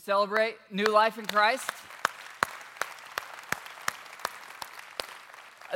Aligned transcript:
Celebrate 0.00 0.56
new 0.70 0.84
life 0.84 1.18
in 1.18 1.26
Christ? 1.26 1.68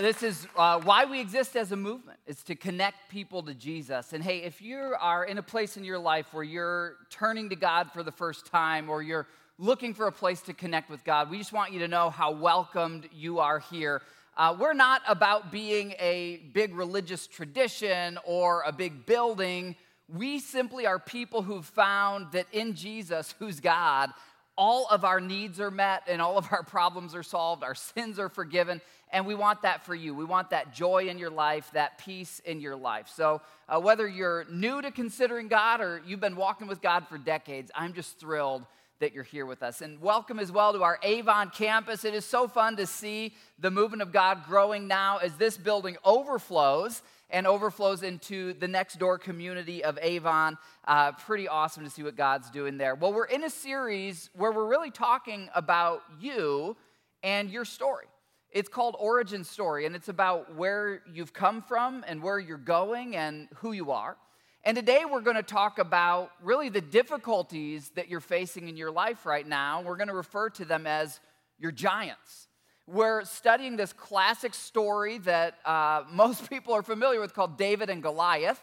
This 0.00 0.22
is 0.22 0.48
uh, 0.56 0.80
why 0.80 1.04
we 1.04 1.20
exist 1.20 1.54
as 1.56 1.70
a 1.70 1.76
movement. 1.76 2.18
It's 2.26 2.42
to 2.44 2.56
connect 2.56 3.10
people 3.10 3.42
to 3.42 3.54
Jesus. 3.54 4.12
And 4.12 4.24
hey, 4.24 4.38
if 4.38 4.60
you 4.60 4.94
are 4.98 5.24
in 5.24 5.38
a 5.38 5.42
place 5.42 5.76
in 5.76 5.84
your 5.84 5.98
life 5.98 6.32
where 6.32 6.42
you're 6.42 6.96
turning 7.10 7.50
to 7.50 7.56
God 7.56 7.92
for 7.92 8.02
the 8.02 8.10
first 8.10 8.46
time 8.46 8.88
or 8.88 9.02
you're 9.02 9.28
looking 9.58 9.94
for 9.94 10.06
a 10.06 10.12
place 10.12 10.40
to 10.42 10.54
connect 10.54 10.90
with 10.90 11.04
God, 11.04 11.30
we 11.30 11.38
just 11.38 11.52
want 11.52 11.72
you 11.72 11.78
to 11.80 11.88
know 11.88 12.10
how 12.10 12.32
welcomed 12.32 13.08
you 13.12 13.38
are 13.38 13.60
here. 13.60 14.02
Uh, 14.36 14.56
we're 14.58 14.72
not 14.72 15.02
about 15.06 15.52
being 15.52 15.92
a 16.00 16.38
big 16.52 16.74
religious 16.74 17.26
tradition 17.28 18.18
or 18.24 18.64
a 18.66 18.72
big 18.72 19.06
building. 19.06 19.76
We 20.08 20.38
simply 20.38 20.86
are 20.86 20.98
people 20.98 21.42
who've 21.42 21.64
found 21.64 22.32
that 22.32 22.46
in 22.52 22.74
Jesus, 22.74 23.34
who's 23.38 23.60
God, 23.60 24.10
all 24.56 24.86
of 24.90 25.04
our 25.04 25.20
needs 25.20 25.60
are 25.60 25.70
met 25.70 26.02
and 26.06 26.20
all 26.20 26.38
of 26.38 26.48
our 26.52 26.62
problems 26.62 27.14
are 27.14 27.22
solved, 27.22 27.64
our 27.64 27.74
sins 27.74 28.18
are 28.18 28.28
forgiven, 28.28 28.80
and 29.10 29.26
we 29.26 29.34
want 29.34 29.62
that 29.62 29.84
for 29.84 29.94
you. 29.94 30.14
We 30.14 30.24
want 30.24 30.50
that 30.50 30.74
joy 30.74 31.08
in 31.08 31.18
your 31.18 31.30
life, 31.30 31.70
that 31.72 31.98
peace 31.98 32.40
in 32.44 32.60
your 32.60 32.76
life. 32.76 33.10
So, 33.14 33.40
uh, 33.68 33.80
whether 33.80 34.06
you're 34.06 34.44
new 34.50 34.82
to 34.82 34.90
considering 34.90 35.48
God 35.48 35.80
or 35.80 36.02
you've 36.06 36.20
been 36.20 36.36
walking 36.36 36.66
with 36.66 36.82
God 36.82 37.08
for 37.08 37.16
decades, 37.16 37.70
I'm 37.74 37.94
just 37.94 38.18
thrilled 38.18 38.66
that 39.00 39.12
you're 39.12 39.24
here 39.24 39.46
with 39.46 39.62
us. 39.62 39.80
And 39.80 40.00
welcome 40.00 40.38
as 40.38 40.52
well 40.52 40.72
to 40.72 40.82
our 40.82 40.98
Avon 41.02 41.50
campus. 41.50 42.04
It 42.04 42.14
is 42.14 42.24
so 42.24 42.46
fun 42.46 42.76
to 42.76 42.86
see 42.86 43.34
the 43.58 43.70
movement 43.70 44.02
of 44.02 44.12
God 44.12 44.44
growing 44.46 44.86
now 44.86 45.18
as 45.18 45.34
this 45.36 45.56
building 45.56 45.96
overflows 46.04 47.02
and 47.30 47.46
overflows 47.46 48.02
into 48.02 48.52
the 48.54 48.68
next 48.68 48.98
door 48.98 49.18
community 49.18 49.82
of 49.82 49.98
Avon. 50.00 50.56
Uh, 50.86 51.12
pretty 51.12 51.48
awesome 51.48 51.84
to 51.84 51.90
see 51.90 52.02
what 52.02 52.16
God's 52.16 52.50
doing 52.50 52.78
there. 52.78 52.94
Well, 52.94 53.12
we're 53.12 53.24
in 53.24 53.44
a 53.44 53.50
series 53.50 54.30
where 54.34 54.52
we're 54.52 54.66
really 54.66 54.90
talking 54.90 55.48
about 55.54 56.02
you 56.20 56.76
and 57.22 57.50
your 57.50 57.64
story. 57.64 58.06
It's 58.50 58.68
called 58.68 58.94
Origin 59.00 59.42
Story, 59.42 59.84
and 59.84 59.96
it's 59.96 60.08
about 60.08 60.54
where 60.54 61.02
you've 61.12 61.32
come 61.32 61.60
from 61.60 62.04
and 62.06 62.22
where 62.22 62.38
you're 62.38 62.56
going 62.56 63.16
and 63.16 63.48
who 63.56 63.72
you 63.72 63.90
are. 63.90 64.16
And 64.62 64.76
today 64.76 65.04
we're 65.04 65.20
going 65.20 65.36
to 65.36 65.42
talk 65.42 65.78
about 65.78 66.30
really 66.40 66.68
the 66.68 66.80
difficulties 66.80 67.90
that 67.96 68.08
you're 68.08 68.20
facing 68.20 68.68
in 68.68 68.76
your 68.76 68.90
life 68.90 69.26
right 69.26 69.46
now. 69.46 69.82
We're 69.82 69.96
going 69.96 70.08
to 70.08 70.14
refer 70.14 70.50
to 70.50 70.64
them 70.64 70.86
as 70.86 71.20
your 71.58 71.72
giants. 71.72 72.48
We're 72.86 73.24
studying 73.24 73.76
this 73.76 73.92
classic 73.92 74.54
story 74.54 75.18
that 75.18 75.58
uh, 75.64 76.04
most 76.10 76.48
people 76.50 76.74
are 76.74 76.82
familiar 76.82 77.20
with 77.20 77.34
called 77.34 77.56
David 77.56 77.90
and 77.90 78.02
Goliath. 78.02 78.60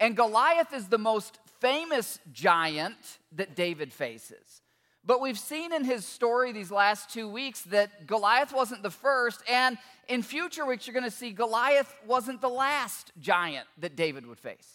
And 0.00 0.16
Goliath 0.16 0.72
is 0.72 0.88
the 0.88 0.98
most 0.98 1.38
famous 1.60 2.18
giant 2.32 2.96
that 3.32 3.54
David 3.54 3.92
faces. 3.92 4.62
But 5.04 5.20
we've 5.20 5.38
seen 5.38 5.72
in 5.72 5.84
his 5.84 6.04
story 6.06 6.52
these 6.52 6.70
last 6.70 7.10
two 7.10 7.28
weeks 7.28 7.62
that 7.62 8.06
Goliath 8.06 8.52
wasn't 8.52 8.82
the 8.82 8.90
first, 8.90 9.42
and 9.48 9.76
in 10.08 10.22
future 10.22 10.64
weeks, 10.64 10.86
you're 10.86 10.94
going 10.94 11.04
to 11.04 11.10
see 11.10 11.32
Goliath 11.32 11.92
wasn't 12.06 12.40
the 12.40 12.48
last 12.48 13.12
giant 13.20 13.66
that 13.78 13.96
David 13.96 14.26
would 14.26 14.38
face. 14.38 14.68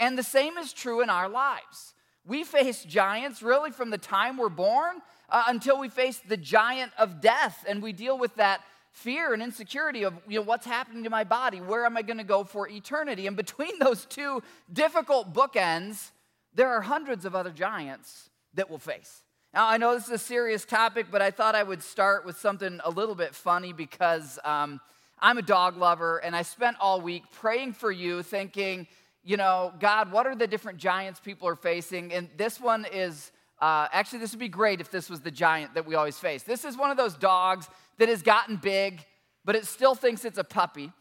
And 0.00 0.16
the 0.16 0.22
same 0.22 0.56
is 0.56 0.72
true 0.72 1.02
in 1.02 1.10
our 1.10 1.28
lives. 1.28 1.94
We 2.24 2.44
face 2.44 2.84
giants 2.84 3.42
really 3.42 3.70
from 3.70 3.90
the 3.90 3.98
time 3.98 4.36
we're 4.36 4.48
born 4.48 5.00
uh, 5.28 5.44
until 5.48 5.78
we 5.78 5.88
face 5.88 6.18
the 6.18 6.36
giant 6.36 6.92
of 6.98 7.20
death 7.20 7.64
and 7.68 7.82
we 7.82 7.92
deal 7.92 8.18
with 8.18 8.34
that 8.36 8.62
fear 8.92 9.32
and 9.32 9.42
insecurity 9.42 10.04
of 10.04 10.14
you 10.26 10.38
know 10.38 10.44
what's 10.44 10.66
happening 10.66 11.04
to 11.04 11.10
my 11.10 11.24
body? 11.24 11.60
Where 11.60 11.84
am 11.84 11.96
i 11.96 12.02
going 12.02 12.18
to 12.18 12.24
go 12.24 12.44
for 12.44 12.68
eternity? 12.68 13.26
And 13.26 13.36
between 13.36 13.78
those 13.80 14.04
two 14.06 14.42
difficult 14.72 15.32
bookends 15.32 16.10
there 16.54 16.70
are 16.70 16.80
hundreds 16.80 17.24
of 17.24 17.36
other 17.36 17.50
giants 17.50 18.30
that 18.54 18.68
we'll 18.68 18.78
face. 18.78 19.22
Now 19.54 19.68
i 19.68 19.76
know 19.76 19.94
this 19.94 20.06
is 20.06 20.12
a 20.12 20.18
serious 20.18 20.64
topic 20.64 21.06
but 21.10 21.22
i 21.22 21.30
thought 21.30 21.54
i 21.54 21.62
would 21.62 21.82
start 21.82 22.24
with 22.24 22.38
something 22.38 22.80
a 22.84 22.90
little 22.90 23.14
bit 23.14 23.34
funny 23.34 23.72
because 23.72 24.38
um, 24.44 24.80
i'm 25.18 25.38
a 25.38 25.42
dog 25.42 25.76
lover 25.76 26.18
and 26.18 26.34
i 26.34 26.42
spent 26.42 26.76
all 26.80 27.00
week 27.00 27.24
praying 27.32 27.72
for 27.72 27.90
you 27.90 28.22
thinking 28.22 28.86
you 29.24 29.36
know 29.36 29.72
god 29.78 30.10
what 30.12 30.26
are 30.26 30.34
the 30.34 30.46
different 30.46 30.78
giants 30.78 31.20
people 31.20 31.46
are 31.48 31.56
facing? 31.56 32.12
And 32.12 32.28
this 32.36 32.60
one 32.60 32.86
is 32.92 33.30
uh, 33.60 33.88
actually, 33.92 34.20
this 34.20 34.32
would 34.32 34.40
be 34.40 34.48
great 34.48 34.80
if 34.80 34.90
this 34.90 35.10
was 35.10 35.20
the 35.20 35.30
giant 35.30 35.74
that 35.74 35.86
we 35.86 35.94
always 35.94 36.18
face. 36.18 36.42
This 36.42 36.64
is 36.64 36.76
one 36.76 36.90
of 36.90 36.96
those 36.96 37.14
dogs 37.14 37.68
that 37.98 38.08
has 38.08 38.22
gotten 38.22 38.56
big, 38.56 39.04
but 39.44 39.56
it 39.56 39.66
still 39.66 39.94
thinks 39.94 40.24
it's 40.24 40.38
a 40.38 40.44
puppy. 40.44 40.92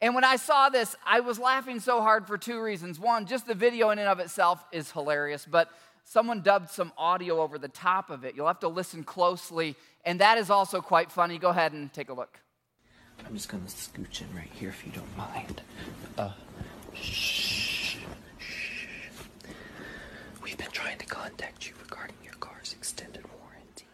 And 0.00 0.14
when 0.14 0.24
I 0.24 0.36
saw 0.36 0.68
this, 0.68 0.96
I 1.06 1.20
was 1.20 1.38
laughing 1.38 1.80
so 1.80 2.02
hard 2.02 2.26
for 2.26 2.36
two 2.36 2.60
reasons. 2.60 3.00
One, 3.00 3.24
just 3.26 3.46
the 3.46 3.54
video 3.54 3.90
in 3.90 3.98
and 3.98 4.08
of 4.08 4.20
itself 4.20 4.62
is 4.70 4.90
hilarious, 4.90 5.46
but 5.50 5.70
someone 6.04 6.42
dubbed 6.42 6.70
some 6.70 6.92
audio 6.98 7.40
over 7.40 7.58
the 7.58 7.68
top 7.68 8.10
of 8.10 8.24
it. 8.24 8.34
You'll 8.36 8.48
have 8.48 8.60
to 8.60 8.68
listen 8.68 9.02
closely, 9.04 9.76
and 10.04 10.20
that 10.20 10.36
is 10.36 10.50
also 10.50 10.82
quite 10.82 11.10
funny. 11.10 11.38
Go 11.38 11.48
ahead 11.48 11.72
and 11.72 11.90
take 11.92 12.10
a 12.10 12.12
look. 12.12 12.38
I'm 13.26 13.34
just 13.34 13.48
gonna 13.48 13.64
scooch 13.64 14.20
in 14.20 14.34
right 14.36 14.50
here 14.52 14.68
if 14.68 14.84
you 14.84 14.92
don't 14.92 15.16
mind. 15.16 15.62
Uh, 16.18 16.32
shh. 16.92 17.96
We've 20.42 20.58
been 20.58 20.70
trying 20.72 20.98
to 20.98 21.06
contact 21.06 21.66
you 21.66 21.74
regarding 21.82 22.16
your 22.22 22.34
car's 22.34 22.74
extended 22.74 23.24
warranty. 23.40 23.86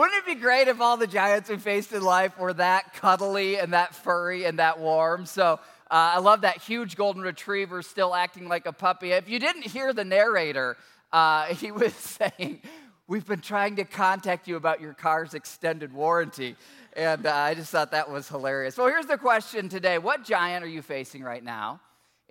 Wouldn't 0.00 0.16
it 0.16 0.24
be 0.24 0.40
great 0.40 0.66
if 0.66 0.80
all 0.80 0.96
the 0.96 1.06
giants 1.06 1.50
we 1.50 1.58
faced 1.58 1.92
in 1.92 2.00
life 2.00 2.38
were 2.38 2.54
that 2.54 2.94
cuddly 2.94 3.58
and 3.58 3.74
that 3.74 3.94
furry 3.94 4.46
and 4.46 4.58
that 4.58 4.78
warm? 4.78 5.26
So 5.26 5.44
uh, 5.52 5.58
I 5.90 6.20
love 6.20 6.40
that 6.40 6.56
huge 6.56 6.96
golden 6.96 7.20
retriever 7.20 7.82
still 7.82 8.14
acting 8.14 8.48
like 8.48 8.64
a 8.64 8.72
puppy. 8.72 9.12
If 9.12 9.28
you 9.28 9.38
didn't 9.38 9.66
hear 9.66 9.92
the 9.92 10.06
narrator, 10.06 10.78
uh, 11.12 11.54
he 11.54 11.70
was 11.70 11.92
saying, 11.92 12.62
We've 13.08 13.26
been 13.26 13.42
trying 13.42 13.76
to 13.76 13.84
contact 13.84 14.48
you 14.48 14.56
about 14.56 14.80
your 14.80 14.94
car's 14.94 15.34
extended 15.34 15.92
warranty. 15.92 16.56
And 16.94 17.26
uh, 17.26 17.34
I 17.34 17.52
just 17.52 17.70
thought 17.70 17.90
that 17.90 18.10
was 18.10 18.26
hilarious. 18.26 18.78
Well, 18.78 18.88
here's 18.88 19.04
the 19.04 19.18
question 19.18 19.68
today 19.68 19.98
What 19.98 20.24
giant 20.24 20.64
are 20.64 20.68
you 20.68 20.80
facing 20.80 21.22
right 21.22 21.44
now? 21.44 21.78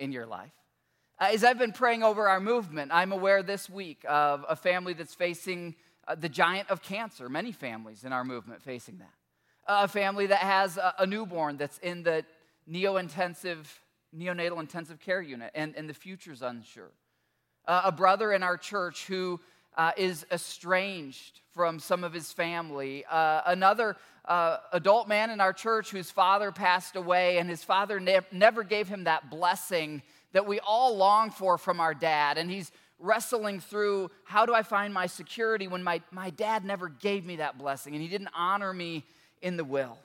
in 0.00 0.10
your 0.10 0.26
life. 0.26 0.50
Uh, 1.20 1.28
as 1.32 1.44
I've 1.44 1.58
been 1.58 1.70
praying 1.70 2.02
over 2.02 2.28
our 2.28 2.40
movement, 2.40 2.90
I'm 2.92 3.12
aware 3.12 3.44
this 3.44 3.70
week 3.70 4.04
of 4.08 4.44
a 4.48 4.56
family 4.56 4.92
that's 4.92 5.14
facing 5.14 5.76
uh, 6.10 6.14
the 6.16 6.28
giant 6.28 6.68
of 6.70 6.82
cancer, 6.82 7.28
many 7.28 7.52
families 7.52 8.02
in 8.04 8.12
our 8.12 8.24
movement 8.24 8.60
facing 8.62 8.98
that. 8.98 9.14
A 9.68 9.86
family 9.86 10.26
that 10.26 10.40
has 10.40 10.76
a, 10.76 10.94
a 10.98 11.06
newborn 11.06 11.56
that's 11.56 11.78
in 11.78 12.02
the 12.02 12.24
neo-intensive, 12.66 13.80
neonatal 14.16 14.58
intensive 14.58 14.98
care 14.98 15.22
unit 15.22 15.52
and, 15.54 15.76
and 15.76 15.88
the 15.88 15.94
future's 15.94 16.42
unsure. 16.42 16.90
Uh, 17.66 17.82
a 17.84 17.92
brother 17.92 18.32
in 18.32 18.42
our 18.42 18.56
church 18.56 19.06
who 19.06 19.38
uh, 19.76 19.92
is 19.96 20.26
estranged 20.32 21.40
from 21.52 21.78
some 21.78 22.02
of 22.02 22.12
his 22.12 22.32
family. 22.32 23.04
Uh, 23.08 23.42
another 23.46 23.96
uh, 24.24 24.56
adult 24.72 25.06
man 25.06 25.30
in 25.30 25.40
our 25.40 25.52
church 25.52 25.90
whose 25.90 26.10
father 26.10 26.50
passed 26.50 26.96
away, 26.96 27.38
and 27.38 27.48
his 27.48 27.62
father 27.62 28.00
ne- 28.00 28.18
never 28.32 28.64
gave 28.64 28.88
him 28.88 29.04
that 29.04 29.30
blessing 29.30 30.02
that 30.32 30.46
we 30.46 30.58
all 30.60 30.96
long 30.96 31.30
for 31.30 31.56
from 31.56 31.78
our 31.78 31.94
dad. 31.94 32.36
And 32.36 32.50
he's 32.50 32.72
wrestling 33.00 33.60
through 33.60 34.10
how 34.24 34.46
do 34.46 34.54
I 34.54 34.62
find 34.62 34.94
my 34.94 35.06
security 35.06 35.66
when 35.66 35.82
my, 35.82 36.02
my 36.10 36.30
dad 36.30 36.64
never 36.64 36.88
gave 36.88 37.24
me 37.24 37.36
that 37.36 37.58
blessing 37.58 37.94
and 37.94 38.02
he 38.02 38.08
didn't 38.08 38.30
honor 38.34 38.72
me 38.72 39.04
in 39.42 39.56
the 39.56 39.64
will. 39.64 39.98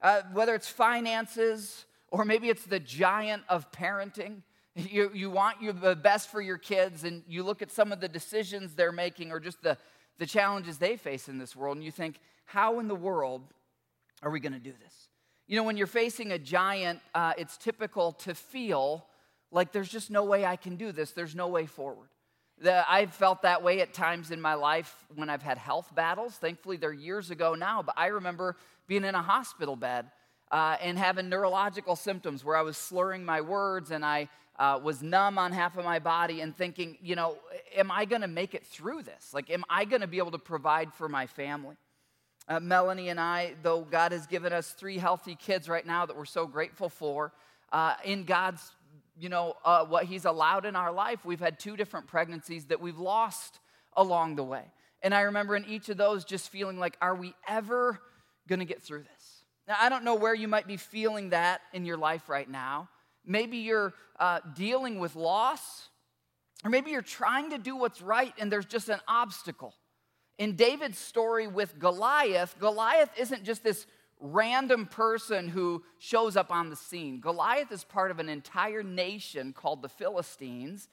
Uh, 0.00 0.22
whether 0.32 0.54
it's 0.54 0.68
finances 0.68 1.84
or 2.14 2.24
maybe 2.24 2.48
it's 2.48 2.64
the 2.64 2.78
giant 2.78 3.42
of 3.48 3.70
parenting. 3.72 4.42
You, 4.76 5.10
you 5.14 5.30
want 5.30 5.62
you 5.62 5.72
the 5.72 5.94
best 5.94 6.30
for 6.30 6.40
your 6.40 6.58
kids, 6.58 7.04
and 7.04 7.22
you 7.28 7.44
look 7.44 7.62
at 7.62 7.70
some 7.70 7.92
of 7.92 8.00
the 8.00 8.08
decisions 8.08 8.74
they're 8.74 8.90
making 8.90 9.30
or 9.30 9.38
just 9.38 9.62
the, 9.62 9.78
the 10.18 10.26
challenges 10.26 10.78
they 10.78 10.96
face 10.96 11.28
in 11.28 11.38
this 11.38 11.54
world, 11.54 11.76
and 11.76 11.84
you 11.84 11.92
think, 11.92 12.18
how 12.44 12.80
in 12.80 12.88
the 12.88 12.94
world 12.94 13.42
are 14.22 14.30
we 14.30 14.40
going 14.40 14.52
to 14.52 14.58
do 14.58 14.72
this? 14.82 15.08
You 15.46 15.56
know, 15.56 15.62
when 15.62 15.76
you're 15.76 15.86
facing 15.86 16.32
a 16.32 16.38
giant, 16.38 17.00
uh, 17.14 17.34
it's 17.38 17.56
typical 17.56 18.12
to 18.12 18.34
feel 18.34 19.06
like 19.54 19.72
there's 19.72 19.88
just 19.88 20.10
no 20.10 20.24
way 20.24 20.44
I 20.44 20.56
can 20.56 20.76
do 20.76 20.92
this, 20.92 21.12
there's 21.12 21.34
no 21.34 21.48
way 21.48 21.66
forward. 21.66 22.08
The, 22.58 22.84
I've 22.90 23.12
felt 23.12 23.42
that 23.42 23.62
way 23.62 23.80
at 23.80 23.94
times 23.94 24.30
in 24.30 24.40
my 24.40 24.54
life 24.54 24.94
when 25.14 25.30
I've 25.30 25.42
had 25.42 25.58
health 25.58 25.92
battles. 25.94 26.34
Thankfully, 26.34 26.76
they're 26.76 26.92
years 26.92 27.30
ago 27.30 27.54
now, 27.54 27.82
but 27.82 27.94
I 27.96 28.08
remember 28.08 28.56
being 28.86 29.04
in 29.04 29.14
a 29.14 29.22
hospital 29.22 29.76
bed 29.76 30.06
uh, 30.52 30.76
and 30.80 30.98
having 30.98 31.28
neurological 31.28 31.96
symptoms 31.96 32.44
where 32.44 32.56
I 32.56 32.62
was 32.62 32.76
slurring 32.76 33.24
my 33.24 33.40
words 33.40 33.90
and 33.90 34.04
I 34.04 34.28
uh, 34.58 34.78
was 34.82 35.02
numb 35.02 35.38
on 35.38 35.52
half 35.52 35.76
of 35.76 35.84
my 35.84 35.98
body 35.98 36.40
and 36.40 36.56
thinking, 36.56 36.96
you 37.02 37.16
know, 37.16 37.38
am 37.74 37.90
I 37.90 38.04
going 38.04 38.22
to 38.22 38.28
make 38.28 38.54
it 38.54 38.64
through 38.64 39.02
this? 39.02 39.34
Like, 39.34 39.50
am 39.50 39.64
I 39.68 39.84
going 39.84 40.02
to 40.02 40.06
be 40.06 40.18
able 40.18 40.30
to 40.30 40.38
provide 40.38 40.92
for 40.94 41.08
my 41.08 41.26
family? 41.26 41.76
Uh, 42.46 42.60
Melanie 42.60 43.08
and 43.08 43.18
I, 43.18 43.54
though 43.62 43.80
God 43.80 44.12
has 44.12 44.26
given 44.26 44.52
us 44.52 44.70
three 44.70 44.98
healthy 44.98 45.34
kids 45.34 45.68
right 45.68 45.84
now 45.84 46.06
that 46.06 46.16
we're 46.16 46.24
so 46.24 46.46
grateful 46.46 46.88
for, 46.88 47.32
uh, 47.72 47.94
in 48.04 48.24
God's, 48.24 48.70
you 49.18 49.28
know, 49.28 49.54
uh, 49.64 49.84
what 49.84 50.04
He's 50.04 50.24
allowed 50.24 50.64
in 50.64 50.76
our 50.76 50.92
life, 50.92 51.24
we've 51.24 51.40
had 51.40 51.58
two 51.58 51.76
different 51.76 52.06
pregnancies 52.06 52.66
that 52.66 52.80
we've 52.80 52.98
lost 52.98 53.58
along 53.96 54.36
the 54.36 54.44
way. 54.44 54.64
And 55.02 55.14
I 55.14 55.22
remember 55.22 55.54
in 55.54 55.64
each 55.66 55.88
of 55.88 55.96
those 55.96 56.24
just 56.24 56.48
feeling 56.48 56.78
like, 56.78 56.96
are 57.00 57.14
we 57.14 57.34
ever 57.46 58.00
going 58.48 58.60
to 58.60 58.64
get 58.64 58.82
through 58.82 59.02
this? 59.02 59.44
Now, 59.68 59.76
I 59.78 59.88
don't 59.88 60.04
know 60.04 60.14
where 60.14 60.34
you 60.34 60.48
might 60.48 60.66
be 60.66 60.76
feeling 60.76 61.30
that 61.30 61.60
in 61.72 61.84
your 61.84 61.96
life 61.96 62.28
right 62.28 62.48
now. 62.48 62.88
Maybe 63.24 63.58
you're 63.58 63.94
uh, 64.18 64.40
dealing 64.54 64.98
with 64.98 65.16
loss, 65.16 65.88
or 66.64 66.70
maybe 66.70 66.90
you're 66.90 67.02
trying 67.02 67.50
to 67.50 67.58
do 67.58 67.76
what's 67.76 68.02
right 68.02 68.32
and 68.38 68.50
there's 68.50 68.66
just 68.66 68.88
an 68.88 69.00
obstacle. 69.08 69.74
In 70.38 70.56
David's 70.56 70.98
story 70.98 71.46
with 71.46 71.78
Goliath, 71.78 72.56
Goliath 72.58 73.10
isn't 73.16 73.44
just 73.44 73.62
this 73.62 73.86
random 74.24 74.86
person 74.86 75.48
who 75.48 75.84
shows 75.98 76.36
up 76.36 76.50
on 76.50 76.70
the 76.70 76.76
scene. 76.76 77.20
Goliath 77.20 77.70
is 77.70 77.84
part 77.84 78.10
of 78.10 78.18
an 78.18 78.28
entire 78.28 78.82
nation 78.82 79.52
called 79.52 79.82
the 79.82 79.88
Philistines, 79.88 80.88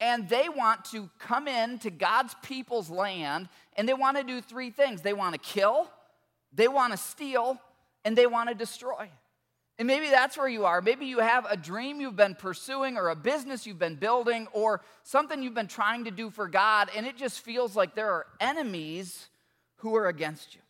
and 0.00 0.28
they 0.28 0.48
want 0.48 0.84
to 0.86 1.10
come 1.18 1.48
in 1.48 1.80
to 1.80 1.90
God's 1.90 2.36
people's 2.42 2.88
land, 2.88 3.48
and 3.76 3.88
they 3.88 3.94
want 3.94 4.16
to 4.16 4.22
do 4.22 4.40
three 4.40 4.70
things 4.70 5.02
they 5.02 5.12
want 5.12 5.34
to 5.34 5.40
kill, 5.40 5.90
they 6.52 6.68
want 6.68 6.92
to 6.92 6.96
steal, 6.96 7.60
and 8.04 8.16
they 8.16 8.26
want 8.26 8.48
to 8.48 8.54
destroy. 8.54 9.10
And 9.76 9.86
maybe 9.86 10.08
that's 10.08 10.36
where 10.36 10.48
you 10.48 10.64
are. 10.64 10.80
Maybe 10.80 11.06
you 11.06 11.18
have 11.18 11.46
a 11.48 11.56
dream 11.56 12.00
you've 12.00 12.16
been 12.16 12.36
pursuing, 12.36 12.96
or 12.96 13.08
a 13.08 13.16
business 13.16 13.66
you've 13.66 13.78
been 13.78 13.96
building, 13.96 14.46
or 14.52 14.82
something 15.02 15.42
you've 15.42 15.54
been 15.54 15.66
trying 15.66 16.04
to 16.04 16.12
do 16.12 16.30
for 16.30 16.46
God, 16.46 16.90
and 16.96 17.06
it 17.06 17.16
just 17.16 17.40
feels 17.40 17.74
like 17.74 17.96
there 17.96 18.12
are 18.12 18.26
enemies 18.40 19.28
who 19.78 19.96
are 19.96 20.06
against 20.06 20.54
you. 20.54 20.60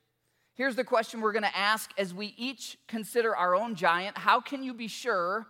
Here's 0.59 0.75
the 0.75 0.85
question 0.85 1.21
we're 1.21 1.33
going 1.33 1.45
to 1.45 1.57
ask 1.57 1.93
as 1.97 2.13
we 2.13 2.35
each 2.37 2.77
consider 2.89 3.35
our 3.35 3.55
own 3.55 3.77
giant 3.77 4.19
How 4.19 4.41
can 4.41 4.63
you 4.63 4.75
be 4.75 4.89
sure 4.89 5.47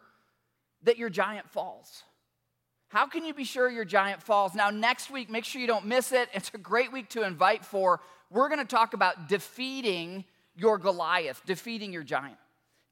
that 0.84 0.99
your 0.99 1.10
giant 1.10 1.49
falls? 1.49 2.05
How 2.90 3.06
can 3.06 3.25
you 3.25 3.34
be 3.34 3.44
sure 3.44 3.69
your 3.70 3.84
giant 3.84 4.22
falls? 4.22 4.55
Now, 4.55 4.70
next 4.70 5.10
week, 5.10 5.28
make 5.28 5.44
sure 5.44 5.60
you 5.60 5.66
don't 5.66 5.87
miss 5.87 6.12
it. 6.12 6.28
It's 6.32 6.50
a 6.55 6.58
great 6.58 6.93
week 6.93 7.08
to 7.10 7.22
invite 7.22 7.64
for. 7.64 8.00
We're 8.31 8.49
going 8.49 8.60
to 8.60 8.66
talk 8.66 8.94
about 8.94 9.28
defeating 9.28 10.25
your 10.55 10.78
Goliath, 10.78 11.43
defeating 11.46 11.93
your 11.93 12.02
giant. 12.02 12.38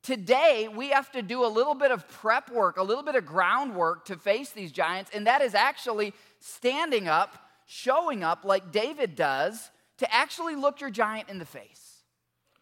Today, 0.03 0.69
we 0.75 0.91
have 0.91 1.11
to 1.13 1.23
do 1.23 1.45
a 1.45 1.49
little 1.49 1.75
bit 1.75 1.91
of 1.91 2.09
prep 2.09 2.51
work, 2.51 2.77
a 2.77 2.83
little 2.83 3.03
bit 3.03 3.15
of 3.15 3.27
groundwork 3.27 4.07
to 4.07 4.17
face 4.17 4.51
these 4.51 4.73
giants, 4.73 5.11
and 5.13 5.27
that 5.27 5.43
is 5.43 5.55
actually 5.55 6.15
standing 6.39 7.09
up, 7.09 7.37
showing 7.67 8.23
up 8.23 8.45
like 8.45 8.73
David 8.73 9.17
does, 9.17 9.71
to 9.99 10.15
actually 10.15 10.57
look 10.57 10.81
your 10.81 10.91
giant 10.91 11.29
in 11.29 11.39
the 11.39 11.47
face, 11.47 11.86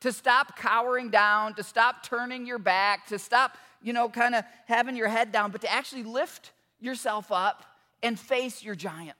to 0.04 0.12
stop 0.12 0.54
cowering 0.58 1.08
down, 1.08 1.54
to 1.54 1.62
stop 1.62 2.02
turning 2.02 2.44
your 2.44 2.58
back, 2.58 3.06
to 3.06 3.18
stop, 3.18 3.56
you 3.82 3.94
know, 3.94 4.06
kind 4.06 4.34
of 4.34 4.44
having 4.66 4.96
your 4.96 5.08
head 5.08 5.32
down, 5.32 5.50
but 5.50 5.62
to 5.62 5.72
actually 5.72 6.02
lift 6.02 6.52
yourself 6.78 7.32
up 7.32 7.64
and 8.02 8.20
face 8.20 8.62
your 8.62 8.74
giant. 8.74 9.16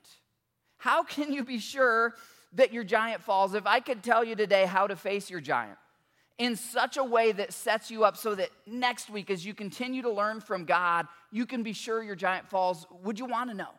How 0.76 1.02
can 1.02 1.32
you 1.32 1.42
be 1.42 1.58
sure 1.58 2.12
that 2.52 2.70
your 2.70 2.84
giant 2.84 3.22
falls? 3.22 3.54
If 3.54 3.66
I 3.66 3.81
could 3.81 4.02
tell 4.02 4.22
you 4.22 4.36
today 4.36 4.66
how 4.66 4.86
to 4.86 4.94
face 4.94 5.31
your 5.31 5.40
giant, 5.40 5.78
in 6.36 6.54
such 6.54 6.98
a 6.98 7.04
way 7.04 7.32
that 7.32 7.54
sets 7.54 7.90
you 7.90 8.04
up 8.04 8.19
so 8.19 8.34
that 8.34 8.50
next 8.66 9.08
week, 9.08 9.30
as 9.30 9.46
you 9.46 9.54
continue 9.54 10.02
to 10.02 10.10
learn 10.10 10.42
from 10.42 10.66
God, 10.66 11.06
you 11.32 11.46
can 11.46 11.62
be 11.62 11.72
sure 11.72 12.02
your 12.02 12.14
giant 12.14 12.46
falls. 12.46 12.87
Would 13.04 13.19
you 13.19 13.25
want 13.25 13.48
to 13.48 13.56
know? 13.56 13.70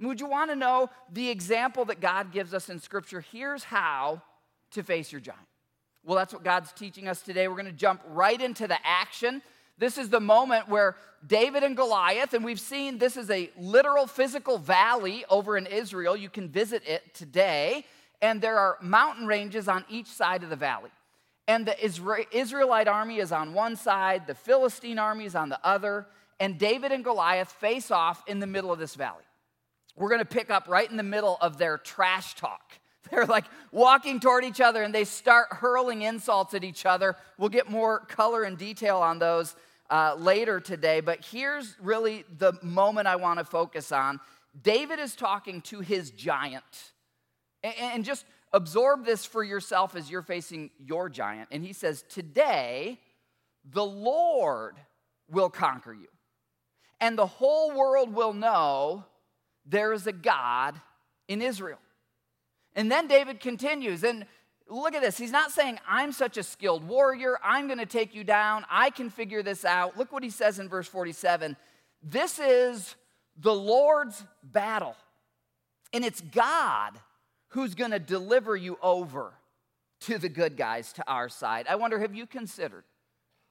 would 0.00 0.20
you 0.20 0.26
want 0.26 0.50
to 0.50 0.56
know 0.56 0.90
the 1.12 1.30
example 1.30 1.84
that 1.84 2.00
God 2.00 2.32
gives 2.32 2.52
us 2.52 2.68
in 2.68 2.80
Scripture? 2.80 3.20
Here's 3.20 3.62
how 3.62 4.22
to 4.72 4.82
face 4.82 5.12
your 5.12 5.20
giant. 5.20 5.46
Well, 6.06 6.16
that's 6.16 6.32
what 6.32 6.44
God's 6.44 6.70
teaching 6.70 7.08
us 7.08 7.20
today. 7.20 7.48
We're 7.48 7.54
going 7.54 7.66
to 7.66 7.72
jump 7.72 8.00
right 8.06 8.40
into 8.40 8.68
the 8.68 8.78
action. 8.84 9.42
This 9.76 9.98
is 9.98 10.08
the 10.08 10.20
moment 10.20 10.68
where 10.68 10.94
David 11.26 11.64
and 11.64 11.76
Goliath, 11.76 12.32
and 12.32 12.44
we've 12.44 12.60
seen 12.60 12.98
this 12.98 13.16
is 13.16 13.28
a 13.28 13.50
literal 13.58 14.06
physical 14.06 14.56
valley 14.56 15.24
over 15.28 15.56
in 15.56 15.66
Israel. 15.66 16.16
You 16.16 16.28
can 16.28 16.48
visit 16.48 16.84
it 16.86 17.12
today, 17.12 17.84
and 18.22 18.40
there 18.40 18.56
are 18.56 18.78
mountain 18.80 19.26
ranges 19.26 19.66
on 19.66 19.84
each 19.90 20.06
side 20.06 20.44
of 20.44 20.48
the 20.48 20.56
valley. 20.56 20.90
And 21.48 21.66
the 21.66 21.76
Israelite 21.84 22.86
army 22.86 23.18
is 23.18 23.32
on 23.32 23.52
one 23.52 23.74
side, 23.74 24.28
the 24.28 24.34
Philistine 24.36 25.00
army 25.00 25.24
is 25.24 25.34
on 25.34 25.48
the 25.48 25.58
other, 25.66 26.06
and 26.38 26.56
David 26.56 26.92
and 26.92 27.02
Goliath 27.02 27.50
face 27.50 27.90
off 27.90 28.22
in 28.28 28.38
the 28.38 28.46
middle 28.46 28.72
of 28.72 28.78
this 28.78 28.94
valley. 28.94 29.24
We're 29.96 30.10
gonna 30.10 30.24
pick 30.24 30.50
up 30.50 30.68
right 30.68 30.88
in 30.88 30.96
the 30.98 31.02
middle 31.02 31.36
of 31.40 31.58
their 31.58 31.78
trash 31.78 32.34
talk. 32.36 32.78
They're 33.10 33.26
like 33.26 33.44
walking 33.72 34.20
toward 34.20 34.44
each 34.44 34.60
other 34.60 34.82
and 34.82 34.94
they 34.94 35.04
start 35.04 35.48
hurling 35.50 36.02
insults 36.02 36.54
at 36.54 36.64
each 36.64 36.86
other. 36.86 37.16
We'll 37.38 37.48
get 37.48 37.70
more 37.70 38.00
color 38.00 38.42
and 38.42 38.58
detail 38.58 38.98
on 38.98 39.18
those 39.18 39.54
uh, 39.90 40.16
later 40.18 40.58
today, 40.58 41.00
but 41.00 41.24
here's 41.24 41.76
really 41.80 42.24
the 42.38 42.54
moment 42.62 43.06
I 43.06 43.16
wanna 43.16 43.44
focus 43.44 43.92
on. 43.92 44.18
David 44.60 44.98
is 44.98 45.14
talking 45.14 45.60
to 45.62 45.80
his 45.80 46.10
giant. 46.10 46.92
And, 47.62 47.74
and 47.78 48.04
just 48.04 48.24
absorb 48.52 49.04
this 49.04 49.24
for 49.24 49.44
yourself 49.44 49.94
as 49.94 50.10
you're 50.10 50.22
facing 50.22 50.70
your 50.78 51.08
giant. 51.08 51.48
And 51.52 51.62
he 51.62 51.72
says, 51.72 52.02
Today, 52.08 52.98
the 53.64 53.84
Lord 53.84 54.76
will 55.28 55.50
conquer 55.50 55.92
you, 55.92 56.08
and 57.00 57.18
the 57.18 57.26
whole 57.26 57.76
world 57.76 58.14
will 58.14 58.32
know 58.32 59.04
there 59.64 59.92
is 59.92 60.06
a 60.06 60.12
God 60.12 60.80
in 61.28 61.42
Israel. 61.42 61.78
And 62.76 62.90
then 62.90 63.08
David 63.08 63.40
continues, 63.40 64.04
and 64.04 64.26
look 64.68 64.94
at 64.94 65.02
this. 65.02 65.18
He's 65.18 65.32
not 65.32 65.50
saying, 65.50 65.80
I'm 65.88 66.12
such 66.12 66.36
a 66.36 66.44
skilled 66.44 66.86
warrior, 66.86 67.38
I'm 67.42 67.66
gonna 67.66 67.86
take 67.86 68.14
you 68.14 68.22
down, 68.22 68.64
I 68.70 68.90
can 68.90 69.10
figure 69.10 69.42
this 69.42 69.64
out. 69.64 69.96
Look 69.96 70.12
what 70.12 70.22
he 70.22 70.30
says 70.30 70.60
in 70.60 70.68
verse 70.68 70.86
47 70.86 71.56
This 72.02 72.38
is 72.38 72.94
the 73.36 73.54
Lord's 73.54 74.22
battle, 74.44 74.94
and 75.92 76.04
it's 76.04 76.20
God 76.20 77.00
who's 77.48 77.74
going 77.74 77.90
to 77.90 77.98
deliver 77.98 78.54
you 78.54 78.78
over 78.82 79.32
to 80.00 80.18
the 80.18 80.28
good 80.28 80.56
guys, 80.56 80.92
to 80.94 81.04
our 81.10 81.28
side. 81.28 81.66
I 81.68 81.76
wonder, 81.76 81.98
have 81.98 82.14
you 82.14 82.26
considered 82.26 82.84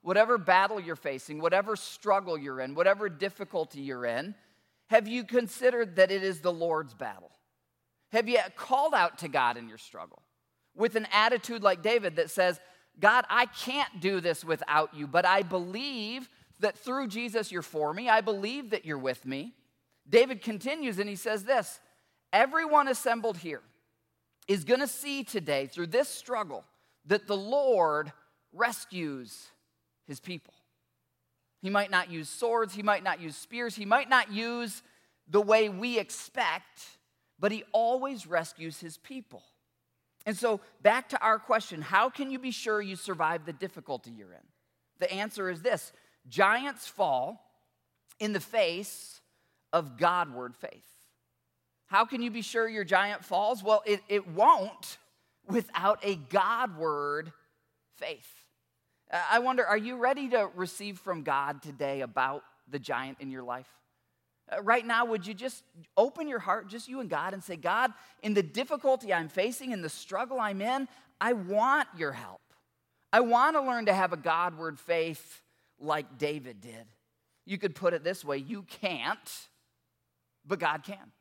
whatever 0.02 0.38
battle 0.38 0.80
you're 0.80 0.96
facing, 0.96 1.42
whatever 1.42 1.76
struggle 1.76 2.38
you're 2.38 2.62
in, 2.62 2.76
whatever 2.76 3.10
difficulty 3.10 3.82
you're 3.82 4.06
in, 4.06 4.36
have 4.88 5.08
you 5.08 5.24
considered 5.24 5.96
that 5.96 6.12
it 6.12 6.24
is 6.24 6.42
the 6.42 6.54
Lord's 6.54 6.94
battle? 6.94 7.32
Have 8.16 8.30
you 8.30 8.40
called 8.56 8.94
out 8.94 9.18
to 9.20 9.28
God 9.28 9.58
in 9.58 9.68
your 9.68 9.78
struggle 9.78 10.22
with 10.74 10.96
an 10.96 11.06
attitude 11.12 11.64
like 11.64 11.82
David 11.82 12.16
that 12.16 12.30
says, 12.30 12.60
God, 12.98 13.26
I 13.30 13.46
can't 13.46 14.00
do 14.00 14.22
this 14.22 14.46
without 14.46 14.94
you, 14.94 15.06
but 15.06 15.26
I 15.26 15.44
believe 15.44 16.30
that 16.62 16.78
through 16.78 17.08
Jesus 17.08 17.52
you're 17.52 17.62
for 17.62 17.94
me. 17.94 18.08
I 18.08 18.22
believe 18.22 18.70
that 18.70 18.86
you're 18.86 18.98
with 18.98 19.26
me. 19.26 19.54
David 20.08 20.42
continues 20.42 20.98
and 20.98 21.10
he 21.10 21.18
says 21.18 21.44
this 21.44 21.82
Everyone 22.32 22.88
assembled 22.88 23.38
here 23.38 23.62
is 24.48 24.64
going 24.64 24.80
to 24.80 24.88
see 24.88 25.26
today 25.26 25.68
through 25.68 25.88
this 25.88 26.08
struggle 26.08 26.64
that 27.08 27.28
the 27.28 27.36
Lord 27.36 28.14
rescues 28.54 29.48
his 30.08 30.22
people. 30.22 30.54
He 31.62 31.70
might 31.70 31.92
not 31.92 32.10
use 32.10 32.30
swords, 32.30 32.76
he 32.76 32.84
might 32.84 33.04
not 33.04 33.20
use 33.20 33.36
spears, 33.36 33.76
he 33.76 33.86
might 33.86 34.10
not 34.10 34.32
use 34.32 34.84
the 35.28 35.42
way 35.42 35.68
we 35.68 36.00
expect, 36.00 36.80
but 37.40 37.52
he 37.52 37.64
always 37.72 38.26
rescues 38.28 38.80
his 38.80 38.98
people. 38.98 39.44
And 40.26 40.36
so, 40.36 40.60
back 40.82 41.10
to 41.10 41.22
our 41.22 41.38
question 41.38 41.82
how 41.82 42.10
can 42.10 42.32
you 42.32 42.40
be 42.40 42.52
sure 42.52 42.82
you 42.82 42.96
survive 42.96 43.46
the 43.46 43.54
difficulty 43.54 44.12
you're 44.12 44.34
in? 44.34 44.48
The 45.00 45.12
answer 45.12 45.50
is 45.50 45.62
this 45.62 45.92
giants 46.28 46.88
fall 46.88 47.42
in 48.20 48.34
the 48.34 48.40
face 48.40 49.22
of 49.74 49.98
Godward 49.98 50.56
faith. 50.56 50.86
How 51.88 52.06
can 52.06 52.22
you 52.22 52.32
be 52.32 52.42
sure 52.42 52.68
your 52.68 52.84
giant 52.84 53.24
falls? 53.24 53.64
Well, 53.64 53.84
it, 53.86 54.02
it 54.10 54.28
won't 54.28 54.98
without 55.48 56.00
a 56.02 56.16
Godward 56.16 57.32
faith. 57.98 58.28
I 59.12 59.40
wonder, 59.40 59.64
are 59.64 59.78
you 59.78 59.98
ready 59.98 60.30
to 60.30 60.50
receive 60.56 60.98
from 60.98 61.22
God 61.24 61.62
today 61.62 62.02
about 62.02 62.44
the 62.68 62.80
giant 62.80 63.20
in 63.20 63.30
your 63.30 63.44
life? 63.44 63.70
Uh, 64.52 64.62
right 64.62 64.86
now, 64.86 65.06
would 65.06 65.26
you 65.26 65.34
just 65.34 65.64
open 65.98 66.28
your 66.28 66.40
heart, 66.40 66.68
just 66.68 66.88
you 66.88 67.00
and 67.00 67.10
God, 67.10 67.34
and 67.34 67.44
say, 67.44 67.56
God, 67.56 67.92
in 68.22 68.34
the 68.34 68.44
difficulty 68.44 69.14
I'm 69.14 69.30
facing, 69.30 69.72
in 69.72 69.82
the 69.82 69.90
struggle 69.90 70.40
I'm 70.40 70.62
in, 70.62 70.88
I 71.20 71.34
want 71.34 71.88
your 71.98 72.12
help. 72.12 72.42
I 73.12 73.22
want 73.22 73.56
to 73.56 73.62
learn 73.62 73.86
to 73.86 73.94
have 73.94 74.14
a 74.14 74.18
Godward 74.18 74.80
faith 74.80 75.42
like 75.80 76.18
David 76.18 76.62
did. 76.62 76.86
You 77.46 77.58
could 77.58 77.76
put 77.76 77.94
it 77.94 78.04
this 78.04 78.26
way 78.26 78.38
you 78.38 78.64
can't, 78.64 79.48
but 80.46 80.60
God 80.60 80.84
can. 80.84 81.12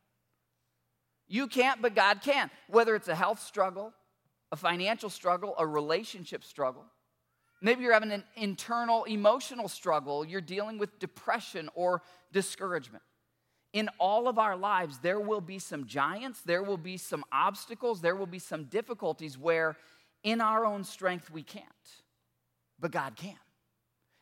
You 1.28 1.47
can't, 1.47 1.81
but 1.81 1.95
God 1.95 2.21
can. 2.23 2.50
Whether 2.69 2.95
it's 2.95 3.09
a 3.09 3.14
health 3.14 3.40
struggle, 3.43 3.93
a 4.52 4.57
financial 4.57 5.11
struggle, 5.11 5.54
a 5.59 5.66
relationship 5.66 6.45
struggle. 6.45 6.85
Maybe 7.62 7.83
you're 7.83 7.95
having 7.95 8.12
an 8.12 8.25
internal 8.37 9.04
emotional 9.04 9.69
struggle. 9.69 10.25
You're 10.25 10.43
dealing 10.43 10.76
with 10.76 10.99
depression 10.99 11.71
or 11.75 12.02
discouragement. 12.33 13.02
In 13.75 13.90
all 13.99 14.28
of 14.28 14.38
our 14.38 14.57
lives, 14.57 14.99
there 14.99 15.19
will 15.19 15.40
be 15.40 15.59
some 15.59 15.87
giants, 15.87 16.40
there 16.43 16.62
will 16.62 16.78
be 16.78 16.97
some 16.97 17.25
obstacles, 17.33 18.00
there 18.00 18.14
will 18.14 18.25
be 18.25 18.38
some 18.38 18.64
difficulties 18.64 19.37
where 19.37 19.76
in 20.23 20.40
our 20.40 20.64
own 20.64 20.85
strength 20.85 21.28
we 21.28 21.43
can't, 21.43 21.64
but 22.78 22.93
God 22.93 23.16
can. 23.16 23.35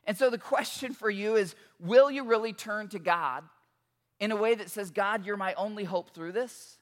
And 0.04 0.16
so 0.16 0.30
the 0.30 0.38
question 0.38 0.94
for 0.94 1.11
you 1.11 1.37
is 1.37 1.54
will 1.78 2.11
you 2.11 2.25
really 2.25 2.54
turn 2.54 2.88
to 2.88 2.99
God 2.99 3.44
in 4.18 4.32
a 4.32 4.37
way 4.37 4.54
that 4.54 4.71
says, 4.71 4.90
God, 4.90 5.26
you're 5.26 5.37
my 5.37 5.52
only 5.54 5.85
hope 5.85 6.14
through 6.14 6.32
this? 6.32 6.78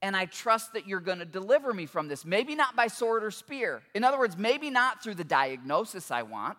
And 0.00 0.16
I 0.16 0.26
trust 0.26 0.74
that 0.74 0.86
you're 0.86 1.00
to 1.18 1.24
deliver 1.24 1.74
me 1.74 1.86
from 1.86 2.06
this. 2.06 2.24
Maybe 2.24 2.54
not 2.54 2.76
by 2.76 2.86
sword 2.86 3.24
or 3.24 3.32
spear. 3.32 3.82
In 3.94 4.04
other 4.04 4.18
words, 4.18 4.36
maybe 4.36 4.70
not 4.70 5.02
through 5.02 5.16
the 5.16 5.24
diagnosis 5.24 6.12
I 6.12 6.22
want. 6.22 6.58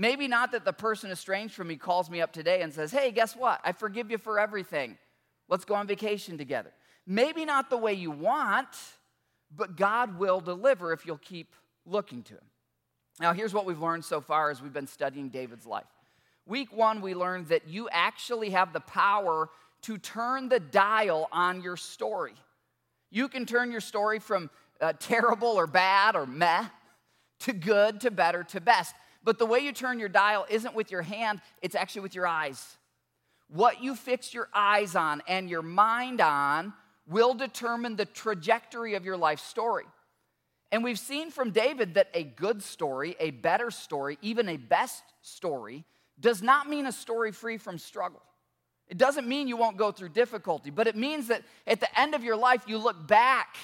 Maybe 0.00 0.28
not 0.28 0.52
that 0.52 0.64
the 0.64 0.72
person 0.72 1.10
estranged 1.10 1.54
from 1.54 1.66
me 1.66 1.76
calls 1.76 2.08
me 2.08 2.20
up 2.20 2.32
today 2.32 2.62
and 2.62 2.72
says, 2.72 2.92
Hey, 2.92 3.10
guess 3.10 3.34
what? 3.34 3.60
I 3.64 3.72
forgive 3.72 4.12
you 4.12 4.16
for 4.16 4.38
everything. 4.38 4.96
Let's 5.48 5.64
go 5.64 5.74
on 5.74 5.88
vacation 5.88 6.38
together. 6.38 6.70
Maybe 7.04 7.44
not 7.44 7.68
the 7.68 7.76
way 7.76 7.94
you 7.94 8.12
want, 8.12 8.68
but 9.54 9.76
God 9.76 10.16
will 10.16 10.40
deliver 10.40 10.92
if 10.92 11.04
you'll 11.04 11.18
keep 11.18 11.52
looking 11.84 12.22
to 12.24 12.34
Him. 12.34 12.44
Now, 13.18 13.32
here's 13.32 13.52
what 13.52 13.66
we've 13.66 13.80
learned 13.80 14.04
so 14.04 14.20
far 14.20 14.50
as 14.50 14.62
we've 14.62 14.72
been 14.72 14.86
studying 14.86 15.30
David's 15.30 15.66
life. 15.66 15.88
Week 16.46 16.72
one, 16.72 17.00
we 17.00 17.14
learned 17.14 17.48
that 17.48 17.66
you 17.66 17.88
actually 17.90 18.50
have 18.50 18.72
the 18.72 18.80
power 18.80 19.48
to 19.82 19.98
turn 19.98 20.48
the 20.48 20.60
dial 20.60 21.28
on 21.32 21.60
your 21.60 21.76
story. 21.76 22.34
You 23.10 23.28
can 23.28 23.46
turn 23.46 23.72
your 23.72 23.80
story 23.80 24.20
from 24.20 24.48
uh, 24.80 24.92
terrible 25.00 25.48
or 25.48 25.66
bad 25.66 26.14
or 26.14 26.24
meh 26.24 26.66
to 27.40 27.52
good 27.52 28.00
to 28.02 28.12
better 28.12 28.44
to 28.44 28.60
best. 28.60 28.94
But 29.22 29.38
the 29.38 29.46
way 29.46 29.60
you 29.60 29.72
turn 29.72 29.98
your 29.98 30.08
dial 30.08 30.46
isn't 30.48 30.74
with 30.74 30.90
your 30.90 31.02
hand, 31.02 31.40
it's 31.60 31.74
actually 31.74 32.02
with 32.02 32.14
your 32.14 32.26
eyes. 32.26 32.76
What 33.48 33.82
you 33.82 33.94
fix 33.94 34.32
your 34.32 34.48
eyes 34.54 34.94
on 34.94 35.22
and 35.26 35.48
your 35.48 35.62
mind 35.62 36.20
on 36.20 36.72
will 37.06 37.34
determine 37.34 37.96
the 37.96 38.04
trajectory 38.04 38.94
of 38.94 39.04
your 39.04 39.16
life 39.16 39.40
story. 39.40 39.84
And 40.70 40.84
we've 40.84 40.98
seen 40.98 41.30
from 41.30 41.50
David 41.50 41.94
that 41.94 42.10
a 42.12 42.22
good 42.22 42.62
story, 42.62 43.16
a 43.18 43.30
better 43.30 43.70
story, 43.70 44.18
even 44.20 44.48
a 44.48 44.58
best 44.58 45.02
story, 45.22 45.84
does 46.20 46.42
not 46.42 46.68
mean 46.68 46.86
a 46.86 46.92
story 46.92 47.32
free 47.32 47.56
from 47.56 47.78
struggle. 47.78 48.22
It 48.88 48.98
doesn't 48.98 49.26
mean 49.26 49.48
you 49.48 49.56
won't 49.56 49.76
go 49.76 49.92
through 49.92 50.10
difficulty, 50.10 50.70
but 50.70 50.86
it 50.86 50.96
means 50.96 51.28
that 51.28 51.42
at 51.66 51.80
the 51.80 52.00
end 52.00 52.14
of 52.14 52.24
your 52.24 52.36
life, 52.36 52.64
you 52.66 52.78
look 52.78 53.06
back 53.06 53.56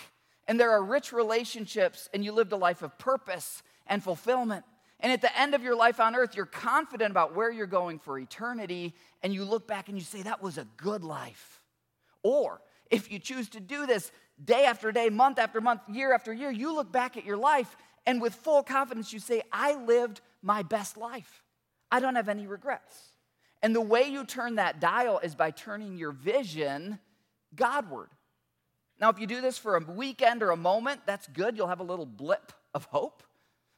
and 0.46 0.58
there 0.58 0.70
are 0.70 0.82
rich 0.82 1.12
relationships 1.12 2.08
and 2.12 2.24
you 2.24 2.32
lived 2.32 2.52
a 2.52 2.56
life 2.56 2.82
of 2.82 2.98
purpose 2.98 3.62
and 3.86 4.02
fulfillment. 4.02 4.64
And 5.00 5.12
at 5.12 5.20
the 5.20 5.38
end 5.38 5.54
of 5.54 5.62
your 5.62 5.76
life 5.76 6.00
on 6.00 6.14
earth, 6.14 6.36
you're 6.36 6.46
confident 6.46 7.10
about 7.10 7.34
where 7.34 7.50
you're 7.50 7.66
going 7.66 7.98
for 7.98 8.18
eternity 8.18 8.94
and 9.22 9.34
you 9.34 9.44
look 9.44 9.66
back 9.66 9.88
and 9.88 9.98
you 9.98 10.04
say, 10.04 10.22
that 10.22 10.42
was 10.42 10.56
a 10.56 10.66
good 10.76 11.04
life. 11.04 11.60
Or 12.22 12.60
if 12.90 13.10
you 13.10 13.18
choose 13.18 13.48
to 13.50 13.60
do 13.60 13.86
this 13.86 14.10
day 14.42 14.64
after 14.64 14.92
day, 14.92 15.10
month 15.10 15.38
after 15.38 15.60
month, 15.60 15.82
year 15.88 16.12
after 16.14 16.32
year, 16.32 16.50
you 16.50 16.74
look 16.74 16.90
back 16.90 17.16
at 17.16 17.24
your 17.24 17.36
life 17.36 17.76
and 18.06 18.20
with 18.20 18.34
full 18.34 18.62
confidence 18.62 19.12
you 19.12 19.18
say, 19.18 19.42
I 19.52 19.74
lived 19.74 20.20
my 20.42 20.62
best 20.62 20.96
life. 20.96 21.42
I 21.90 22.00
don't 22.00 22.16
have 22.16 22.28
any 22.28 22.46
regrets. 22.46 22.94
And 23.62 23.74
the 23.74 23.80
way 23.80 24.04
you 24.04 24.24
turn 24.24 24.56
that 24.56 24.80
dial 24.80 25.18
is 25.20 25.34
by 25.34 25.50
turning 25.50 25.96
your 25.96 26.12
vision 26.12 26.98
Godward. 27.54 28.10
Now, 29.00 29.10
if 29.10 29.18
you 29.18 29.26
do 29.26 29.40
this 29.40 29.58
for 29.58 29.76
a 29.76 29.80
weekend 29.80 30.42
or 30.42 30.50
a 30.50 30.56
moment, 30.56 31.00
that's 31.06 31.26
good. 31.28 31.56
You'll 31.56 31.68
have 31.68 31.80
a 31.80 31.84
little 31.84 32.06
blip 32.06 32.52
of 32.74 32.84
hope. 32.86 33.22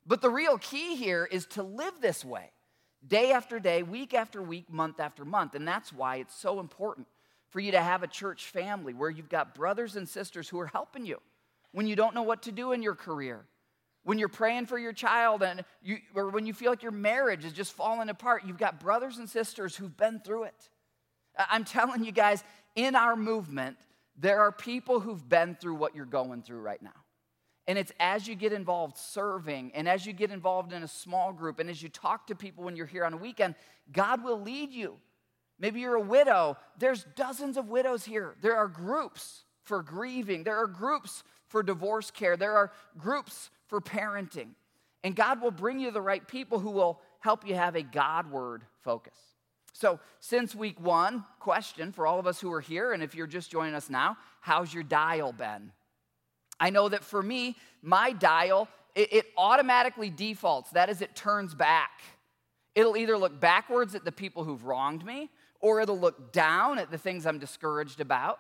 But 0.07 0.23
the 0.23 0.31
real 0.31 0.59
key 0.59 0.97
here 0.97 1.25
is 1.25 1.47
to 1.47 1.63
live 1.63 1.95
this 2.01 2.25
way 2.25 2.51
day 3.07 3.33
after 3.33 3.59
day, 3.59 3.83
week 3.83 4.15
after 4.15 4.43
week, 4.43 4.73
month 4.73 5.01
after 5.01 5.25
month. 5.25 5.55
And 5.55 5.67
that's 5.67 5.93
why 5.93 6.17
it's 6.17 6.35
so 6.35 6.61
important 6.61 7.07
for 7.51 7.61
you 7.61 7.73
to 7.73 7.81
have 7.81 8.03
a 8.03 8.09
church 8.09 8.47
family 8.47 8.95
where 8.95 9.11
you've 9.11 9.29
got 9.29 9.55
brothers 9.55 9.97
and 9.97 10.09
sisters 10.09 10.49
who 10.49 10.59
are 10.61 10.67
helping 10.67 11.07
you 11.07 11.19
when 11.73 11.87
you 11.87 11.97
don't 11.97 12.15
know 12.15 12.23
what 12.23 12.43
to 12.43 12.53
do 12.53 12.73
in 12.73 12.83
your 12.83 12.95
career, 12.95 13.45
when 14.05 14.19
you're 14.19 14.29
praying 14.29 14.67
for 14.67 14.79
your 14.79 14.93
child 14.93 15.43
and 15.43 15.65
you, 15.83 15.99
or 16.15 16.31
when 16.31 16.47
you 16.47 16.55
feel 16.55 16.71
like 16.71 16.83
your 16.83 16.93
marriage 16.93 17.45
is 17.45 17.53
just 17.53 17.73
falling 17.73 18.09
apart, 18.09 18.45
you've 18.47 18.59
got 18.59 18.81
brothers 18.81 19.19
and 19.19 19.29
sisters 19.29 19.77
who've 19.77 19.97
been 19.97 20.21
through 20.21 20.45
it. 20.45 20.69
I'm 21.51 21.65
telling 21.65 22.05
you 22.05 22.13
guys, 22.13 22.43
in 22.75 22.95
our 22.95 23.15
movement, 23.15 23.77
there 24.17 24.41
are 24.41 24.53
people 24.53 25.01
who've 25.01 25.29
been 25.29 25.55
through 25.55 25.75
what 25.75 25.95
you're 25.95 26.07
going 26.07 26.43
through 26.43 26.61
right 26.61 26.81
now. 26.81 26.95
And 27.69 27.79
it's 27.79 27.93
as 27.99 28.29
you 28.29 28.35
get 28.35 28.53
involved 28.53 28.97
serving 28.97 29.73
and 29.75 29.89
as 29.89 30.07
you 30.07 30.13
get 30.13 30.31
involved 30.31 30.73
in 30.73 30.83
a 30.83 30.89
small 30.89 31.33
group 31.33 31.59
and 31.59 31.69
as 31.69 31.83
you 31.83 31.89
talk 31.89 32.29
to 32.29 32.35
people 32.35 32.65
when 32.65 32.77
you're 32.77 32.87
here 32.87 33.05
on 33.05 33.13
a 33.13 33.17
weekend, 33.17 33.57
God 33.93 34.23
will 34.23 34.41
lead 34.41 34.71
you. 34.71 34.99
Maybe 35.59 35.81
you're 35.81 35.97
a 35.97 36.01
widow. 36.01 36.57
There's 36.79 37.05
dozens 37.17 37.57
of 37.57 37.69
widows 37.69 38.05
here. 38.05 38.37
There 38.41 38.57
are 38.57 38.69
groups 38.69 39.45
for 39.63 39.83
grieving, 39.83 40.45
there 40.45 40.57
are 40.57 40.69
groups 40.69 41.25
for 41.49 41.63
divorce 41.63 42.13
care, 42.13 42.37
there 42.37 42.55
are 42.55 42.73
groups 42.97 43.51
for 43.67 43.81
parenting. 43.81 44.51
And 45.03 45.17
God 45.17 45.43
will 45.43 45.51
bring 45.51 45.81
you 45.81 45.91
the 45.91 46.01
right 46.01 46.27
people 46.27 46.61
who 46.61 46.71
will 46.71 47.01
help 47.21 47.47
you 47.47 47.55
have 47.57 47.75
a 47.75 47.83
Godward 47.83 48.63
focus. 48.83 49.15
So, 49.73 50.01
since 50.21 50.55
week 50.55 50.81
one, 50.81 51.25
question 51.39 51.93
for 51.93 52.07
all 52.07 52.19
of 52.19 52.27
us 52.27 52.41
who 52.41 52.53
are 52.53 52.61
here, 52.61 52.93
and 52.93 53.03
if 53.03 53.15
you're 53.15 53.27
just 53.27 53.51
joining 53.51 53.75
us 53.75 53.91
now, 53.91 54.17
how's 54.41 54.73
your 54.73 54.83
dial 54.83 55.33
been? 55.33 55.71
I 56.59 56.71
know 56.71 56.89
that 56.89 57.05
for 57.05 57.23
me, 57.23 57.57
my 57.83 58.13
dial, 58.13 58.69
it, 58.95 59.13
it 59.13 59.27
automatically 59.37 60.11
defaults. 60.11 60.71
That 60.71 60.89
is, 60.89 61.03
it 61.03 61.15
turns 61.15 61.55
back. 61.55 62.01
It'll 62.75 62.97
either 62.97 63.17
look 63.17 63.41
backwards 63.41 63.95
at 63.95 64.05
the 64.05 64.13
people 64.13 64.45
who've 64.45 64.65
wronged 64.65 65.05
me, 65.05 65.31
or 65.61 65.81
it'll 65.81 65.99
look 65.99 66.33
down 66.33 66.79
at 66.79 66.91
the 66.91 66.99
things 66.99 67.27
I'm 67.27 67.39
discouraged 67.39 68.01
about. 68.01 68.39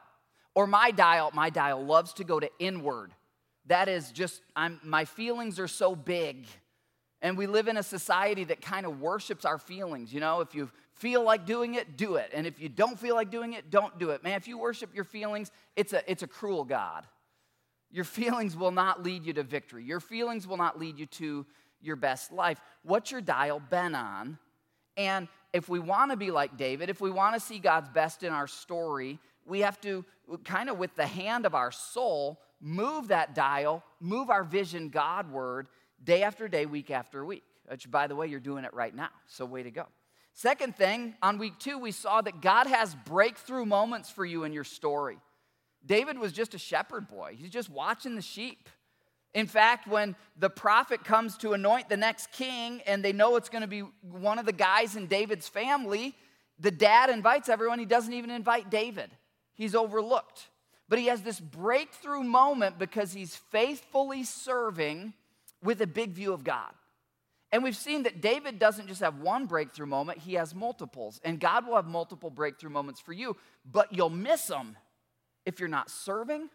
Or 0.54 0.66
my 0.66 0.90
dial, 0.90 1.30
my 1.34 1.50
dial 1.50 1.84
loves 1.84 2.14
to 2.14 2.24
go 2.24 2.40
to 2.40 2.50
inward 2.58 3.12
that 3.66 3.88
is 3.88 4.12
just, 4.12 4.42
I'm, 4.54 4.80
my 4.82 5.04
feelings 5.04 5.58
are 5.58 5.68
so 5.68 5.94
big. 5.96 6.46
And 7.22 7.36
we 7.36 7.46
live 7.46 7.68
in 7.68 7.76
a 7.76 7.82
society 7.82 8.44
that 8.44 8.60
kind 8.60 8.86
of 8.86 9.00
worships 9.00 9.44
our 9.44 9.58
feelings. 9.58 10.12
You 10.12 10.20
know, 10.20 10.40
if 10.40 10.54
you 10.54 10.70
feel 10.94 11.22
like 11.22 11.46
doing 11.46 11.74
it, 11.74 11.96
do 11.96 12.16
it. 12.16 12.30
And 12.32 12.46
if 12.46 12.60
you 12.60 12.68
don't 12.68 12.98
feel 12.98 13.14
like 13.14 13.30
doing 13.30 13.54
it, 13.54 13.70
don't 13.70 13.98
do 13.98 14.10
it. 14.10 14.22
Man, 14.22 14.36
if 14.36 14.46
you 14.46 14.58
worship 14.58 14.94
your 14.94 15.04
feelings, 15.04 15.50
it's 15.74 15.92
a, 15.92 16.08
it's 16.10 16.22
a 16.22 16.26
cruel 16.26 16.64
God. 16.64 17.06
Your 17.90 18.04
feelings 18.04 18.56
will 18.56 18.70
not 18.70 19.02
lead 19.02 19.24
you 19.24 19.32
to 19.34 19.42
victory. 19.42 19.84
Your 19.84 20.00
feelings 20.00 20.46
will 20.46 20.56
not 20.56 20.78
lead 20.78 20.98
you 20.98 21.06
to 21.06 21.46
your 21.80 21.96
best 21.96 22.32
life. 22.32 22.60
What's 22.82 23.10
your 23.10 23.20
dial 23.20 23.60
been 23.60 23.94
on? 23.94 24.38
And 24.96 25.28
if 25.52 25.68
we 25.68 25.78
want 25.78 26.10
to 26.10 26.16
be 26.16 26.30
like 26.30 26.56
David, 26.56 26.90
if 26.90 27.00
we 27.00 27.10
want 27.10 27.34
to 27.34 27.40
see 27.40 27.58
God's 27.58 27.88
best 27.88 28.22
in 28.22 28.32
our 28.32 28.46
story, 28.46 29.18
we 29.44 29.60
have 29.60 29.80
to 29.82 30.04
kind 30.44 30.68
of 30.68 30.78
with 30.78 30.94
the 30.96 31.06
hand 31.06 31.46
of 31.46 31.54
our 31.54 31.70
soul 31.70 32.40
move 32.60 33.08
that 33.08 33.34
dial, 33.34 33.84
move 34.00 34.30
our 34.30 34.42
vision 34.42 34.88
Godward 34.88 35.68
day 36.02 36.22
after 36.22 36.48
day, 36.48 36.66
week 36.66 36.90
after 36.90 37.24
week. 37.24 37.44
Which, 37.68 37.90
by 37.90 38.06
the 38.06 38.14
way, 38.14 38.28
you're 38.28 38.40
doing 38.40 38.64
it 38.64 38.72
right 38.74 38.94
now. 38.94 39.08
So, 39.26 39.44
way 39.44 39.62
to 39.64 39.70
go. 39.70 39.86
Second 40.34 40.76
thing, 40.76 41.14
on 41.22 41.38
week 41.38 41.58
two, 41.58 41.78
we 41.78 41.90
saw 41.90 42.20
that 42.20 42.40
God 42.40 42.66
has 42.66 42.94
breakthrough 42.94 43.64
moments 43.64 44.10
for 44.10 44.24
you 44.24 44.44
in 44.44 44.52
your 44.52 44.64
story. 44.64 45.18
David 45.86 46.18
was 46.18 46.32
just 46.32 46.54
a 46.54 46.58
shepherd 46.58 47.08
boy, 47.08 47.36
he's 47.38 47.50
just 47.50 47.70
watching 47.70 48.14
the 48.14 48.22
sheep. 48.22 48.68
In 49.34 49.46
fact, 49.46 49.86
when 49.86 50.16
the 50.38 50.48
prophet 50.48 51.04
comes 51.04 51.36
to 51.38 51.52
anoint 51.52 51.90
the 51.90 51.96
next 51.96 52.32
king 52.32 52.80
and 52.86 53.04
they 53.04 53.12
know 53.12 53.36
it's 53.36 53.50
going 53.50 53.60
to 53.60 53.68
be 53.68 53.80
one 54.00 54.38
of 54.38 54.46
the 54.46 54.52
guys 54.52 54.96
in 54.96 55.08
David's 55.08 55.46
family, 55.46 56.14
the 56.58 56.70
dad 56.70 57.10
invites 57.10 57.50
everyone. 57.50 57.78
He 57.78 57.84
doesn't 57.84 58.14
even 58.14 58.30
invite 58.30 58.70
David, 58.70 59.10
he's 59.54 59.74
overlooked. 59.74 60.48
But 60.88 61.00
he 61.00 61.06
has 61.06 61.22
this 61.22 61.40
breakthrough 61.40 62.22
moment 62.22 62.78
because 62.78 63.12
he's 63.12 63.34
faithfully 63.34 64.22
serving 64.22 65.14
with 65.60 65.82
a 65.82 65.86
big 65.86 66.12
view 66.12 66.32
of 66.32 66.44
God. 66.44 66.72
And 67.50 67.64
we've 67.64 67.76
seen 67.76 68.04
that 68.04 68.20
David 68.20 68.58
doesn't 68.58 68.86
just 68.86 69.00
have 69.00 69.18
one 69.18 69.46
breakthrough 69.46 69.86
moment, 69.86 70.18
he 70.18 70.34
has 70.34 70.54
multiples. 70.54 71.20
And 71.24 71.40
God 71.40 71.66
will 71.66 71.74
have 71.74 71.86
multiple 71.86 72.30
breakthrough 72.30 72.70
moments 72.70 73.00
for 73.00 73.12
you, 73.12 73.36
but 73.70 73.92
you'll 73.92 74.10
miss 74.10 74.46
them 74.46 74.76
if 75.46 75.60
you're 75.60 75.68
not 75.68 75.88
serving, 75.90 76.50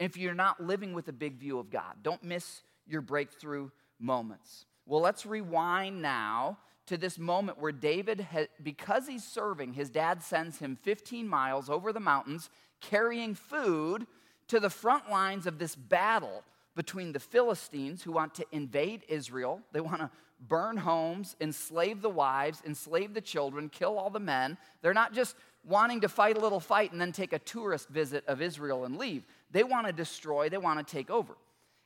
if 0.00 0.16
you're 0.16 0.34
not 0.34 0.60
living 0.60 0.94
with 0.94 1.06
a 1.08 1.12
big 1.12 1.38
view 1.38 1.58
of 1.58 1.70
God. 1.70 1.96
Don't 2.02 2.24
miss 2.24 2.62
your 2.86 3.02
breakthrough 3.02 3.70
moments. 4.00 4.64
Well, 4.86 5.00
let's 5.00 5.24
rewind 5.24 6.02
now 6.02 6.58
to 6.86 6.96
this 6.96 7.18
moment 7.18 7.58
where 7.58 7.70
David, 7.70 8.26
because 8.62 9.06
he's 9.06 9.22
serving, 9.24 9.74
his 9.74 9.90
dad 9.90 10.22
sends 10.22 10.58
him 10.58 10.76
15 10.82 11.28
miles 11.28 11.70
over 11.70 11.92
the 11.92 12.00
mountains 12.00 12.50
carrying 12.80 13.34
food 13.34 14.06
to 14.48 14.58
the 14.58 14.70
front 14.70 15.08
lines 15.08 15.46
of 15.46 15.58
this 15.58 15.76
battle 15.76 16.42
between 16.74 17.12
the 17.12 17.20
Philistines 17.20 18.02
who 18.02 18.12
want 18.12 18.34
to 18.34 18.46
invade 18.50 19.04
Israel. 19.08 19.60
They 19.72 19.80
want 19.80 20.00
to 20.00 20.10
burn 20.40 20.76
homes, 20.76 21.36
enslave 21.40 22.02
the 22.02 22.10
wives, 22.10 22.62
enslave 22.66 23.14
the 23.14 23.20
children, 23.20 23.68
kill 23.68 23.98
all 23.98 24.10
the 24.10 24.18
men. 24.18 24.58
They're 24.80 24.92
not 24.92 25.12
just 25.12 25.36
wanting 25.64 26.00
to 26.00 26.08
fight 26.08 26.36
a 26.36 26.40
little 26.40 26.60
fight 26.60 26.92
and 26.92 27.00
then 27.00 27.12
take 27.12 27.32
a 27.32 27.38
tourist 27.38 27.88
visit 27.88 28.24
of 28.26 28.42
Israel 28.42 28.84
and 28.84 28.96
leave. 28.96 29.24
They 29.50 29.64
want 29.64 29.86
to 29.86 29.92
destroy, 29.92 30.48
they 30.48 30.58
want 30.58 30.86
to 30.86 30.92
take 30.92 31.10
over. 31.10 31.34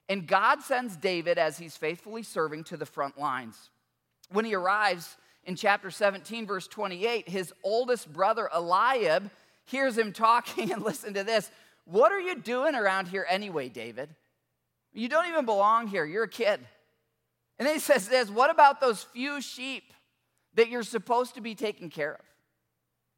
And 0.08 0.26
God 0.26 0.62
sends 0.62 0.96
David 0.96 1.36
as 1.38 1.58
he's 1.58 1.76
faithfully 1.76 2.22
serving 2.22 2.64
to 2.64 2.76
the 2.76 2.86
front 2.86 3.18
lines. 3.18 3.70
When 4.30 4.44
he 4.44 4.54
arrives 4.54 5.16
in 5.44 5.56
chapter 5.56 5.90
17, 5.90 6.46
verse 6.46 6.66
28, 6.68 7.28
his 7.28 7.52
oldest 7.62 8.12
brother 8.12 8.48
Eliab 8.52 9.30
hears 9.64 9.98
him 9.98 10.12
talking, 10.12 10.72
and 10.72 10.82
listen 10.82 11.14
to 11.14 11.24
this. 11.24 11.50
What 11.84 12.12
are 12.12 12.20
you 12.20 12.36
doing 12.36 12.74
around 12.74 13.08
here 13.08 13.26
anyway, 13.28 13.68
David? 13.68 14.10
You 14.92 15.08
don't 15.08 15.28
even 15.28 15.44
belong 15.44 15.88
here. 15.88 16.04
You're 16.04 16.24
a 16.24 16.28
kid. 16.28 16.60
And 17.58 17.66
then 17.66 17.74
he 17.74 17.80
says 17.80 18.08
this 18.08 18.30
What 18.30 18.50
about 18.50 18.80
those 18.80 19.02
few 19.02 19.40
sheep 19.40 19.92
that 20.54 20.68
you're 20.68 20.82
supposed 20.82 21.34
to 21.34 21.40
be 21.40 21.54
taking 21.54 21.90
care 21.90 22.14
of? 22.14 22.24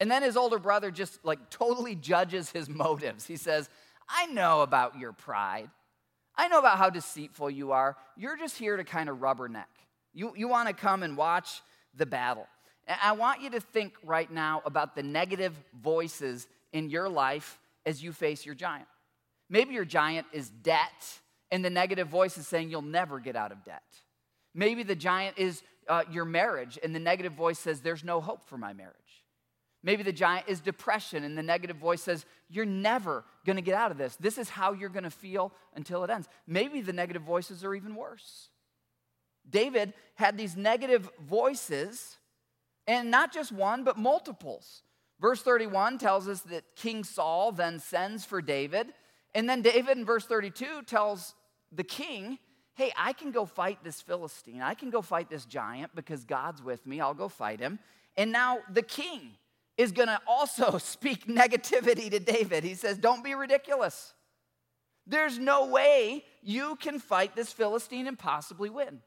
And 0.00 0.10
then 0.10 0.22
his 0.22 0.36
older 0.36 0.58
brother 0.58 0.90
just 0.90 1.24
like 1.24 1.50
totally 1.50 1.94
judges 1.94 2.50
his 2.50 2.68
motives. 2.68 3.26
He 3.26 3.36
says, 3.36 3.68
I 4.08 4.26
know 4.26 4.62
about 4.62 4.98
your 4.98 5.12
pride. 5.12 5.70
I 6.36 6.48
know 6.48 6.60
about 6.60 6.78
how 6.78 6.88
deceitful 6.88 7.50
you 7.50 7.72
are. 7.72 7.96
You're 8.16 8.36
just 8.36 8.56
here 8.56 8.76
to 8.76 8.84
kind 8.84 9.08
of 9.08 9.18
rubberneck. 9.18 9.64
You, 10.14 10.32
you 10.36 10.48
want 10.48 10.68
to 10.68 10.74
come 10.74 11.02
and 11.02 11.16
watch 11.16 11.62
the 11.94 12.06
battle. 12.06 12.46
And 12.86 12.96
I 13.02 13.12
want 13.12 13.42
you 13.42 13.50
to 13.50 13.60
think 13.60 13.94
right 14.04 14.30
now 14.30 14.62
about 14.64 14.94
the 14.94 15.02
negative 15.02 15.52
voices 15.82 16.46
in 16.72 16.90
your 16.90 17.08
life 17.08 17.58
as 17.84 18.02
you 18.02 18.12
face 18.12 18.46
your 18.46 18.54
giant. 18.54 18.88
Maybe 19.50 19.74
your 19.74 19.84
giant 19.84 20.26
is 20.32 20.48
debt, 20.48 21.18
and 21.50 21.64
the 21.64 21.70
negative 21.70 22.08
voice 22.08 22.38
is 22.38 22.46
saying 22.46 22.70
you'll 22.70 22.82
never 22.82 23.18
get 23.18 23.34
out 23.34 23.50
of 23.50 23.64
debt. 23.64 23.82
Maybe 24.54 24.82
the 24.82 24.96
giant 24.96 25.38
is 25.38 25.62
uh, 25.88 26.04
your 26.10 26.24
marriage, 26.24 26.78
and 26.82 26.94
the 26.94 27.00
negative 27.00 27.32
voice 27.32 27.58
says 27.58 27.80
there's 27.80 28.04
no 28.04 28.20
hope 28.20 28.44
for 28.48 28.58
my 28.58 28.72
marriage. 28.72 28.94
Maybe 29.82 30.02
the 30.02 30.12
giant 30.12 30.48
is 30.48 30.60
depression, 30.60 31.22
and 31.24 31.38
the 31.38 31.42
negative 31.42 31.76
voice 31.76 32.02
says, 32.02 32.26
You're 32.48 32.64
never 32.64 33.24
gonna 33.46 33.62
get 33.62 33.74
out 33.74 33.90
of 33.90 33.98
this. 33.98 34.16
This 34.16 34.38
is 34.38 34.48
how 34.48 34.72
you're 34.72 34.88
gonna 34.88 35.10
feel 35.10 35.52
until 35.74 36.02
it 36.04 36.10
ends. 36.10 36.28
Maybe 36.46 36.80
the 36.80 36.92
negative 36.92 37.22
voices 37.22 37.64
are 37.64 37.74
even 37.74 37.94
worse. 37.94 38.48
David 39.48 39.94
had 40.16 40.36
these 40.36 40.56
negative 40.56 41.08
voices, 41.26 42.18
and 42.86 43.10
not 43.10 43.32
just 43.32 43.52
one, 43.52 43.84
but 43.84 43.96
multiples. 43.96 44.82
Verse 45.20 45.42
31 45.42 45.98
tells 45.98 46.28
us 46.28 46.40
that 46.42 46.64
King 46.76 47.04
Saul 47.04 47.52
then 47.52 47.78
sends 47.78 48.24
for 48.24 48.42
David, 48.42 48.88
and 49.34 49.48
then 49.48 49.62
David 49.62 49.96
in 49.96 50.04
verse 50.04 50.24
32 50.24 50.82
tells 50.82 51.34
the 51.72 51.84
king, 51.84 52.38
Hey, 52.74 52.92
I 52.96 53.12
can 53.12 53.32
go 53.32 53.44
fight 53.44 53.82
this 53.82 54.00
Philistine. 54.00 54.62
I 54.62 54.74
can 54.74 54.90
go 54.90 55.02
fight 55.02 55.28
this 55.28 55.44
giant 55.44 55.96
because 55.96 56.24
God's 56.24 56.62
with 56.62 56.86
me. 56.86 57.00
I'll 57.00 57.12
go 57.12 57.28
fight 57.28 57.58
him. 57.58 57.80
And 58.16 58.30
now 58.30 58.60
the 58.72 58.82
king 58.82 59.32
is 59.78 59.92
going 59.92 60.08
to 60.08 60.20
also 60.26 60.76
speak 60.78 61.26
negativity 61.26 62.10
to 62.10 62.18
David. 62.18 62.64
He 62.64 62.74
says, 62.74 62.98
Don't 62.98 63.24
be 63.24 63.34
ridiculous. 63.34 64.12
There's 65.06 65.38
no 65.38 65.66
way 65.68 66.22
you 66.42 66.76
can 66.76 66.98
fight 66.98 67.34
this 67.34 67.50
Philistine 67.50 68.06
and 68.06 68.18
possibly 68.18 68.68
win. 68.68 69.00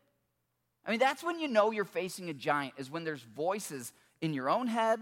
I 0.84 0.90
mean, 0.90 1.00
that's 1.00 1.24
when 1.24 1.40
you 1.40 1.48
know 1.48 1.70
you're 1.70 1.86
facing 1.86 2.32
a 2.32 2.34
giant, 2.34 2.74
is 2.78 2.90
when 2.90 3.04
there's 3.04 3.22
voices 3.22 3.94
in 4.20 4.34
your 4.34 4.50
own 4.50 4.66
head 4.66 5.00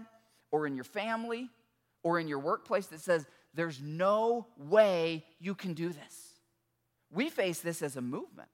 or 0.50 0.66
in 0.66 0.74
your 0.74 0.84
family 0.84 1.48
or 2.02 2.20
in 2.20 2.28
your 2.28 2.40
workplace 2.40 2.86
that 2.88 3.00
says, 3.00 3.26
There's 3.54 3.80
no 3.80 4.46
way 4.58 5.24
you 5.38 5.54
can 5.54 5.72
do 5.72 5.88
this. 5.88 6.34
We 7.12 7.30
face 7.30 7.60
this 7.60 7.80
as 7.80 7.96
a 7.96 8.02
movement 8.02 8.48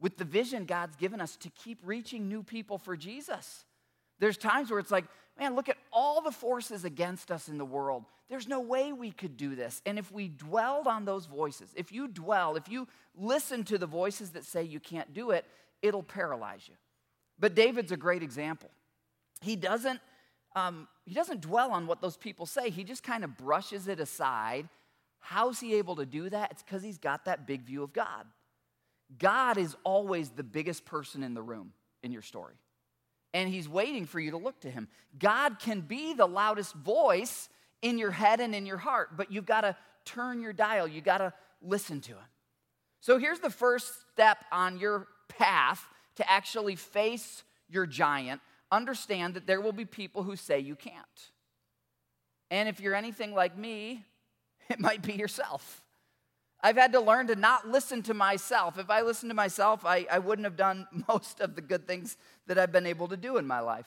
with 0.00 0.16
the 0.16 0.24
vision 0.24 0.64
God's 0.64 0.96
given 0.96 1.20
us 1.20 1.36
to 1.38 1.50
keep 1.50 1.80
reaching 1.82 2.28
new 2.28 2.42
people 2.42 2.78
for 2.78 2.96
Jesus. 2.96 3.64
There's 4.18 4.36
times 4.36 4.70
where 4.70 4.80
it's 4.80 4.90
like, 4.90 5.04
man, 5.38 5.54
look 5.54 5.68
at 5.68 5.76
all 5.92 6.20
the 6.20 6.32
forces 6.32 6.84
against 6.84 7.30
us 7.30 7.48
in 7.48 7.58
the 7.58 7.64
world. 7.64 8.04
There's 8.28 8.48
no 8.48 8.60
way 8.60 8.92
we 8.92 9.10
could 9.10 9.36
do 9.36 9.54
this. 9.54 9.80
And 9.86 9.98
if 9.98 10.12
we 10.12 10.28
dwelled 10.28 10.86
on 10.86 11.04
those 11.04 11.26
voices, 11.26 11.70
if 11.76 11.92
you 11.92 12.08
dwell, 12.08 12.56
if 12.56 12.68
you 12.68 12.86
listen 13.16 13.64
to 13.64 13.78
the 13.78 13.86
voices 13.86 14.30
that 14.30 14.44
say 14.44 14.64
you 14.64 14.80
can't 14.80 15.14
do 15.14 15.30
it, 15.30 15.44
it'll 15.80 16.02
paralyze 16.02 16.68
you. 16.68 16.74
But 17.38 17.54
David's 17.54 17.92
a 17.92 17.96
great 17.96 18.22
example. 18.22 18.70
He 19.40 19.56
doesn't, 19.56 20.00
um, 20.56 20.88
he 21.06 21.14
doesn't 21.14 21.40
dwell 21.40 21.70
on 21.70 21.86
what 21.86 22.00
those 22.00 22.16
people 22.16 22.44
say, 22.44 22.70
he 22.70 22.84
just 22.84 23.02
kind 23.02 23.24
of 23.24 23.36
brushes 23.36 23.88
it 23.88 24.00
aside. 24.00 24.68
How's 25.20 25.60
he 25.60 25.74
able 25.74 25.96
to 25.96 26.06
do 26.06 26.28
that? 26.30 26.52
It's 26.52 26.62
because 26.62 26.82
he's 26.82 26.98
got 26.98 27.24
that 27.24 27.46
big 27.46 27.62
view 27.62 27.82
of 27.82 27.92
God. 27.92 28.26
God 29.18 29.56
is 29.56 29.76
always 29.84 30.30
the 30.30 30.42
biggest 30.42 30.84
person 30.84 31.22
in 31.22 31.34
the 31.34 31.42
room 31.42 31.72
in 32.02 32.12
your 32.12 32.22
story 32.22 32.54
and 33.34 33.48
he's 33.48 33.68
waiting 33.68 34.06
for 34.06 34.20
you 34.20 34.30
to 34.30 34.36
look 34.36 34.60
to 34.60 34.70
him. 34.70 34.88
God 35.18 35.58
can 35.58 35.80
be 35.80 36.14
the 36.14 36.26
loudest 36.26 36.74
voice 36.74 37.48
in 37.82 37.98
your 37.98 38.10
head 38.10 38.40
and 38.40 38.54
in 38.54 38.66
your 38.66 38.78
heart, 38.78 39.16
but 39.16 39.30
you've 39.30 39.46
got 39.46 39.62
to 39.62 39.76
turn 40.04 40.40
your 40.40 40.52
dial, 40.52 40.88
you 40.88 41.00
got 41.00 41.18
to 41.18 41.32
listen 41.62 42.00
to 42.00 42.12
him. 42.12 42.24
So 43.00 43.18
here's 43.18 43.40
the 43.40 43.50
first 43.50 43.92
step 44.12 44.38
on 44.50 44.78
your 44.78 45.06
path 45.28 45.84
to 46.16 46.28
actually 46.30 46.76
face 46.76 47.44
your 47.68 47.86
giant. 47.86 48.40
Understand 48.72 49.34
that 49.34 49.46
there 49.46 49.60
will 49.60 49.72
be 49.72 49.84
people 49.84 50.22
who 50.22 50.34
say 50.34 50.58
you 50.58 50.74
can't. 50.74 51.30
And 52.50 52.68
if 52.68 52.80
you're 52.80 52.94
anything 52.94 53.34
like 53.34 53.56
me, 53.56 54.04
it 54.68 54.80
might 54.80 55.02
be 55.02 55.12
yourself. 55.12 55.82
I've 56.60 56.76
had 56.76 56.92
to 56.92 57.00
learn 57.00 57.28
to 57.28 57.36
not 57.36 57.68
listen 57.68 58.02
to 58.04 58.14
myself. 58.14 58.78
If 58.78 58.90
I 58.90 59.02
listened 59.02 59.30
to 59.30 59.34
myself, 59.34 59.84
I, 59.84 60.06
I 60.10 60.18
wouldn't 60.18 60.44
have 60.44 60.56
done 60.56 60.86
most 61.08 61.40
of 61.40 61.54
the 61.54 61.60
good 61.60 61.86
things 61.86 62.16
that 62.46 62.58
I've 62.58 62.72
been 62.72 62.86
able 62.86 63.08
to 63.08 63.16
do 63.16 63.36
in 63.36 63.46
my 63.46 63.60
life. 63.60 63.86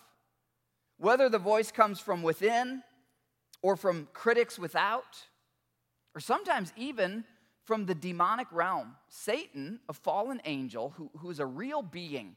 Whether 0.97 1.29
the 1.29 1.39
voice 1.39 1.71
comes 1.71 1.99
from 1.99 2.23
within 2.23 2.83
or 3.61 3.75
from 3.75 4.07
critics 4.13 4.57
without, 4.57 5.17
or 6.15 6.21
sometimes 6.21 6.71
even 6.77 7.25
from 7.63 7.85
the 7.85 7.95
demonic 7.95 8.47
realm, 8.51 8.95
Satan, 9.09 9.79
a 9.89 9.93
fallen 9.93 10.41
angel 10.45 10.93
who, 10.95 11.09
who 11.17 11.29
is 11.29 11.39
a 11.39 11.45
real 11.45 11.81
being. 11.81 12.35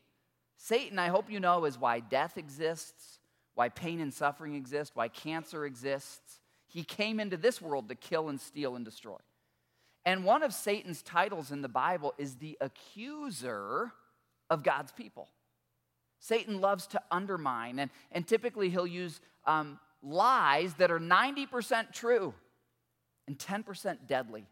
Satan, 0.56 0.98
I 0.98 1.08
hope 1.08 1.30
you 1.30 1.40
know, 1.40 1.64
is 1.64 1.78
why 1.78 2.00
death 2.00 2.36
exists, 2.38 3.18
why 3.54 3.68
pain 3.68 4.00
and 4.00 4.12
suffering 4.12 4.54
exist, 4.54 4.92
why 4.94 5.08
cancer 5.08 5.64
exists. 5.64 6.40
He 6.66 6.82
came 6.84 7.20
into 7.20 7.36
this 7.36 7.62
world 7.62 7.88
to 7.88 7.94
kill 7.94 8.28
and 8.28 8.40
steal 8.40 8.76
and 8.76 8.84
destroy. 8.84 9.18
And 10.06 10.24
one 10.24 10.42
of 10.42 10.52
Satan's 10.52 11.02
titles 11.02 11.50
in 11.50 11.62
the 11.62 11.68
Bible 11.68 12.14
is 12.18 12.36
the 12.36 12.58
accuser 12.60 13.92
of 14.50 14.62
God's 14.62 14.92
people. 14.92 15.28
Satan 16.20 16.60
loves 16.60 16.86
to 16.88 17.02
undermine, 17.10 17.78
and, 17.78 17.90
and 18.12 18.26
typically 18.26 18.70
he'll 18.70 18.86
use 18.86 19.20
um, 19.46 19.78
lies 20.02 20.74
that 20.74 20.90
are 20.90 21.00
90% 21.00 21.92
true 21.92 22.34
and 23.26 23.38
10% 23.38 23.98
deadly. 24.06 24.46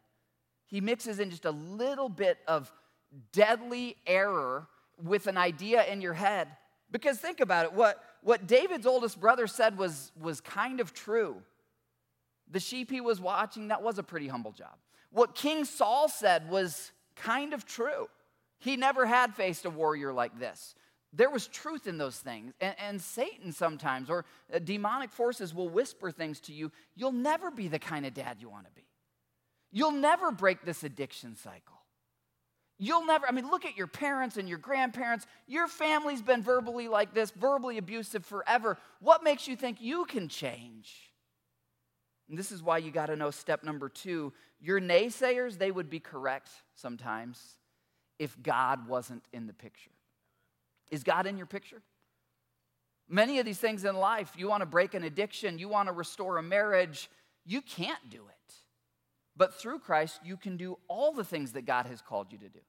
He 0.67 0.81
mixes 0.81 1.19
in 1.19 1.31
just 1.31 1.45
a 1.45 1.51
little 1.51 2.09
bit 2.09 2.39
of 2.49 2.73
deadly 3.33 3.97
error 4.07 4.67
with 5.03 5.27
an 5.27 5.37
idea 5.37 5.85
in 5.85 6.01
your 6.01 6.15
head. 6.15 6.49
Because 6.91 7.19
think 7.19 7.41
about 7.41 7.67
it, 7.67 7.73
what, 7.73 8.03
what 8.23 8.47
David's 8.47 8.87
oldest 8.87 9.21
brother 9.21 9.47
said 9.47 9.77
was, 9.77 10.13
was 10.21 10.41
kind 10.41 10.81
of 10.81 10.93
true. 10.95 11.37
The 12.51 12.61
sheep 12.61 12.91
he 12.91 13.01
was 13.01 13.21
watching, 13.21 13.69
that 13.69 13.83
was 13.83 13.99
a 13.99 14.03
pretty 14.03 14.29
humble 14.29 14.53
job. 14.53 14.75
What 15.13 15.35
King 15.35 15.65
Saul 15.65 16.09
said 16.09 16.49
was 16.51 16.91
kind 17.17 17.53
of 17.53 17.67
true. 17.67 18.09
He 18.59 18.77
never 18.77 19.07
had 19.07 19.35
faced 19.35 19.65
a 19.65 19.71
warrior 19.71 20.13
like 20.13 20.39
this. 20.39 20.75
There 21.13 21.31
was 21.31 21.47
truth 21.47 21.87
in 21.87 21.99
those 21.99 22.17
things. 22.17 22.55
And, 22.61 22.75
and 22.79 23.01
Satan 23.01 23.53
sometimes, 23.53 24.09
or 24.09 24.25
uh, 24.53 24.59
demonic 24.59 25.11
forces, 25.13 25.55
will 25.55 25.69
whisper 25.69 26.11
things 26.11 26.41
to 26.41 26.53
you. 26.53 26.73
You'll 26.97 27.13
never 27.13 27.51
be 27.51 27.69
the 27.69 27.79
kind 27.79 28.07
of 28.07 28.15
dad 28.15 28.39
you 28.41 28.49
want 28.49 28.65
to 28.65 28.73
be. 28.73 28.87
You'll 29.71 29.93
never 29.93 30.31
break 30.31 30.65
this 30.65 30.85
addiction 30.85 31.37
cycle. 31.37 31.77
You'll 32.79 33.07
never, 33.07 33.27
I 33.29 33.33
mean, 33.33 33.51
look 33.51 33.65
at 33.65 33.77
your 33.77 33.87
parents 33.87 34.39
and 34.39 34.49
your 34.49 34.59
grandparents. 34.59 35.27
Your 35.47 35.69
family's 35.69 36.23
been 36.23 36.43
verbally 36.43 36.89
like 36.89 37.15
this, 37.15 37.31
verbally 37.31 37.79
abusive 37.79 38.25
forever. 38.25 38.79
What 39.01 39.23
makes 39.23 39.47
you 39.47 39.57
think 39.57 39.81
you 39.81 40.05
can 40.07 40.29
change? 40.29 41.12
And 42.33 42.39
this 42.39 42.51
is 42.51 42.63
why 42.63 42.79
you 42.79 42.91
got 42.91 43.07
to 43.07 43.17
know 43.17 43.31
step 43.31 43.63
number 43.63 43.91
two. 43.91 44.33
Your 44.59 44.81
naysayers, 44.81 45.59
they 45.59 45.71
would 45.71 45.91
be 45.91 46.01
correct 46.01 46.49
sometimes 46.75 47.59
if 48.19 48.43
God 48.43 48.89
wasn't 48.89 49.23
in 49.35 49.47
the 49.47 49.53
picture. 49.53 49.91
Is 50.91 51.05
God 51.05 51.27
in 51.27 51.37
your 51.37 51.45
picture? 51.45 51.83
Many 53.07 53.39
of 53.39 53.45
these 53.45 53.59
things 53.59 53.85
in 53.85 53.97
life, 53.97 54.33
you 54.35 54.49
want 54.49 54.63
to 54.63 54.67
break 54.67 54.95
an 54.95 55.05
addiction, 55.05 55.59
you 55.59 55.69
want 55.69 55.89
to 55.89 55.93
restore 55.93 56.39
a 56.39 56.43
marriage, 56.43 57.11
you 57.45 57.61
can't 57.61 58.09
do 58.09 58.23
it. 58.27 58.55
But 59.37 59.61
through 59.61 59.81
Christ, 59.81 60.21
you 60.25 60.39
can 60.39 60.57
do 60.57 60.79
all 60.89 61.13
the 61.13 61.25
things 61.25 61.53
that 61.53 61.67
God 61.67 61.85
has 61.85 62.01
called 62.01 62.33
you 62.33 62.39
to 62.39 62.49
do. 62.49 62.61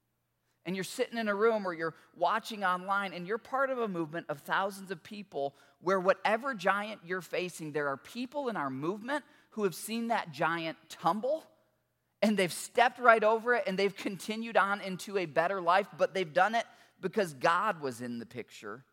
And 0.66 0.76
you're 0.76 0.84
sitting 0.84 1.18
in 1.18 1.30
a 1.30 1.36
room 1.36 1.66
or 1.66 1.74
you're 1.74 1.96
watching 2.18 2.66
online, 2.66 3.14
and 3.14 3.26
you're 3.26 3.38
part 3.38 3.70
of 3.70 3.80
a 3.80 3.88
movement 3.88 4.26
of 4.28 4.40
thousands 4.40 4.92
of 4.92 5.04
people 5.04 5.56
where 5.80 6.02
whatever 6.02 6.54
giant 6.54 7.00
you're 7.06 7.22
facing, 7.22 7.72
there 7.72 7.88
are 7.88 7.98
people 7.98 8.50
in 8.50 8.58
our 8.58 8.70
movement 8.70 9.24
who 9.54 9.64
have 9.64 9.76
seen 9.76 10.08
that 10.08 10.32
giant 10.32 10.78
tumble 10.90 11.44
and 12.22 12.38
they've 12.38 12.54
stepped 12.54 13.00
right 13.00 13.24
over 13.24 13.54
it 13.54 13.64
and 13.68 13.78
they've 13.78 13.96
continued 13.96 14.58
on 14.58 14.82
into 14.82 15.18
a 15.18 15.26
better 15.26 15.62
life, 15.62 15.88
but 15.98 16.14
they've 16.14 16.34
done 16.34 16.56
it 16.56 16.66
because 17.02 17.34
God 17.34 17.82
was 17.82 18.02
in 18.02 18.18
the 18.18 18.26
picture. 18.26 18.84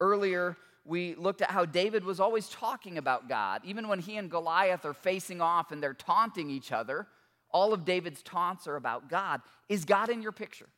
Earlier, 0.00 0.56
we 0.84 1.14
looked 1.16 1.42
at 1.42 1.50
how 1.50 1.66
David 1.66 2.04
was 2.04 2.20
always 2.20 2.48
talking 2.48 2.96
about 2.96 3.28
God. 3.28 3.60
Even 3.64 3.88
when 3.88 3.98
he 3.98 4.16
and 4.16 4.30
Goliath 4.30 4.84
are 4.84 4.94
facing 4.94 5.40
off 5.40 5.70
and 5.72 5.82
they're 5.82 5.92
taunting 5.92 6.48
each 6.48 6.72
other, 6.72 7.06
all 7.50 7.72
of 7.72 7.84
David's 7.84 8.22
taunts 8.22 8.66
are 8.66 8.76
about 8.76 9.10
God. 9.10 9.42
Is 9.68 9.84
God 9.84 10.08
in 10.08 10.22
your 10.22 10.32
picture? 10.32 10.68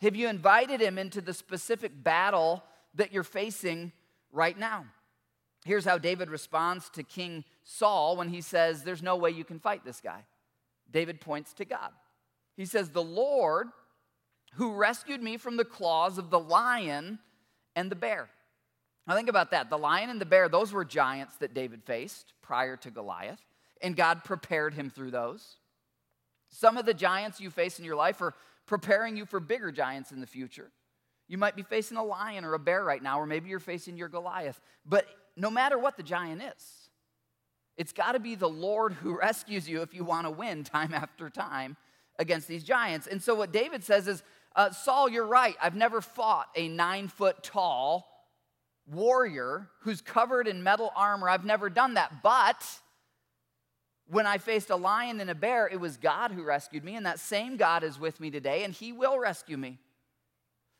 Have 0.00 0.16
you 0.16 0.28
invited 0.28 0.80
him 0.80 0.98
into 0.98 1.20
the 1.20 1.32
specific 1.32 1.92
battle 2.02 2.62
that 2.94 3.12
you're 3.12 3.24
facing 3.24 3.92
right 4.32 4.58
now? 4.58 4.84
Here's 5.64 5.84
how 5.84 5.98
David 5.98 6.30
responds 6.30 6.88
to 6.90 7.02
King 7.02 7.44
Saul 7.64 8.16
when 8.16 8.28
he 8.28 8.40
says, 8.40 8.82
There's 8.82 9.02
no 9.02 9.16
way 9.16 9.30
you 9.30 9.44
can 9.44 9.58
fight 9.58 9.84
this 9.84 10.00
guy. 10.00 10.24
David 10.90 11.20
points 11.20 11.52
to 11.54 11.64
God. 11.64 11.90
He 12.56 12.64
says, 12.64 12.90
The 12.90 13.02
Lord 13.02 13.68
who 14.54 14.74
rescued 14.74 15.22
me 15.22 15.36
from 15.36 15.56
the 15.56 15.64
claws 15.64 16.18
of 16.18 16.30
the 16.30 16.38
lion 16.38 17.18
and 17.76 17.90
the 17.90 17.96
bear. 17.96 18.28
Now, 19.06 19.14
think 19.14 19.28
about 19.28 19.52
that. 19.52 19.70
The 19.70 19.78
lion 19.78 20.10
and 20.10 20.20
the 20.20 20.26
bear, 20.26 20.48
those 20.48 20.72
were 20.72 20.84
giants 20.84 21.36
that 21.36 21.54
David 21.54 21.82
faced 21.84 22.34
prior 22.42 22.76
to 22.78 22.90
Goliath, 22.90 23.40
and 23.80 23.96
God 23.96 24.24
prepared 24.24 24.74
him 24.74 24.90
through 24.90 25.12
those. 25.12 25.56
Some 26.50 26.76
of 26.76 26.86
the 26.86 26.94
giants 26.94 27.40
you 27.40 27.50
face 27.50 27.78
in 27.78 27.84
your 27.84 27.96
life 27.96 28.20
are 28.20 28.34
preparing 28.66 29.16
you 29.16 29.24
for 29.24 29.40
bigger 29.40 29.72
giants 29.72 30.12
in 30.12 30.20
the 30.20 30.26
future. 30.26 30.70
You 31.26 31.38
might 31.38 31.56
be 31.56 31.62
facing 31.62 31.96
a 31.96 32.04
lion 32.04 32.44
or 32.44 32.54
a 32.54 32.58
bear 32.58 32.82
right 32.82 33.02
now, 33.02 33.20
or 33.20 33.26
maybe 33.26 33.48
you're 33.48 33.60
facing 33.60 33.96
your 33.96 34.08
Goliath. 34.08 34.60
But 34.84 35.06
no 35.38 35.50
matter 35.50 35.78
what 35.78 35.96
the 35.96 36.02
giant 36.02 36.42
is, 36.42 36.90
it's 37.76 37.92
got 37.92 38.12
to 38.12 38.18
be 38.18 38.34
the 38.34 38.48
Lord 38.48 38.92
who 38.92 39.16
rescues 39.18 39.68
you 39.68 39.82
if 39.82 39.94
you 39.94 40.04
want 40.04 40.26
to 40.26 40.30
win 40.30 40.64
time 40.64 40.92
after 40.92 41.30
time 41.30 41.76
against 42.18 42.48
these 42.48 42.64
giants. 42.64 43.06
And 43.06 43.22
so, 43.22 43.34
what 43.34 43.52
David 43.52 43.84
says 43.84 44.08
is, 44.08 44.22
uh, 44.56 44.70
Saul, 44.70 45.08
you're 45.08 45.26
right. 45.26 45.54
I've 45.62 45.76
never 45.76 46.00
fought 46.00 46.48
a 46.56 46.68
nine 46.68 47.08
foot 47.08 47.42
tall 47.42 48.08
warrior 48.90 49.68
who's 49.80 50.00
covered 50.00 50.48
in 50.48 50.62
metal 50.62 50.92
armor. 50.96 51.28
I've 51.28 51.44
never 51.44 51.70
done 51.70 51.94
that. 51.94 52.22
But 52.22 52.64
when 54.10 54.26
I 54.26 54.38
faced 54.38 54.70
a 54.70 54.76
lion 54.76 55.20
and 55.20 55.30
a 55.30 55.34
bear, 55.34 55.68
it 55.68 55.78
was 55.78 55.96
God 55.96 56.32
who 56.32 56.42
rescued 56.42 56.82
me, 56.82 56.96
and 56.96 57.06
that 57.06 57.20
same 57.20 57.56
God 57.56 57.84
is 57.84 58.00
with 58.00 58.18
me 58.20 58.30
today, 58.30 58.64
and 58.64 58.72
He 58.72 58.92
will 58.92 59.18
rescue 59.18 59.56
me. 59.56 59.78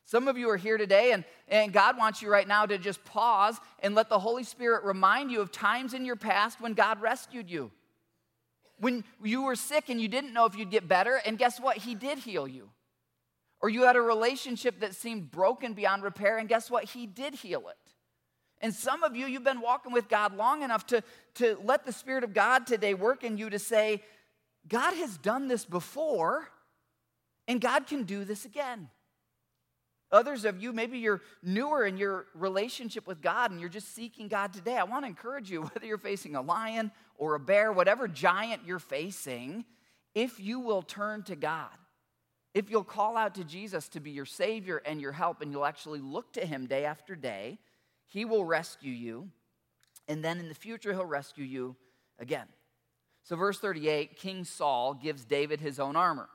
Some 0.09 0.27
of 0.27 0.39
you 0.39 0.49
are 0.49 0.57
here 0.57 0.79
today, 0.79 1.11
and, 1.11 1.23
and 1.47 1.71
God 1.71 1.95
wants 1.95 2.19
you 2.19 2.31
right 2.31 2.47
now 2.47 2.65
to 2.65 2.79
just 2.79 3.05
pause 3.05 3.59
and 3.83 3.93
let 3.93 4.09
the 4.09 4.17
Holy 4.17 4.43
Spirit 4.43 4.83
remind 4.83 5.29
you 5.29 5.39
of 5.39 5.51
times 5.51 5.93
in 5.93 6.03
your 6.03 6.15
past 6.15 6.59
when 6.59 6.73
God 6.73 6.99
rescued 6.99 7.47
you. 7.47 7.69
When 8.79 9.03
you 9.23 9.43
were 9.43 9.55
sick 9.55 9.87
and 9.87 10.01
you 10.01 10.07
didn't 10.07 10.33
know 10.33 10.45
if 10.45 10.57
you'd 10.57 10.71
get 10.71 10.87
better, 10.87 11.21
and 11.27 11.37
guess 11.37 11.59
what? 11.59 11.77
He 11.77 11.93
did 11.93 12.17
heal 12.17 12.47
you. 12.47 12.71
Or 13.61 13.69
you 13.69 13.83
had 13.83 13.95
a 13.95 14.01
relationship 14.01 14.79
that 14.79 14.95
seemed 14.95 15.29
broken 15.29 15.73
beyond 15.73 16.01
repair, 16.01 16.39
and 16.39 16.49
guess 16.49 16.71
what? 16.71 16.85
He 16.85 17.05
did 17.05 17.35
heal 17.35 17.69
it. 17.69 17.93
And 18.61 18.73
some 18.73 19.03
of 19.03 19.15
you, 19.15 19.27
you've 19.27 19.43
been 19.43 19.61
walking 19.61 19.93
with 19.93 20.09
God 20.09 20.35
long 20.35 20.63
enough 20.63 20.87
to, 20.87 21.03
to 21.35 21.59
let 21.63 21.85
the 21.85 21.93
Spirit 21.93 22.23
of 22.23 22.33
God 22.33 22.65
today 22.65 22.95
work 22.95 23.23
in 23.23 23.37
you 23.37 23.51
to 23.51 23.59
say, 23.59 24.01
God 24.67 24.95
has 24.95 25.19
done 25.19 25.47
this 25.47 25.65
before, 25.65 26.49
and 27.47 27.61
God 27.61 27.85
can 27.85 28.05
do 28.05 28.25
this 28.25 28.43
again. 28.43 28.89
Others 30.11 30.45
of 30.45 30.61
you, 30.61 30.73
maybe 30.73 30.97
you're 30.97 31.21
newer 31.43 31.85
in 31.85 31.97
your 31.97 32.25
relationship 32.33 33.05
with 33.05 33.21
God 33.21 33.51
and 33.51 33.59
you're 33.59 33.69
just 33.69 33.93
seeking 33.93 34.27
God 34.27 34.53
today. 34.53 34.77
I 34.77 34.83
want 34.83 35.03
to 35.03 35.07
encourage 35.09 35.51
you, 35.51 35.61
whether 35.73 35.85
you're 35.85 35.97
facing 35.97 36.35
a 36.35 36.41
lion 36.41 36.91
or 37.17 37.35
a 37.35 37.39
bear, 37.39 37.71
whatever 37.71 38.07
giant 38.07 38.61
you're 38.65 38.79
facing, 38.79 39.65
if 40.15 40.39
you 40.39 40.59
will 40.59 40.81
turn 40.81 41.23
to 41.23 41.35
God, 41.35 41.69
if 42.55 42.71
you'll 42.71 42.83
call 42.83 43.15
out 43.15 43.35
to 43.35 43.43
Jesus 43.43 43.87
to 43.89 43.99
be 43.99 44.11
your 44.11 44.25
Savior 44.25 44.81
and 44.83 44.99
your 44.99 45.11
help, 45.11 45.41
and 45.41 45.51
you'll 45.51 45.65
actually 45.65 45.99
look 45.99 46.33
to 46.33 46.45
Him 46.45 46.65
day 46.65 46.85
after 46.85 47.15
day, 47.15 47.59
he 48.09 48.25
will 48.25 48.43
rescue 48.43 48.91
you, 48.91 49.29
and 50.07 50.25
then 50.25 50.39
in 50.39 50.49
the 50.49 50.55
future, 50.55 50.91
he'll 50.91 51.05
rescue 51.05 51.45
you 51.45 51.75
again. 52.17 52.47
So, 53.23 53.35
verse 53.35 53.59
38 53.59 54.17
King 54.17 54.43
Saul 54.43 54.95
gives 54.95 55.23
David 55.23 55.61
his 55.61 55.79
own 55.79 55.95
armor. 55.95 56.27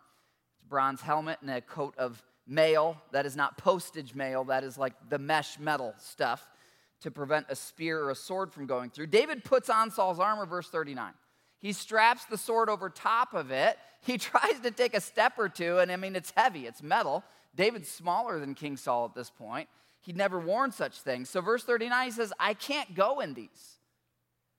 It's 0.54 0.68
bronze 0.68 1.00
helmet 1.00 1.38
and 1.40 1.50
a 1.50 1.60
coat 1.60 1.94
of 1.98 2.22
mail. 2.46 2.96
That 3.12 3.26
is 3.26 3.36
not 3.36 3.58
postage 3.58 4.14
mail, 4.14 4.44
that 4.44 4.64
is 4.64 4.78
like 4.78 4.94
the 5.08 5.18
mesh 5.18 5.58
metal 5.58 5.94
stuff 5.98 6.46
to 7.00 7.10
prevent 7.10 7.46
a 7.48 7.56
spear 7.56 8.02
or 8.02 8.10
a 8.10 8.14
sword 8.14 8.52
from 8.52 8.66
going 8.66 8.90
through. 8.90 9.08
David 9.08 9.44
puts 9.44 9.68
on 9.68 9.90
Saul's 9.90 10.18
armor, 10.18 10.46
verse 10.46 10.68
39. 10.68 11.12
He 11.58 11.72
straps 11.72 12.24
the 12.26 12.38
sword 12.38 12.68
over 12.68 12.90
top 12.90 13.34
of 13.34 13.50
it. 13.50 13.78
He 14.00 14.18
tries 14.18 14.60
to 14.60 14.70
take 14.70 14.94
a 14.94 15.00
step 15.00 15.34
or 15.38 15.48
two, 15.48 15.78
and 15.78 15.90
I 15.90 15.96
mean, 15.96 16.16
it's 16.16 16.32
heavy, 16.36 16.66
it's 16.66 16.82
metal. 16.82 17.24
David's 17.54 17.88
smaller 17.88 18.40
than 18.40 18.54
King 18.54 18.76
Saul 18.76 19.04
at 19.04 19.14
this 19.14 19.30
point. 19.30 19.68
He'd 20.00 20.16
never 20.16 20.38
worn 20.38 20.72
such 20.72 21.00
things. 21.00 21.30
So, 21.30 21.40
verse 21.40 21.64
39, 21.64 22.04
he 22.04 22.10
says, 22.10 22.32
I 22.38 22.54
can't 22.54 22.94
go 22.94 23.20
in 23.20 23.34
these. 23.34 23.78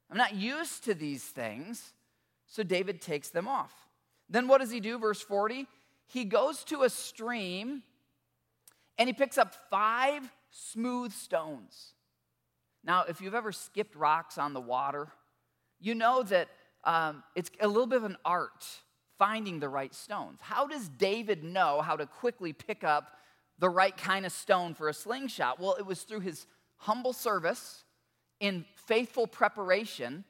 I'm 0.09 0.17
not 0.17 0.33
used 0.33 0.85
to 0.85 0.93
these 0.93 1.23
things. 1.23 1.93
So, 2.47 2.63
David 2.63 3.01
takes 3.01 3.29
them 3.29 3.47
off. 3.47 3.73
Then, 4.29 4.47
what 4.47 4.61
does 4.61 4.71
he 4.71 4.79
do? 4.79 4.97
Verse 4.97 5.21
40, 5.21 5.67
he 6.07 6.25
goes 6.25 6.63
to 6.65 6.83
a 6.83 6.89
stream 6.89 7.83
and 8.97 9.09
he 9.09 9.13
picks 9.13 9.37
up 9.37 9.53
five 9.69 10.29
smooth 10.49 11.11
stones. 11.11 11.93
Now, 12.83 13.03
if 13.09 13.19
you've 13.19 13.35
ever 13.35 13.51
skipped 13.51 13.95
rocks 13.95 14.37
on 14.37 14.53
the 14.53 14.61
water, 14.61 15.07
you 15.79 15.95
know 15.95 16.23
that 16.23 16.47
um, 16.83 17.23
it's 17.35 17.49
a 17.59 17.67
little 17.67 17.87
bit 17.87 17.97
of 17.97 18.03
an 18.03 18.17
art 18.23 18.65
finding 19.17 19.59
the 19.59 19.69
right 19.69 19.93
stones. 19.93 20.39
How 20.41 20.67
does 20.67 20.87
David 20.87 21.43
know 21.43 21.81
how 21.81 21.95
to 21.95 22.05
quickly 22.05 22.53
pick 22.53 22.83
up 22.83 23.17
the 23.57 23.69
right 23.69 23.95
kind 23.95 24.25
of 24.25 24.31
stone 24.31 24.73
for 24.73 24.87
a 24.89 24.93
slingshot? 24.93 25.59
Well, 25.59 25.75
it 25.79 25.85
was 25.85 26.03
through 26.03 26.19
his 26.21 26.45
humble 26.77 27.13
service 27.13 27.83
in 28.39 28.65
faithful 28.75 29.25
preparation 29.27 30.25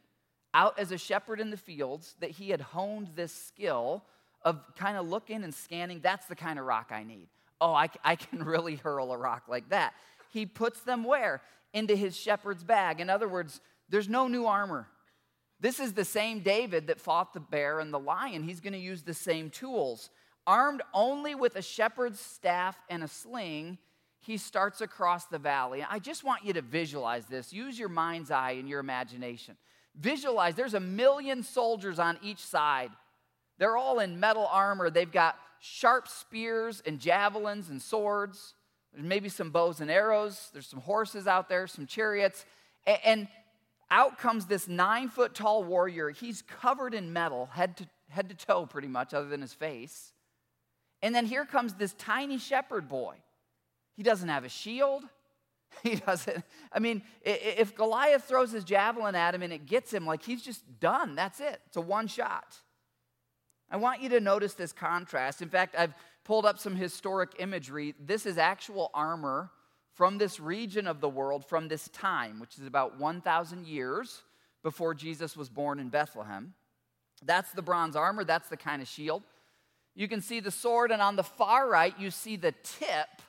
out 0.54 0.80
as 0.80 0.92
a 0.92 0.98
shepherd 0.98 1.40
in 1.40 1.50
the 1.50 1.58
fields 1.58 2.16
that 2.22 2.32
he 2.32 2.50
had 2.50 2.62
honed 2.62 3.10
this 3.16 3.34
skill 3.34 4.06
of 4.46 4.62
kind 4.76 4.96
of 4.96 5.10
looking 5.10 5.44
and 5.44 5.54
scanning. 5.54 6.00
That's 6.02 6.28
the 6.28 6.36
kind 6.36 6.60
of 6.60 6.66
rock 6.66 6.92
I 6.92 7.04
need. 7.04 7.28
Oh, 7.60 7.74
I, 7.74 7.90
I 8.04 8.16
can 8.16 8.44
really 8.46 8.76
hurl 8.76 9.12
a 9.12 9.18
rock 9.18 9.44
like 9.50 9.70
that. 9.70 9.94
He 10.32 10.46
puts 10.46 10.82
them 10.82 11.04
where? 11.04 11.42
Into 11.74 11.96
his 11.96 12.16
shepherd's 12.16 12.64
bag. 12.64 13.02
In 13.02 13.10
other 13.10 13.28
words, 13.28 13.60
there's 13.90 14.08
no 14.08 14.28
new 14.28 14.46
armor. 14.46 14.88
This 15.60 15.80
is 15.80 15.94
the 15.94 16.06
same 16.06 16.40
David 16.42 16.88
that 16.88 17.02
fought 17.02 17.34
the 17.34 17.40
bear 17.40 17.80
and 17.80 17.94
the 17.94 18.00
lion. 18.00 18.44
He's 18.44 18.60
going 18.60 18.74
to 18.74 18.80
use 18.80 19.02
the 19.02 19.14
same 19.14 19.50
tools. 19.50 20.10
Armed 20.46 20.84
only 20.94 21.34
with 21.34 21.56
a 21.56 21.62
shepherd's 21.62 22.20
staff 22.20 22.78
and 22.90 23.04
a 23.04 23.08
sling, 23.08 23.78
he 24.20 24.38
starts 24.38 24.82
across 24.82 25.26
the 25.26 25.40
valley. 25.40 25.86
I 25.88 26.00
just 26.00 26.24
want 26.24 26.44
you 26.44 26.54
to 26.54 26.62
visualize 26.62 27.26
this. 27.26 27.54
Use 27.54 27.80
your 27.80 27.90
mind's 27.90 28.32
eye 28.32 28.52
and 28.52 28.68
your 28.68 28.80
imagination. 28.80 29.56
Visualize 29.96 30.56
there's 30.56 30.74
a 30.74 30.80
million 30.80 31.42
soldiers 31.42 32.00
on 32.00 32.18
each 32.22 32.46
side. 32.46 32.92
They're 33.58 33.78
all 33.78 34.00
in 34.00 34.20
metal 34.20 34.48
armor. 34.52 34.90
They've 34.90 35.12
got 35.12 35.38
sharp 35.60 36.08
spears 36.08 36.82
and 36.86 37.00
javelins 37.00 37.70
and 37.70 37.82
swords. 37.82 38.54
There's 38.94 39.06
maybe 39.06 39.30
some 39.30 39.52
bows 39.52 39.82
and 39.82 39.90
arrows. 39.90 40.50
There's 40.54 40.68
some 40.68 40.82
horses 40.82 41.28
out 41.28 41.50
there, 41.50 41.68
some 41.68 41.86
chariots. 41.86 42.46
And 43.04 43.28
out 43.90 44.18
comes 44.18 44.46
this 44.46 44.68
nine 44.68 45.10
foot 45.10 45.34
tall 45.34 45.64
warrior. 45.64 46.10
He's 46.10 46.42
covered 46.42 46.94
in 46.94 47.14
metal, 47.14 47.48
head 47.48 47.78
to, 47.78 47.88
head 48.10 48.30
to 48.30 48.36
toe, 48.36 48.66
pretty 48.66 48.88
much, 48.88 49.14
other 49.14 49.28
than 49.28 49.42
his 49.42 49.54
face. 49.54 50.12
And 51.02 51.14
then 51.14 51.26
here 51.26 51.46
comes 51.46 51.74
this 51.74 51.94
tiny 51.94 52.38
shepherd 52.38 52.88
boy. 52.88 53.16
He 53.96 54.04
doesn't 54.04 54.30
have 54.30 54.44
a 54.44 54.50
shield. 54.50 55.04
He 55.84 55.96
doesn't. 55.96 56.46
I 56.72 56.80
mean, 56.80 57.02
if 57.22 57.76
Goliath 57.76 58.24
throws 58.24 58.50
his 58.50 58.64
javelin 58.64 59.14
at 59.14 59.36
him 59.36 59.42
and 59.42 59.52
it 59.52 59.66
gets 59.66 59.94
him, 59.94 60.06
like 60.06 60.24
he's 60.24 60.42
just 60.42 60.64
done. 60.80 61.16
That's 61.16 61.42
it. 61.42 61.60
It's 61.68 61.76
a 61.76 61.82
one 61.82 62.08
shot. 62.08 62.56
I 63.76 63.78
want 63.78 64.02
you 64.02 64.08
to 64.10 64.22
notice 64.22 64.54
this 64.54 64.72
contrast. 64.72 65.42
In 65.42 65.50
fact, 65.50 65.76
I've 65.78 65.94
pulled 66.24 66.46
up 66.46 66.58
some 66.58 66.76
historic 66.76 67.34
imagery. 67.40 67.94
This 68.00 68.26
is 68.26 68.38
actual 68.38 68.90
armor 68.94 69.52
from 69.94 70.18
this 70.18 70.40
region 70.40 70.88
of 70.88 71.02
the 71.02 71.10
world 71.10 71.46
from 71.46 71.68
this 71.68 71.90
time, 71.90 72.40
which 72.40 72.58
is 72.58 72.66
about 72.66 72.98
1,000 73.00 73.68
years 73.68 74.24
before 74.64 74.94
Jesus 74.94 75.36
was 75.36 75.50
born 75.50 75.80
in 75.80 75.90
Bethlehem. 75.90 76.54
That's 77.24 77.52
the 77.52 77.62
bronze 77.62 77.96
armor, 77.96 78.24
that's 78.24 78.50
the 78.50 78.58
kind 78.58 78.82
of 78.82 78.88
shield 78.88 79.24
you 79.96 80.10
can 80.10 80.22
see 80.22 80.42
the 80.42 80.52
sword, 80.52 80.92
and 80.92 81.02
on 81.02 81.16
the 81.16 81.24
far 81.24 81.70
right, 81.70 81.98
you 81.98 82.12
see 82.12 82.36
the 82.36 82.54
tip 82.64 83.22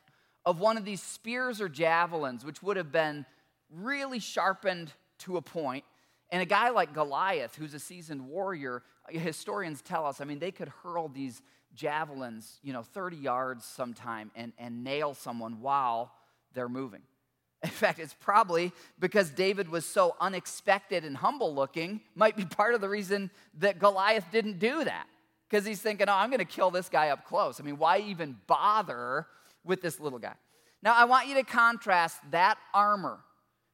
of 0.45 0.61
one 0.61 0.77
of 0.77 0.85
these 0.85 1.01
spears 1.01 1.61
or 1.61 1.69
javelins, 1.69 2.45
which 2.45 2.63
would 2.63 2.77
have 2.77 2.91
been 2.91 3.25
really 3.71 4.19
sharpened 4.19 4.93
to 5.19 5.37
a 5.37 5.43
point. 5.43 5.85
And 6.31 6.43
a 6.43 6.47
guy 6.47 6.71
like 6.71 6.93
Goliath, 6.93 7.55
who's 7.55 7.73
a 7.73 7.79
seasoned 7.79 8.27
warrior, 8.27 8.83
historians 9.09 9.83
tell 9.83 10.07
us, 10.07 10.21
I 10.21 10.25
mean, 10.25 10.39
they 10.39 10.51
could 10.51 10.69
hurl 10.83 11.09
these 11.09 11.43
javelins, 11.75 12.59
you 12.63 12.73
know, 12.73 12.83
30 12.83 13.17
yards 13.17 13.65
sometime 13.65 14.31
and, 14.35 14.53
and 14.59 14.83
nail 14.83 15.15
someone 15.15 15.61
while 15.61 16.13
they're 16.55 16.69
moving. 16.69 17.03
In 17.63 17.71
fact, 17.71 17.99
it's 17.99 18.15
probably 18.19 18.73
because 18.99 19.31
David 19.31 19.69
was 19.69 19.85
so 19.85 20.17
unexpected 20.21 21.05
and 21.05 21.17
humble 21.17 21.55
looking, 21.55 22.01
might 22.15 22.37
be 22.37 22.45
part 22.45 22.75
of 22.75 22.81
the 22.81 22.89
reason 22.89 23.31
that 23.59 23.79
Goliath 23.79 24.31
didn't 24.31 24.59
do 24.59 24.85
that 24.85 25.07
because 25.49 25.65
he's 25.65 25.81
thinking, 25.81 26.09
oh, 26.09 26.15
I'm 26.15 26.31
going 26.31 26.39
to 26.39 26.45
kill 26.45 26.71
this 26.71 26.89
guy 26.89 27.09
up 27.09 27.27
close. 27.27 27.61
I 27.61 27.65
mean, 27.65 27.79
why 27.79 27.99
even 27.99 28.37
bother 28.47 29.27
with 29.65 29.81
this 29.81 30.01
little 30.01 30.19
guy? 30.19 30.35
Now, 30.83 30.95
I 30.95 31.05
want 31.05 31.29
you 31.29 31.35
to 31.37 31.43
contrast 31.43 32.19
that 32.31 32.59
armor 32.75 33.19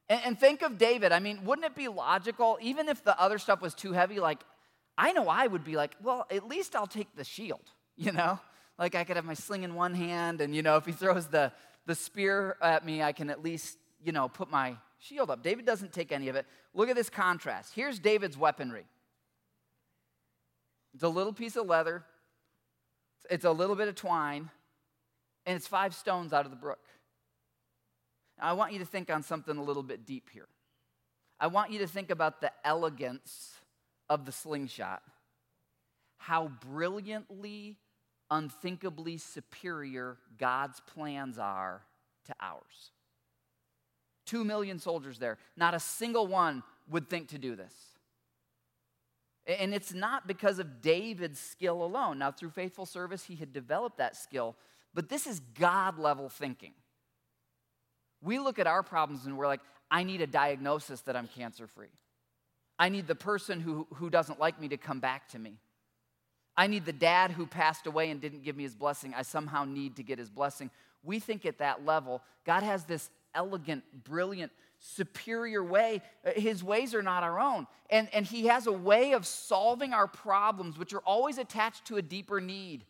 and, 0.09 0.21
and 0.25 0.39
think 0.39 0.61
of 0.61 0.77
David. 0.77 1.11
I 1.11 1.19
mean, 1.19 1.43
wouldn't 1.43 1.65
it 1.65 1.75
be 1.75 1.87
logical, 1.87 2.57
even 2.61 2.89
if 2.89 3.03
the 3.03 3.19
other 3.19 3.37
stuff 3.37 3.61
was 3.61 3.73
too 3.73 3.91
heavy, 3.91 4.19
like, 4.19 4.39
I 4.97 5.11
know 5.13 5.27
I 5.27 5.47
would 5.47 5.63
be 5.63 5.75
like, 5.75 5.95
well, 6.01 6.25
at 6.29 6.47
least 6.47 6.75
I'll 6.75 6.87
take 6.87 7.15
the 7.15 7.23
shield, 7.23 7.71
you 7.95 8.11
know? 8.11 8.39
Like 8.77 8.95
I 8.95 9.03
could 9.03 9.15
have 9.15 9.25
my 9.25 9.35
sling 9.35 9.63
in 9.63 9.75
one 9.75 9.93
hand, 9.93 10.41
and, 10.41 10.55
you 10.55 10.61
know, 10.61 10.77
if 10.77 10.85
he 10.85 10.91
throws 10.91 11.27
the, 11.27 11.51
the 11.85 11.95
spear 11.95 12.57
at 12.61 12.85
me, 12.85 13.03
I 13.03 13.11
can 13.11 13.29
at 13.29 13.43
least, 13.43 13.77
you 14.03 14.11
know, 14.11 14.27
put 14.27 14.49
my 14.49 14.77
shield 14.99 15.29
up. 15.29 15.43
David 15.43 15.65
doesn't 15.65 15.93
take 15.93 16.11
any 16.11 16.27
of 16.29 16.35
it. 16.35 16.45
Look 16.73 16.89
at 16.89 16.95
this 16.95 17.09
contrast. 17.09 17.73
Here's 17.75 17.99
David's 17.99 18.37
weaponry 18.37 18.85
it's 20.93 21.03
a 21.03 21.09
little 21.09 21.33
piece 21.33 21.55
of 21.55 21.67
leather, 21.67 22.03
it's 23.29 23.45
a 23.45 23.51
little 23.51 23.75
bit 23.75 23.87
of 23.87 23.95
twine, 23.95 24.49
and 25.45 25.55
it's 25.55 25.67
five 25.67 25.93
stones 25.93 26.33
out 26.33 26.45
of 26.45 26.51
the 26.51 26.57
brook. 26.57 26.85
Now, 28.39 28.49
I 28.49 28.53
want 28.53 28.73
you 28.73 28.79
to 28.79 28.85
think 28.85 29.11
on 29.11 29.23
something 29.23 29.57
a 29.57 29.63
little 29.63 29.83
bit 29.83 30.05
deep 30.05 30.29
here. 30.31 30.47
I 31.39 31.47
want 31.47 31.71
you 31.71 31.79
to 31.79 31.87
think 31.87 32.09
about 32.09 32.41
the 32.41 32.51
elegance 32.63 33.53
of 34.09 34.25
the 34.25 34.31
slingshot, 34.31 35.01
how 36.17 36.51
brilliantly, 36.69 37.77
unthinkably 38.29 39.17
superior 39.17 40.17
God's 40.37 40.81
plans 40.81 41.37
are 41.37 41.81
to 42.25 42.35
ours. 42.39 42.91
Two 44.25 44.43
million 44.43 44.79
soldiers 44.79 45.19
there, 45.19 45.37
not 45.57 45.73
a 45.73 45.79
single 45.79 46.27
one 46.27 46.63
would 46.89 47.09
think 47.09 47.29
to 47.29 47.37
do 47.37 47.55
this. 47.55 47.73
And 49.45 49.73
it's 49.73 49.93
not 49.93 50.25
because 50.25 50.59
of 50.59 50.81
David's 50.81 51.39
skill 51.39 51.83
alone. 51.83 52.17
Now, 52.17 52.31
through 52.31 52.51
faithful 52.51 52.85
service, 52.85 53.25
he 53.25 53.35
had 53.35 53.51
developed 53.51 53.97
that 53.97 54.15
skill, 54.15 54.55
but 54.93 55.09
this 55.09 55.27
is 55.27 55.41
God 55.59 55.99
level 55.99 56.29
thinking. 56.29 56.71
We 58.21 58.39
look 58.39 58.57
at 58.57 58.67
our 58.67 58.83
problems 58.83 59.25
and 59.25 59.37
we're 59.37 59.47
like, 59.47 59.59
I 59.91 60.03
need 60.03 60.21
a 60.21 60.27
diagnosis 60.27 61.01
that 61.01 61.17
I'm 61.17 61.27
cancer 61.27 61.67
free. 61.67 61.89
I 62.77 62.89
need 62.89 63.07
the 63.07 63.15
person 63.15 63.59
who, 63.59 63.87
who 63.95 64.09
doesn't 64.09 64.39
like 64.39 64.59
me 64.59 64.67
to 64.69 64.77
come 64.77 64.99
back 64.99 65.29
to 65.29 65.39
me. 65.39 65.57
I 66.55 66.67
need 66.67 66.85
the 66.85 66.93
dad 66.93 67.31
who 67.31 67.45
passed 67.45 67.87
away 67.87 68.09
and 68.09 68.21
didn't 68.21 68.43
give 68.43 68.55
me 68.55 68.63
his 68.63 68.75
blessing. 68.75 69.13
I 69.15 69.23
somehow 69.23 69.65
need 69.65 69.95
to 69.95 70.03
get 70.03 70.19
his 70.19 70.29
blessing. 70.29 70.69
We 71.03 71.19
think 71.19 71.45
at 71.45 71.57
that 71.59 71.85
level, 71.85 72.21
God 72.45 72.63
has 72.63 72.85
this 72.85 73.09
elegant, 73.35 73.83
brilliant, 74.03 74.51
superior 74.79 75.63
way. 75.63 76.01
His 76.35 76.63
ways 76.63 76.93
are 76.93 77.01
not 77.01 77.23
our 77.23 77.39
own. 77.39 77.67
And, 77.89 78.07
and 78.13 78.25
He 78.25 78.47
has 78.47 78.67
a 78.67 78.71
way 78.71 79.13
of 79.13 79.25
solving 79.25 79.93
our 79.93 80.07
problems, 80.07 80.77
which 80.77 80.93
are 80.93 80.99
always 80.99 81.37
attached 81.37 81.85
to 81.85 81.97
a 81.97 82.01
deeper 82.01 82.39
need 82.39 82.85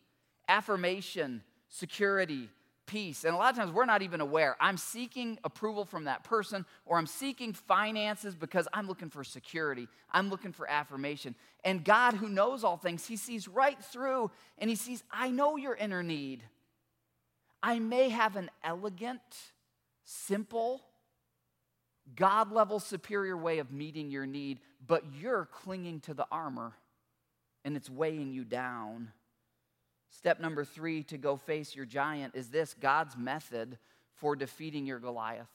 affirmation, 0.46 1.42
security, 1.68 2.50
peace. 2.86 3.24
And 3.24 3.34
a 3.34 3.38
lot 3.38 3.50
of 3.50 3.56
times 3.56 3.72
we're 3.72 3.84
not 3.84 4.02
even 4.02 4.20
aware. 4.20 4.56
I'm 4.60 4.76
seeking 4.76 5.38
approval 5.44 5.84
from 5.84 6.04
that 6.04 6.24
person, 6.24 6.64
or 6.84 6.98
I'm 6.98 7.06
seeking 7.06 7.52
finances 7.52 8.34
because 8.34 8.68
I'm 8.72 8.86
looking 8.86 9.10
for 9.10 9.24
security. 9.24 9.88
I'm 10.10 10.30
looking 10.30 10.52
for 10.52 10.68
affirmation. 10.68 11.34
And 11.64 11.84
God, 11.84 12.14
who 12.14 12.28
knows 12.28 12.64
all 12.64 12.76
things, 12.76 13.06
He 13.06 13.16
sees 13.16 13.48
right 13.48 13.82
through 13.82 14.30
and 14.58 14.68
He 14.70 14.76
sees, 14.76 15.02
I 15.10 15.30
know 15.30 15.56
your 15.56 15.74
inner 15.74 16.02
need. 16.02 16.42
I 17.62 17.78
may 17.78 18.10
have 18.10 18.36
an 18.36 18.50
elegant, 18.62 19.20
simple, 20.04 20.82
God 22.14 22.52
level 22.52 22.78
superior 22.78 23.36
way 23.36 23.58
of 23.58 23.72
meeting 23.72 24.10
your 24.10 24.26
need, 24.26 24.60
but 24.86 25.02
you're 25.18 25.46
clinging 25.46 26.00
to 26.00 26.14
the 26.14 26.26
armor 26.30 26.72
and 27.64 27.76
it's 27.76 27.88
weighing 27.88 28.32
you 28.32 28.44
down. 28.44 29.12
Step 30.16 30.38
number 30.40 30.64
three 30.64 31.02
to 31.02 31.18
go 31.18 31.36
face 31.36 31.74
your 31.74 31.84
giant 31.84 32.36
is 32.36 32.48
this 32.48 32.74
God's 32.74 33.16
method 33.16 33.78
for 34.14 34.36
defeating 34.36 34.86
your 34.86 35.00
Goliath. 35.00 35.50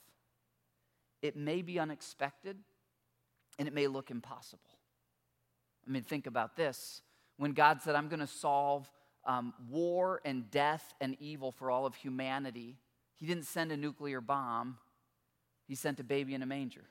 It 1.21 1.37
may 1.37 1.61
be 1.61 1.79
unexpected 1.79 2.57
and 3.57 3.67
it 3.67 3.73
may 3.73 3.87
look 3.87 4.11
impossible. 4.11 4.61
I 5.87 5.91
mean, 5.91 6.03
think 6.03 6.27
about 6.27 6.57
this. 6.57 7.01
When 7.37 7.53
God 7.53 7.81
said, 7.81 7.95
I'm 7.95 8.09
going 8.09 8.19
to 8.19 8.27
solve 8.27 8.91
um, 9.25 9.53
war 9.69 10.19
and 10.25 10.51
death 10.51 10.93
and 10.99 11.15
evil 11.19 11.53
for 11.53 11.71
all 11.71 11.85
of 11.85 11.95
humanity, 11.95 12.75
He 13.15 13.25
didn't 13.25 13.45
send 13.45 13.71
a 13.71 13.77
nuclear 13.77 14.19
bomb, 14.19 14.77
he 15.67 15.75
sent 15.75 15.99
a 15.99 16.03
baby 16.03 16.33
in 16.33 16.41
a 16.41 16.47
manger. 16.47 16.83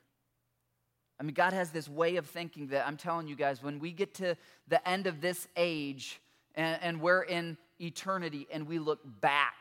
I 1.18 1.24
mean, 1.24 1.34
God 1.34 1.52
has 1.52 1.70
this 1.70 1.88
way 1.88 2.14
of 2.14 2.26
thinking 2.26 2.68
that 2.68 2.86
I'm 2.86 2.96
telling 2.96 3.26
you 3.26 3.34
guys, 3.34 3.60
when 3.60 3.80
we 3.80 3.90
get 3.90 4.14
to 4.14 4.36
the 4.68 4.88
end 4.88 5.08
of 5.08 5.20
this 5.20 5.48
age 5.56 6.20
and, 6.58 6.78
and 6.82 7.00
we're 7.00 7.22
in 7.22 7.56
eternity 7.80 8.46
and 8.52 8.68
we 8.68 8.78
look 8.78 9.00
back, 9.20 9.54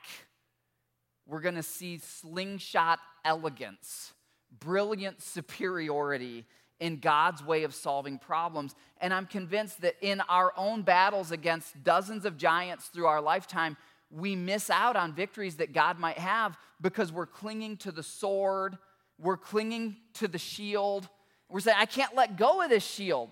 we're 1.26 1.40
going 1.40 1.56
to 1.56 1.64
see 1.64 2.00
slingshot 2.00 3.00
elegance, 3.24 4.12
brilliant 4.60 5.22
superiority 5.22 6.46
in 6.82 6.98
God's 6.98 7.42
way 7.42 7.64
of 7.64 7.74
solving 7.74 8.20
problems. 8.20 8.76
And 9.00 9.14
I'm 9.14 9.28
convinced 9.28 9.80
that 9.82 9.96
in 10.02 10.20
our 10.28 10.52
own 10.58 10.82
battles 10.82 11.32
against 11.32 11.82
dozens 11.86 12.26
of 12.26 12.36
giants 12.36 12.88
through 12.88 13.06
our 13.06 13.22
lifetime, 13.22 13.78
we 14.12 14.36
miss 14.36 14.70
out 14.70 14.98
on 14.98 15.14
victories 15.14 15.56
that 15.56 15.72
God 15.72 16.00
might 16.00 16.18
have 16.18 16.58
because 16.82 17.14
we're 17.14 17.26
clinging 17.26 17.78
to 17.78 17.94
the 17.94 18.04
sword 18.04 18.78
we're 19.20 19.38
clinging 19.38 19.98
to 20.16 20.28
the 20.28 20.38
shield. 20.38 21.08
We're 21.50 21.60
saying, 21.60 21.78
I 21.80 21.86
can't 21.86 22.16
let 22.16 22.38
go 22.38 22.62
of 22.62 22.70
this 22.70 22.86
shield. 22.86 23.32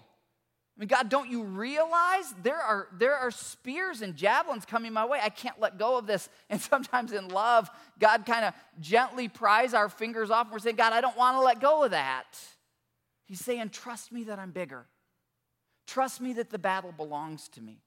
I 0.76 0.80
mean, 0.80 0.88
God, 0.88 1.08
don't 1.08 1.30
you 1.30 1.44
realize 1.44 2.34
there 2.44 2.60
are, 2.60 2.90
there 2.98 3.16
are 3.16 3.32
spears 3.32 4.02
and 4.02 4.14
javelins 4.14 4.66
coming 4.66 4.92
my 4.92 5.06
way? 5.06 5.20
I 5.24 5.30
can't 5.30 5.60
let 5.60 5.78
go 5.78 5.98
of 5.98 6.06
this. 6.06 6.28
And 6.50 6.62
sometimes 6.62 7.12
in 7.12 7.30
love, 7.30 7.70
God 7.98 8.26
kind 8.26 8.46
of 8.46 8.54
gently 8.80 9.28
pries 9.28 9.74
our 9.74 9.90
fingers 9.90 10.30
off. 10.30 10.48
And 10.48 10.54
we're 10.54 10.60
saying, 10.60 10.76
God, 10.76 10.94
I 10.94 11.02
don't 11.02 11.18
want 11.18 11.38
to 11.38 11.42
let 11.42 11.62
go 11.62 11.84
of 11.84 11.92
that. 11.92 12.38
He's 13.26 13.40
saying, 13.40 13.70
Trust 13.70 14.12
me 14.12 14.26
that 14.26 14.38
I'm 14.38 14.52
bigger. 14.52 14.86
Trust 15.88 16.20
me 16.20 16.34
that 16.34 16.50
the 16.50 16.60
battle 16.60 16.92
belongs 16.92 17.48
to 17.50 17.62
me. 17.62 17.82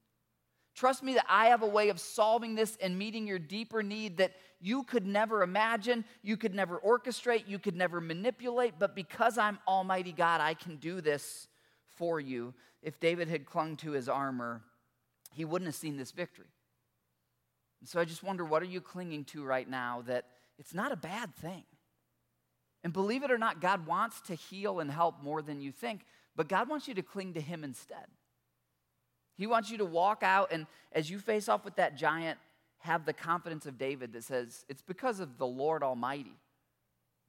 Trust 0.74 1.03
me 1.03 1.14
that 1.14 1.27
I 1.29 1.46
have 1.46 1.62
a 1.62 1.66
way 1.66 1.88
of 1.88 1.98
solving 1.98 2.55
this 2.55 2.79
and 2.81 2.96
meeting 2.96 3.27
your 3.27 3.40
deeper 3.40 3.83
need 3.83 4.18
that 4.18 4.33
you 4.61 4.85
could 4.85 5.07
never 5.07 5.42
imagine, 5.42 6.05
you 6.22 6.37
could 6.37 6.55
never 6.55 6.79
orchestrate, 6.79 7.48
you 7.48 7.59
could 7.59 7.74
never 7.74 8.01
manipulate, 8.01 8.74
but 8.79 8.94
because 8.94 9.38
I'm 9.38 9.59
Almighty 9.66 10.12
God, 10.12 10.40
I 10.40 10.55
can 10.55 10.77
do 10.77 11.01
this 11.01 11.48
for 11.96 12.20
you. 12.20 12.55
If 12.83 13.01
David 13.01 13.29
had 13.29 13.47
clung 13.47 13.77
to 13.79 13.93
his 13.93 14.09
armor, 14.09 14.62
he 15.35 15.45
wouldn't 15.45 15.67
have 15.67 15.75
seen 15.75 15.97
this 15.97 16.12
victory. 16.12 16.47
And 17.81 17.88
so 17.88 18.01
I 18.01 18.05
just 18.05 18.23
wonder 18.23 18.45
what 18.45 18.62
are 18.62 18.67
you 18.67 18.81
clinging 18.81 19.25
to 19.27 19.45
right 19.45 19.69
now 19.69 20.03
that 20.07 20.25
it's 20.59 20.75
not 20.75 20.93
a 20.93 20.97
bad 20.97 21.35
thing? 21.37 21.64
And 22.85 22.93
believe 22.93 23.23
it 23.23 23.31
or 23.31 23.38
not, 23.38 23.61
God 23.61 23.87
wants 23.87 24.21
to 24.23 24.35
heal 24.35 24.81
and 24.81 24.91
help 24.91 25.23
more 25.23 25.43
than 25.43 25.61
you 25.61 25.73
think, 25.73 26.03
but 26.37 26.49
God 26.49 26.69
wants 26.69 26.87
you 26.87 26.95
to 26.95 27.03
cling 27.03 27.35
to 27.35 27.41
Him 27.41 27.64
instead. 27.64 28.07
He 29.37 29.47
wants 29.47 29.71
you 29.71 29.79
to 29.79 29.85
walk 29.85 30.23
out 30.23 30.53
and 30.53 30.67
as 30.93 31.11
you 31.11 31.19
face 31.19 31.49
off 31.49 31.64
with 31.64 31.77
that 31.77 31.97
giant, 31.97 32.38
have 32.79 33.05
the 33.05 33.12
confidence 33.12 33.67
of 33.67 33.79
David 33.79 34.12
that 34.12 34.25
says, 34.25 34.64
It's 34.69 34.83
because 34.83 35.21
of 35.21 35.38
the 35.38 35.47
Lord 35.47 35.83
Almighty 35.83 36.37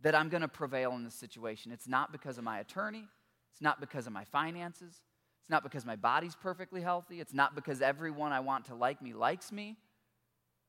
that 0.02 0.16
I'm 0.16 0.30
going 0.30 0.42
to 0.42 0.48
prevail 0.48 0.94
in 0.94 1.04
this 1.04 1.14
situation. 1.14 1.72
It's 1.72 1.88
not 1.88 2.12
because 2.12 2.38
of 2.38 2.44
my 2.44 2.60
attorney, 2.60 3.06
it's 3.52 3.62
not 3.62 3.80
because 3.80 4.08
of 4.08 4.14
my 4.14 4.24
finances, 4.24 5.02
it's 5.50 5.52
not 5.52 5.64
because 5.64 5.84
my 5.84 5.96
body's 5.96 6.36
perfectly 6.36 6.80
healthy, 6.80 7.20
it's 7.20 7.34
not 7.34 7.56
because 7.56 7.82
everyone 7.82 8.32
I 8.32 8.40
want 8.40 8.66
to 8.66 8.76
like 8.76 9.02
me 9.02 9.14
likes 9.14 9.52
me. 9.52 9.78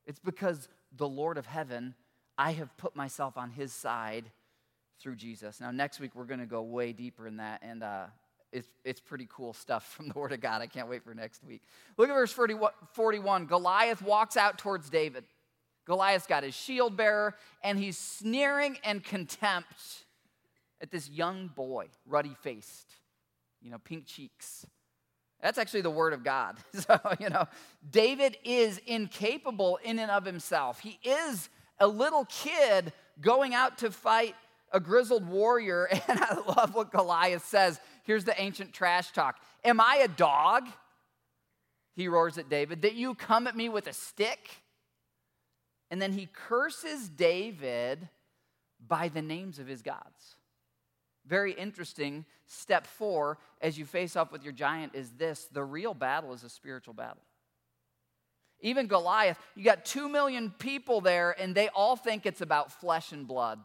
It's 0.07 0.17
because 0.17 0.69
the 0.97 1.07
Lord 1.07 1.37
of 1.37 1.45
heaven, 1.45 1.93
I 2.35 2.53
have 2.53 2.75
put 2.77 2.95
myself 2.95 3.37
on 3.37 3.51
his 3.51 3.71
side 3.71 4.31
through 4.99 5.17
Jesus. 5.17 5.61
Now, 5.61 5.69
next 5.69 5.99
week, 5.99 6.15
we're 6.15 6.25
going 6.25 6.39
to 6.39 6.47
go 6.47 6.63
way 6.63 6.93
deeper 6.93 7.27
in 7.27 7.37
that, 7.37 7.61
and 7.61 7.83
uh, 7.83 8.05
it's, 8.51 8.67
it's 8.83 8.99
pretty 8.99 9.27
cool 9.29 9.53
stuff 9.53 9.87
from 9.95 10.07
the 10.07 10.15
Word 10.15 10.31
of 10.31 10.41
God. 10.41 10.63
I 10.63 10.65
can't 10.65 10.89
wait 10.89 11.03
for 11.03 11.13
next 11.13 11.43
week. 11.43 11.61
Look 11.95 12.09
at 12.09 12.15
verse 12.15 12.33
41. 12.33 13.45
Goliath 13.45 14.01
walks 14.01 14.35
out 14.35 14.57
towards 14.57 14.89
David. 14.89 15.25
Goliath's 15.85 16.25
got 16.25 16.41
his 16.41 16.55
shield 16.55 16.97
bearer, 16.97 17.35
and 17.63 17.77
he's 17.77 17.99
sneering 17.99 18.79
and 18.83 19.03
contempt 19.03 20.05
at 20.81 20.89
this 20.89 21.07
young 21.07 21.49
boy, 21.49 21.85
ruddy 22.07 22.35
faced, 22.41 22.95
you 23.61 23.71
know, 23.71 23.77
pink 23.77 24.05
cheeks. 24.05 24.65
That's 25.41 25.57
actually 25.57 25.81
the 25.81 25.89
word 25.89 26.13
of 26.13 26.23
God. 26.23 26.57
So, 26.73 26.99
you 27.19 27.29
know, 27.29 27.47
David 27.89 28.37
is 28.43 28.79
incapable 28.85 29.79
in 29.83 29.99
and 29.99 30.11
of 30.11 30.25
himself. 30.25 30.79
He 30.79 30.99
is 31.03 31.49
a 31.79 31.87
little 31.87 32.25
kid 32.25 32.93
going 33.19 33.53
out 33.53 33.79
to 33.79 33.91
fight 33.91 34.35
a 34.71 34.79
grizzled 34.79 35.27
warrior. 35.27 35.87
And 36.07 36.19
I 36.19 36.35
love 36.35 36.73
what 36.73 36.91
Goliath 36.91 37.45
says. 37.45 37.79
Here's 38.03 38.23
the 38.23 38.39
ancient 38.39 38.73
trash 38.73 39.11
talk 39.11 39.37
Am 39.63 39.79
I 39.79 40.01
a 40.03 40.07
dog? 40.07 40.67
He 41.93 42.07
roars 42.07 42.37
at 42.37 42.49
David, 42.49 42.83
that 42.83 42.93
you 42.93 43.15
come 43.15 43.47
at 43.47 43.55
me 43.55 43.67
with 43.69 43.87
a 43.87 43.93
stick? 43.93 44.61
And 45.89 46.01
then 46.01 46.13
he 46.13 46.29
curses 46.31 47.09
David 47.09 48.07
by 48.87 49.09
the 49.09 49.21
names 49.21 49.59
of 49.59 49.67
his 49.67 49.81
gods. 49.81 50.37
Very 51.25 51.53
interesting. 51.53 52.25
Step 52.47 52.85
four, 52.87 53.37
as 53.61 53.77
you 53.77 53.85
face 53.85 54.15
off 54.15 54.31
with 54.31 54.43
your 54.43 54.53
giant, 54.53 54.95
is 54.95 55.11
this 55.11 55.47
the 55.51 55.63
real 55.63 55.93
battle 55.93 56.33
is 56.33 56.43
a 56.43 56.49
spiritual 56.49 56.93
battle. 56.93 57.21
Even 58.59 58.87
Goliath, 58.87 59.39
you 59.55 59.63
got 59.63 59.85
two 59.85 60.07
million 60.07 60.53
people 60.59 61.01
there, 61.01 61.35
and 61.39 61.55
they 61.55 61.69
all 61.69 61.95
think 61.95 62.25
it's 62.25 62.41
about 62.41 62.71
flesh 62.71 63.11
and 63.11 63.27
blood. 63.27 63.59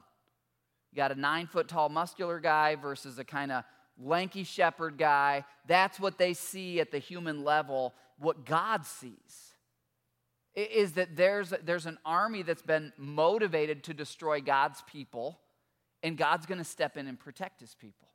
You 0.92 0.96
got 0.96 1.12
a 1.12 1.20
nine 1.20 1.46
foot 1.46 1.68
tall 1.68 1.88
muscular 1.88 2.40
guy 2.40 2.76
versus 2.76 3.18
a 3.18 3.24
kind 3.24 3.52
of 3.52 3.64
lanky 3.98 4.44
shepherd 4.44 4.96
guy. 4.96 5.44
That's 5.66 6.00
what 6.00 6.18
they 6.18 6.32
see 6.32 6.80
at 6.80 6.90
the 6.90 6.98
human 6.98 7.44
level. 7.44 7.94
What 8.18 8.46
God 8.46 8.86
sees 8.86 9.52
is 10.54 10.92
that 10.92 11.16
there's, 11.16 11.52
there's 11.64 11.84
an 11.84 11.98
army 12.04 12.42
that's 12.42 12.62
been 12.62 12.92
motivated 12.96 13.84
to 13.84 13.94
destroy 13.94 14.40
God's 14.40 14.82
people, 14.90 15.38
and 16.06 16.16
God's 16.16 16.46
going 16.46 16.58
to 16.58 16.64
step 16.64 16.96
in 16.96 17.08
and 17.08 17.18
protect 17.18 17.60
his 17.60 17.74
people. 17.74 18.06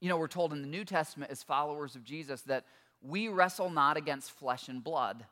You 0.00 0.08
know, 0.08 0.16
we're 0.16 0.28
told 0.28 0.52
in 0.52 0.62
the 0.62 0.68
New 0.68 0.84
Testament 0.84 1.32
as 1.32 1.42
followers 1.42 1.96
of 1.96 2.04
Jesus 2.04 2.42
that 2.42 2.64
we 3.02 3.26
wrestle 3.26 3.70
not 3.70 3.96
against 3.96 4.30
flesh 4.30 4.68
and 4.68 4.82
blood, 4.82 5.24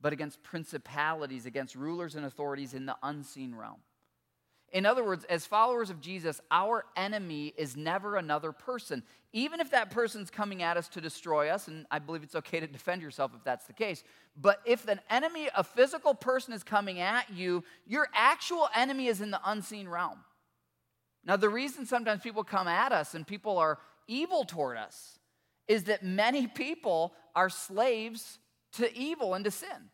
but 0.00 0.12
against 0.12 0.44
principalities, 0.44 1.44
against 1.44 1.74
rulers 1.74 2.14
and 2.14 2.24
authorities 2.24 2.72
in 2.72 2.86
the 2.86 2.94
unseen 3.02 3.52
realm. 3.52 3.80
In 4.72 4.86
other 4.86 5.04
words, 5.04 5.24
as 5.24 5.46
followers 5.46 5.90
of 5.90 6.00
Jesus, 6.00 6.40
our 6.50 6.84
enemy 6.96 7.52
is 7.56 7.76
never 7.76 8.16
another 8.16 8.52
person. 8.52 9.02
Even 9.32 9.60
if 9.60 9.70
that 9.70 9.90
person's 9.90 10.30
coming 10.30 10.62
at 10.62 10.76
us 10.76 10.88
to 10.90 11.00
destroy 11.00 11.48
us, 11.48 11.66
and 11.66 11.86
I 11.90 11.98
believe 11.98 12.22
it's 12.22 12.36
okay 12.36 12.60
to 12.60 12.66
defend 12.66 13.02
yourself 13.02 13.32
if 13.34 13.42
that's 13.42 13.66
the 13.66 13.72
case, 13.72 14.04
but 14.36 14.60
if 14.64 14.86
an 14.86 15.00
enemy, 15.10 15.48
a 15.56 15.64
physical 15.64 16.14
person, 16.14 16.54
is 16.54 16.62
coming 16.62 17.00
at 17.00 17.30
you, 17.30 17.64
your 17.86 18.08
actual 18.14 18.68
enemy 18.74 19.08
is 19.08 19.20
in 19.20 19.30
the 19.30 19.40
unseen 19.44 19.88
realm. 19.88 20.18
Now, 21.24 21.36
the 21.36 21.48
reason 21.48 21.84
sometimes 21.84 22.22
people 22.22 22.44
come 22.44 22.68
at 22.68 22.92
us 22.92 23.14
and 23.14 23.26
people 23.26 23.58
are 23.58 23.78
evil 24.06 24.44
toward 24.44 24.76
us 24.76 25.18
is 25.68 25.84
that 25.84 26.04
many 26.04 26.46
people 26.46 27.12
are 27.34 27.50
slaves 27.50 28.38
to 28.72 28.92
evil 28.96 29.34
and 29.34 29.44
to 29.44 29.50
sin. 29.50 29.90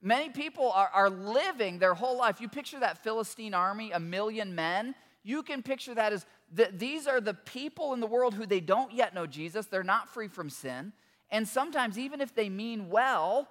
Many 0.00 0.30
people 0.30 0.70
are, 0.70 0.90
are 0.94 1.10
living 1.10 1.78
their 1.78 1.94
whole 1.94 2.16
life. 2.16 2.40
You 2.40 2.48
picture 2.48 2.80
that 2.80 3.02
Philistine 3.02 3.54
army, 3.54 3.90
a 3.92 4.00
million 4.00 4.54
men. 4.54 4.94
You 5.24 5.42
can 5.42 5.62
picture 5.62 5.94
that 5.94 6.12
as 6.12 6.24
the, 6.52 6.70
these 6.72 7.06
are 7.06 7.20
the 7.20 7.34
people 7.34 7.92
in 7.94 8.00
the 8.00 8.06
world 8.06 8.34
who 8.34 8.46
they 8.46 8.60
don't 8.60 8.92
yet 8.92 9.14
know 9.14 9.26
Jesus. 9.26 9.66
They're 9.66 9.82
not 9.82 10.08
free 10.08 10.28
from 10.28 10.50
sin. 10.50 10.92
And 11.30 11.46
sometimes, 11.46 11.98
even 11.98 12.20
if 12.20 12.34
they 12.34 12.48
mean 12.48 12.88
well, 12.88 13.48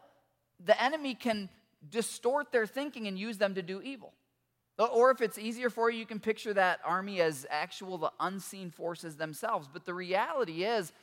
the 0.63 0.81
enemy 0.81 1.13
can 1.13 1.49
distort 1.89 2.51
their 2.51 2.65
thinking 2.65 3.07
and 3.07 3.19
use 3.19 3.37
them 3.37 3.53
to 3.55 3.61
do 3.61 3.81
evil. 3.81 4.13
Or 4.79 5.11
if 5.11 5.21
it's 5.21 5.37
easier 5.37 5.69
for 5.69 5.89
you, 5.89 5.99
you 5.99 6.05
can 6.05 6.19
picture 6.19 6.53
that 6.53 6.79
army 6.85 7.19
as 7.19 7.45
actual, 7.49 7.97
the 7.97 8.11
unseen 8.19 8.69
forces 8.69 9.15
themselves. 9.15 9.67
But 9.71 9.85
the 9.85 9.93
reality 9.93 10.63
is, 10.63 10.93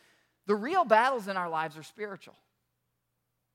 the 0.47 0.55
real 0.55 0.85
battles 0.85 1.29
in 1.29 1.37
our 1.37 1.49
lives 1.49 1.77
are 1.77 1.83
spiritual. 1.83 2.35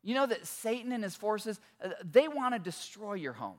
You 0.03 0.15
know 0.15 0.25
that 0.25 0.47
Satan 0.47 0.91
and 0.91 1.03
his 1.03 1.15
forces, 1.15 1.59
uh, 1.83 1.89
they 2.03 2.27
want 2.27 2.55
to 2.55 2.59
destroy 2.59 3.15
your 3.15 3.33
home. 3.33 3.57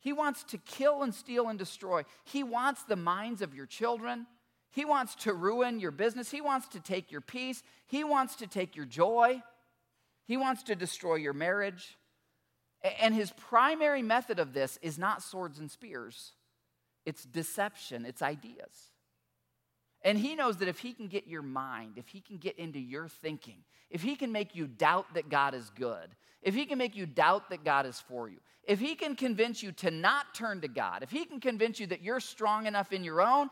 He 0.00 0.12
wants 0.12 0.44
to 0.44 0.58
kill 0.58 1.02
and 1.02 1.12
steal 1.12 1.48
and 1.48 1.58
destroy. 1.58 2.04
He 2.24 2.44
wants 2.44 2.84
the 2.84 2.96
minds 2.96 3.42
of 3.42 3.54
your 3.54 3.66
children. 3.66 4.26
He 4.70 4.84
wants 4.84 5.16
to 5.16 5.32
ruin 5.32 5.80
your 5.80 5.90
business. 5.90 6.30
He 6.30 6.40
wants 6.40 6.68
to 6.68 6.80
take 6.80 7.10
your 7.10 7.20
peace. 7.20 7.62
He 7.86 8.04
wants 8.04 8.36
to 8.36 8.46
take 8.46 8.76
your 8.76 8.86
joy. 8.86 9.42
He 10.26 10.36
wants 10.36 10.62
to 10.64 10.76
destroy 10.76 11.16
your 11.16 11.32
marriage. 11.32 11.98
And 13.00 13.12
his 13.14 13.32
primary 13.32 14.02
method 14.02 14.38
of 14.38 14.52
this 14.52 14.78
is 14.82 14.98
not 14.98 15.22
swords 15.22 15.58
and 15.58 15.70
spears, 15.70 16.32
it's 17.04 17.24
deception, 17.24 18.04
it's 18.06 18.22
ideas. 18.22 18.92
And 20.02 20.16
he 20.16 20.34
knows 20.34 20.58
that 20.58 20.68
if 20.68 20.78
he 20.78 20.92
can 20.92 21.08
get 21.08 21.26
your 21.26 21.42
mind, 21.42 21.94
if 21.96 22.08
he 22.08 22.20
can 22.20 22.36
get 22.36 22.58
into 22.58 22.78
your 22.78 23.08
thinking, 23.08 23.64
if 23.90 24.02
he 24.02 24.16
can 24.16 24.30
make 24.30 24.54
you 24.54 24.66
doubt 24.66 25.14
that 25.14 25.28
God 25.28 25.54
is 25.54 25.70
good, 25.70 26.08
if 26.42 26.54
he 26.54 26.66
can 26.66 26.78
make 26.78 26.94
you 26.94 27.04
doubt 27.04 27.50
that 27.50 27.64
God 27.64 27.84
is 27.84 28.00
for 28.00 28.28
you, 28.28 28.38
if 28.62 28.78
he 28.78 28.94
can 28.94 29.16
convince 29.16 29.62
you 29.62 29.72
to 29.72 29.90
not 29.90 30.34
turn 30.34 30.60
to 30.60 30.68
God, 30.68 31.02
if 31.02 31.10
he 31.10 31.24
can 31.24 31.40
convince 31.40 31.80
you 31.80 31.86
that 31.88 32.02
you're 32.02 32.20
strong 32.20 32.66
enough 32.66 32.92
in 32.92 33.02
your 33.02 33.20
own, 33.20 33.48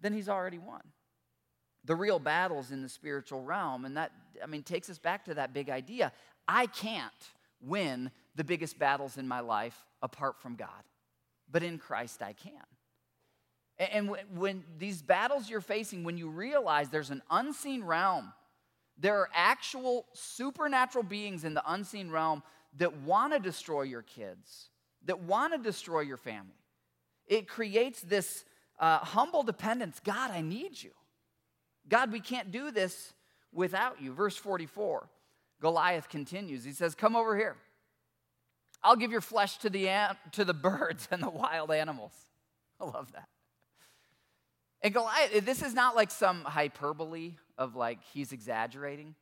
then 0.00 0.12
he's 0.12 0.28
already 0.28 0.58
won. 0.58 0.82
The 1.84 1.94
real 1.94 2.18
battle's 2.18 2.70
in 2.70 2.82
the 2.82 2.88
spiritual 2.88 3.42
realm. 3.42 3.84
And 3.84 3.96
that, 3.96 4.12
I 4.42 4.46
mean, 4.46 4.62
takes 4.62 4.90
us 4.90 4.98
back 4.98 5.24
to 5.26 5.34
that 5.34 5.52
big 5.52 5.68
idea. 5.68 6.12
I 6.48 6.66
can't 6.66 7.12
win 7.60 8.10
the 8.34 8.44
biggest 8.44 8.78
battles 8.78 9.16
in 9.16 9.28
my 9.28 9.40
life 9.40 9.76
apart 10.00 10.40
from 10.40 10.56
God, 10.56 10.68
but 11.50 11.62
in 11.62 11.78
Christ 11.78 12.22
I 12.22 12.32
can. 12.32 12.52
And 13.78 14.14
when 14.34 14.64
these 14.78 15.02
battles 15.02 15.48
you're 15.48 15.60
facing, 15.60 16.04
when 16.04 16.16
you 16.16 16.28
realize 16.28 16.88
there's 16.88 17.10
an 17.10 17.22
unseen 17.30 17.82
realm 17.82 18.32
there 18.98 19.18
are 19.18 19.28
actual 19.34 20.06
supernatural 20.12 21.04
beings 21.04 21.44
in 21.44 21.54
the 21.54 21.62
unseen 21.66 22.10
realm 22.10 22.42
that 22.78 22.98
want 22.98 23.32
to 23.32 23.38
destroy 23.38 23.82
your 23.82 24.02
kids, 24.02 24.70
that 25.06 25.20
want 25.20 25.52
to 25.52 25.58
destroy 25.58 26.00
your 26.00 26.16
family. 26.16 26.54
It 27.26 27.48
creates 27.48 28.00
this 28.00 28.44
uh, 28.78 28.98
humble 28.98 29.42
dependence 29.42 30.00
God, 30.02 30.30
I 30.30 30.40
need 30.40 30.80
you. 30.80 30.92
God, 31.88 32.12
we 32.12 32.20
can't 32.20 32.52
do 32.52 32.70
this 32.70 33.12
without 33.52 34.00
you. 34.00 34.12
Verse 34.12 34.36
44, 34.36 35.08
Goliath 35.60 36.08
continues. 36.08 36.64
He 36.64 36.72
says, 36.72 36.94
Come 36.94 37.16
over 37.16 37.36
here. 37.36 37.56
I'll 38.84 38.96
give 38.96 39.12
your 39.12 39.20
flesh 39.20 39.58
to 39.58 39.70
the, 39.70 40.16
to 40.32 40.44
the 40.44 40.54
birds 40.70 41.08
and 41.10 41.22
the 41.22 41.30
wild 41.30 41.70
animals. 41.70 42.12
I 42.80 42.84
love 42.84 43.12
that. 43.12 43.28
And 44.82 44.92
Goliath, 44.92 45.44
this 45.44 45.62
is 45.62 45.74
not 45.74 45.94
like 45.94 46.10
some 46.10 46.42
hyperbole 46.42 47.34
of 47.56 47.76
like 47.76 47.98
he's 48.12 48.32
exaggerating. 48.32 49.14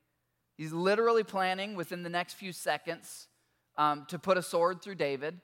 He's 0.57 0.73
literally 0.73 1.25
planning 1.25 1.75
within 1.75 2.03
the 2.03 2.09
next 2.09 2.35
few 2.35 2.53
seconds 2.53 3.29
um, 3.77 4.07
to 4.09 4.19
put 4.19 4.39
a 4.39 4.43
sword 4.43 4.83
through 4.83 4.97
David. 4.97 5.41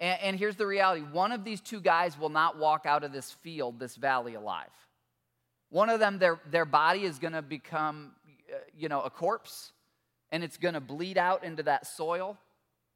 And, 0.00 0.20
and 0.20 0.38
here's 0.38 0.56
the 0.56 0.66
reality 0.66 1.02
one 1.02 1.32
of 1.32 1.44
these 1.44 1.60
two 1.60 1.80
guys 1.80 2.18
will 2.18 2.28
not 2.28 2.58
walk 2.58 2.86
out 2.86 3.04
of 3.04 3.12
this 3.12 3.32
field, 3.32 3.78
this 3.78 3.96
valley, 3.96 4.34
alive. 4.34 4.70
One 5.70 5.90
of 5.90 6.00
them, 6.00 6.18
their, 6.18 6.40
their 6.50 6.64
body 6.64 7.04
is 7.04 7.18
going 7.18 7.32
to 7.32 7.42
become, 7.42 8.12
uh, 8.52 8.58
you 8.76 8.88
know, 8.88 9.00
a 9.00 9.10
corpse, 9.10 9.72
and 10.30 10.44
it's 10.44 10.56
going 10.56 10.74
to 10.74 10.80
bleed 10.80 11.18
out 11.18 11.44
into 11.44 11.62
that 11.64 11.86
soil. 11.86 12.38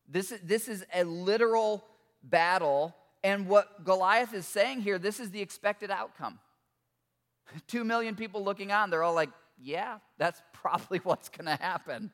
This 0.09 0.33
is, 0.33 0.41
this 0.43 0.69
is 0.69 0.85
a 0.95 1.05
literal 1.05 1.85
battle 2.23 2.95
and 3.23 3.49
what 3.49 3.85
Goliath 3.85 4.33
is 4.33 4.47
saying 4.47 4.81
here, 4.81 4.99
this 4.99 5.21
is 5.21 5.31
the 5.31 5.41
expected 5.41 5.91
outcome. 5.91 6.39
Two 7.67 7.85
million 7.85 8.15
people 8.15 8.45
looking 8.45 8.73
on, 8.73 8.91
they're 8.91 9.03
all 9.03 9.15
like, 9.15 9.31
yeah, 9.61 9.99
that's 10.19 10.41
probably 10.53 10.99
what's 10.99 11.29
going 11.29 11.47
to 11.47 11.63
happen. 11.63 12.11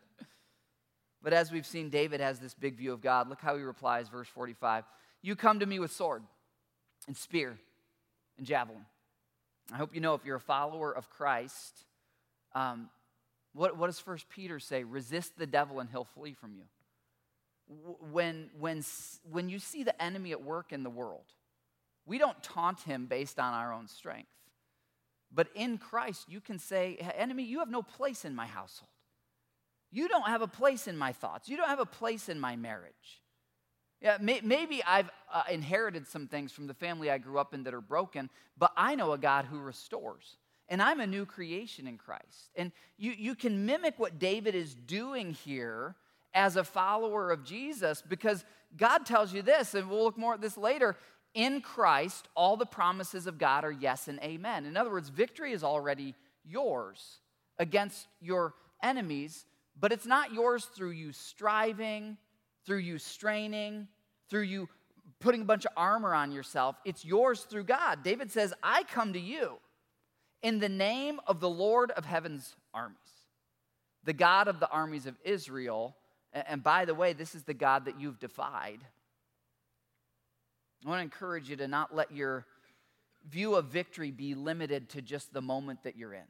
But 1.22 1.32
as 1.32 1.50
we've 1.50 1.66
seen, 1.66 1.88
David 1.88 2.20
has 2.20 2.38
this 2.38 2.54
big 2.54 2.76
view 2.76 2.92
of 2.92 3.00
God. 3.00 3.28
Look 3.28 3.40
how 3.40 3.56
he 3.56 3.62
replies, 3.62 4.08
verse 4.08 4.28
45 4.28 4.84
You 5.22 5.36
come 5.36 5.60
to 5.60 5.66
me 5.66 5.78
with 5.78 5.90
sword 5.92 6.22
and 7.06 7.16
spear 7.16 7.58
and 8.36 8.46
javelin. 8.46 8.84
I 9.72 9.76
hope 9.76 9.94
you 9.94 10.00
know 10.02 10.14
if 10.14 10.24
you're 10.26 10.36
a 10.36 10.40
follower 10.40 10.94
of 10.94 11.08
Christ, 11.08 11.86
um, 12.54 12.90
what, 13.54 13.78
what 13.78 13.86
does 13.86 13.98
First 13.98 14.28
Peter 14.28 14.58
say? 14.58 14.84
Resist 14.84 15.38
the 15.38 15.46
devil 15.46 15.80
and 15.80 15.88
he'll 15.88 16.04
flee 16.04 16.34
from 16.34 16.54
you 16.54 16.64
when, 18.10 18.50
when, 18.58 18.84
when 19.30 19.48
you 19.48 19.58
see 19.58 19.82
the 19.82 20.00
enemy 20.02 20.32
at 20.32 20.42
work 20.42 20.72
in 20.72 20.82
the 20.82 20.90
world, 20.90 21.26
we 22.06 22.18
don't 22.18 22.42
taunt 22.42 22.80
him 22.80 23.06
based 23.06 23.38
on 23.38 23.54
our 23.54 23.72
own 23.72 23.88
strength. 23.88 24.28
But 25.32 25.48
in 25.54 25.78
Christ, 25.78 26.26
you 26.28 26.40
can 26.40 26.58
say, 26.58 26.96
Enemy, 27.16 27.44
you 27.44 27.58
have 27.58 27.70
no 27.70 27.82
place 27.82 28.24
in 28.24 28.34
my 28.34 28.46
household. 28.46 28.90
You 29.90 30.08
don't 30.08 30.26
have 30.26 30.42
a 30.42 30.46
place 30.46 30.86
in 30.86 30.96
my 30.96 31.12
thoughts. 31.12 31.48
You 31.48 31.56
don't 31.56 31.68
have 31.68 31.80
a 31.80 31.86
place 31.86 32.28
in 32.28 32.38
my 32.38 32.56
marriage. 32.56 33.22
Yeah, 34.00 34.18
may, 34.20 34.40
maybe 34.42 34.82
I've 34.84 35.10
uh, 35.32 35.44
inherited 35.50 36.06
some 36.06 36.26
things 36.26 36.52
from 36.52 36.66
the 36.66 36.74
family 36.74 37.10
I 37.10 37.18
grew 37.18 37.38
up 37.38 37.54
in 37.54 37.62
that 37.64 37.74
are 37.74 37.80
broken, 37.80 38.28
but 38.58 38.72
I 38.76 38.96
know 38.96 39.12
a 39.12 39.18
God 39.18 39.46
who 39.46 39.58
restores. 39.58 40.36
And 40.68 40.82
I'm 40.82 41.00
a 41.00 41.06
new 41.06 41.26
creation 41.26 41.86
in 41.86 41.96
Christ. 41.96 42.50
And 42.56 42.72
you, 42.96 43.12
you 43.12 43.34
can 43.34 43.66
mimic 43.66 43.98
what 43.98 44.18
David 44.18 44.54
is 44.54 44.74
doing 44.74 45.32
here 45.32 45.94
as 46.34 46.56
a 46.56 46.64
follower 46.64 47.30
of 47.30 47.44
Jesus 47.44 48.02
because 48.02 48.44
God 48.76 49.06
tells 49.06 49.32
you 49.32 49.42
this, 49.42 49.74
and 49.74 49.88
we'll 49.88 50.04
look 50.04 50.18
more 50.18 50.34
at 50.34 50.40
this 50.40 50.58
later. 50.58 50.96
In 51.32 51.60
Christ, 51.60 52.28
all 52.36 52.56
the 52.56 52.66
promises 52.66 53.26
of 53.26 53.38
God 53.38 53.64
are 53.64 53.72
yes 53.72 54.08
and 54.08 54.18
amen. 54.20 54.66
In 54.66 54.76
other 54.76 54.90
words, 54.90 55.08
victory 55.08 55.52
is 55.52 55.64
already 55.64 56.14
yours 56.44 57.18
against 57.58 58.06
your 58.20 58.54
enemies, 58.82 59.46
but 59.78 59.92
it's 59.92 60.06
not 60.06 60.32
yours 60.32 60.64
through 60.64 60.90
you 60.90 61.12
striving, 61.12 62.16
through 62.66 62.78
you 62.78 62.98
straining, 62.98 63.88
through 64.28 64.42
you 64.42 64.68
putting 65.20 65.42
a 65.42 65.44
bunch 65.44 65.64
of 65.64 65.72
armor 65.76 66.14
on 66.14 66.32
yourself. 66.32 66.76
It's 66.84 67.04
yours 67.04 67.40
through 67.42 67.64
God. 67.64 68.02
David 68.02 68.30
says, 68.30 68.52
I 68.62 68.82
come 68.84 69.12
to 69.12 69.20
you 69.20 69.54
in 70.42 70.58
the 70.58 70.68
name 70.68 71.20
of 71.26 71.40
the 71.40 71.48
Lord 71.48 71.90
of 71.92 72.04
heaven's 72.04 72.54
armies, 72.72 72.98
the 74.04 74.12
God 74.12 74.48
of 74.48 74.60
the 74.60 74.68
armies 74.68 75.06
of 75.06 75.16
Israel 75.24 75.96
and 76.34 76.62
by 76.62 76.84
the 76.84 76.94
way, 76.94 77.12
this 77.12 77.34
is 77.34 77.44
the 77.44 77.54
God 77.54 77.84
that 77.84 78.00
you've 78.00 78.18
defied. 78.18 78.80
I 80.84 80.88
want 80.88 80.98
to 80.98 81.04
encourage 81.04 81.48
you 81.48 81.56
to 81.56 81.68
not 81.68 81.94
let 81.94 82.12
your 82.12 82.44
view 83.28 83.54
of 83.54 83.66
victory 83.66 84.10
be 84.10 84.34
limited 84.34 84.90
to 84.90 85.02
just 85.02 85.32
the 85.32 85.40
moment 85.40 85.84
that 85.84 85.96
you're 85.96 86.12
in. 86.12 86.26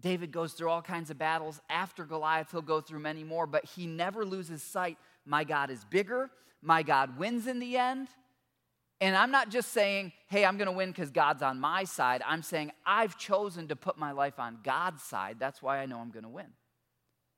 David 0.00 0.30
goes 0.32 0.52
through 0.52 0.68
all 0.68 0.82
kinds 0.82 1.10
of 1.10 1.18
battles. 1.18 1.60
After 1.68 2.04
Goliath, 2.04 2.50
he'll 2.50 2.62
go 2.62 2.80
through 2.80 3.00
many 3.00 3.24
more, 3.24 3.46
but 3.46 3.64
he 3.64 3.86
never 3.86 4.24
loses 4.24 4.62
sight. 4.62 4.98
My 5.24 5.44
God 5.44 5.70
is 5.70 5.84
bigger. 5.84 6.30
My 6.60 6.82
God 6.82 7.18
wins 7.18 7.46
in 7.46 7.58
the 7.58 7.76
end. 7.76 8.08
And 9.00 9.16
I'm 9.16 9.32
not 9.32 9.48
just 9.48 9.72
saying, 9.72 10.12
hey, 10.28 10.44
I'm 10.44 10.56
going 10.56 10.66
to 10.66 10.72
win 10.72 10.90
because 10.90 11.10
God's 11.10 11.42
on 11.42 11.58
my 11.58 11.82
side. 11.82 12.22
I'm 12.24 12.42
saying, 12.42 12.70
I've 12.86 13.18
chosen 13.18 13.68
to 13.68 13.76
put 13.76 13.98
my 13.98 14.12
life 14.12 14.38
on 14.38 14.58
God's 14.62 15.02
side. 15.02 15.36
That's 15.40 15.60
why 15.60 15.78
I 15.78 15.86
know 15.86 15.98
I'm 15.98 16.10
going 16.12 16.22
to 16.22 16.28
win. 16.28 16.46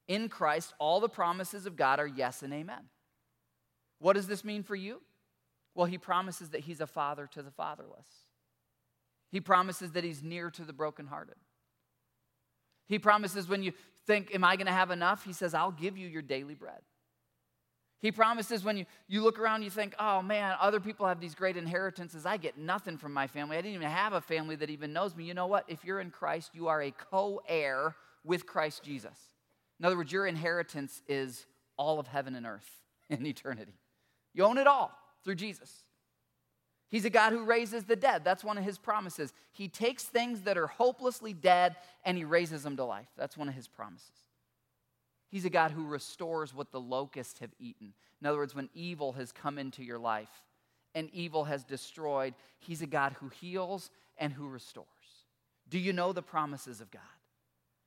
In 0.07 0.29
Christ, 0.29 0.75
all 0.79 1.01
the 1.01 1.09
promises 1.09 1.67
of 1.67 1.77
God 1.77 1.99
are 1.99 2.07
yes 2.07 2.43
and 2.43 2.53
amen. 2.53 2.89
What 3.99 4.15
does 4.15 4.27
this 4.27 4.45
mean 4.45 4.63
for 4.63 4.75
you? 4.75 5.01
Well, 5.75 5.87
he 5.87 5.99
promises 5.99 6.51
that 6.51 6.61
he's 6.61 6.81
a 6.81 6.87
father 6.87 7.29
to 7.33 7.43
the 7.43 7.51
fatherless. 7.51 8.07
He 9.31 9.41
promises 9.41 9.93
that 9.93 10.05
he's 10.05 10.23
near 10.23 10.51
to 10.51 10.63
the 10.63 10.73
brokenhearted. 10.73 11.37
He 12.87 12.99
promises 12.99 13.49
when 13.49 13.63
you 13.63 13.73
think, 14.07 14.35
Am 14.35 14.45
I 14.45 14.57
going 14.57 14.67
to 14.67 14.73
have 14.73 14.91
enough? 14.91 15.25
He 15.25 15.33
says, 15.33 15.55
I'll 15.55 15.73
give 15.73 15.97
you 15.97 16.07
your 16.07 16.23
daily 16.23 16.55
bread. 16.55 16.81
He 18.05 18.13
promises 18.13 18.63
when 18.63 18.77
you, 18.77 18.85
you 19.09 19.23
look 19.23 19.39
around, 19.39 19.63
you 19.63 19.71
think, 19.71 19.95
oh 19.99 20.21
man, 20.21 20.55
other 20.61 20.79
people 20.79 21.07
have 21.07 21.21
these 21.21 21.35
great 21.35 21.57
inheritances. 21.57 22.27
I 22.27 22.37
get 22.37 22.59
nothing 22.59 22.99
from 22.99 23.15
my 23.15 23.27
family. 23.27 23.57
I 23.57 23.63
didn't 23.63 23.77
even 23.77 23.89
have 23.89 24.13
a 24.13 24.21
family 24.21 24.57
that 24.57 24.69
even 24.69 24.93
knows 24.93 25.17
me. 25.17 25.25
You 25.25 25.33
know 25.33 25.47
what? 25.47 25.65
If 25.69 25.87
you're 25.87 26.01
in 26.01 26.11
Christ, 26.11 26.51
you 26.53 26.69
are 26.69 26.83
a 26.83 26.91
co 26.91 27.41
heir 27.49 27.97
with 28.23 28.45
Christ 28.45 28.83
Jesus. 28.83 29.17
In 29.79 29.85
other 29.85 29.97
words, 29.97 30.13
your 30.13 30.27
inheritance 30.27 31.03
is 31.09 31.47
all 31.77 31.99
of 31.99 32.07
heaven 32.07 32.35
and 32.35 32.47
earth 32.47 32.69
in 33.11 33.27
eternity. 33.27 33.75
You 34.33 34.45
own 34.45 34.59
it 34.59 34.67
all 34.67 34.93
through 35.25 35.37
Jesus. 35.37 35.85
He's 36.89 37.05
a 37.05 37.11
God 37.11 37.33
who 37.33 37.45
raises 37.45 37.85
the 37.85 37.97
dead. 37.97 38.23
That's 38.25 38.45
one 38.45 38.59
of 38.59 38.65
his 38.65 38.79
promises. 38.79 39.33
He 39.53 39.69
takes 39.69 40.05
things 40.05 40.43
that 40.43 40.57
are 40.57 40.69
hopelessly 40.69 41.33
dead 41.33 41.77
and 42.05 42.17
he 42.17 42.25
raises 42.25 42.63
them 42.63 42.77
to 42.77 42.85
life. 42.85 43.09
That's 43.17 43.37
one 43.37 43.49
of 43.49 43.55
his 43.55 43.67
promises. 43.67 44.11
He's 45.29 45.45
a 45.45 45.51
God 45.51 45.73
who 45.73 45.85
restores 45.87 46.55
what 46.55 46.71
the 46.71 46.81
locusts 46.81 47.41
have 47.41 47.51
eaten. 47.59 47.95
In 48.21 48.27
other 48.29 48.39
words, 48.39 48.55
when 48.55 48.71
evil 48.73 49.13
has 49.15 49.33
come 49.33 49.59
into 49.59 49.83
your 49.83 49.99
life 49.99 50.45
and 50.95 51.11
evil 51.13 51.45
has 51.45 51.65
destroyed, 51.65 52.35
He's 52.61 52.83
a 52.83 52.87
God 52.87 53.17
who 53.19 53.29
heals 53.29 53.91
and 54.17 54.33
who 54.33 54.49
restores. 54.49 54.87
Do 55.69 55.79
you 55.79 55.93
know 55.93 56.13
the 56.13 56.23
promises 56.23 56.81
of 56.81 56.93
God? 56.93 57.03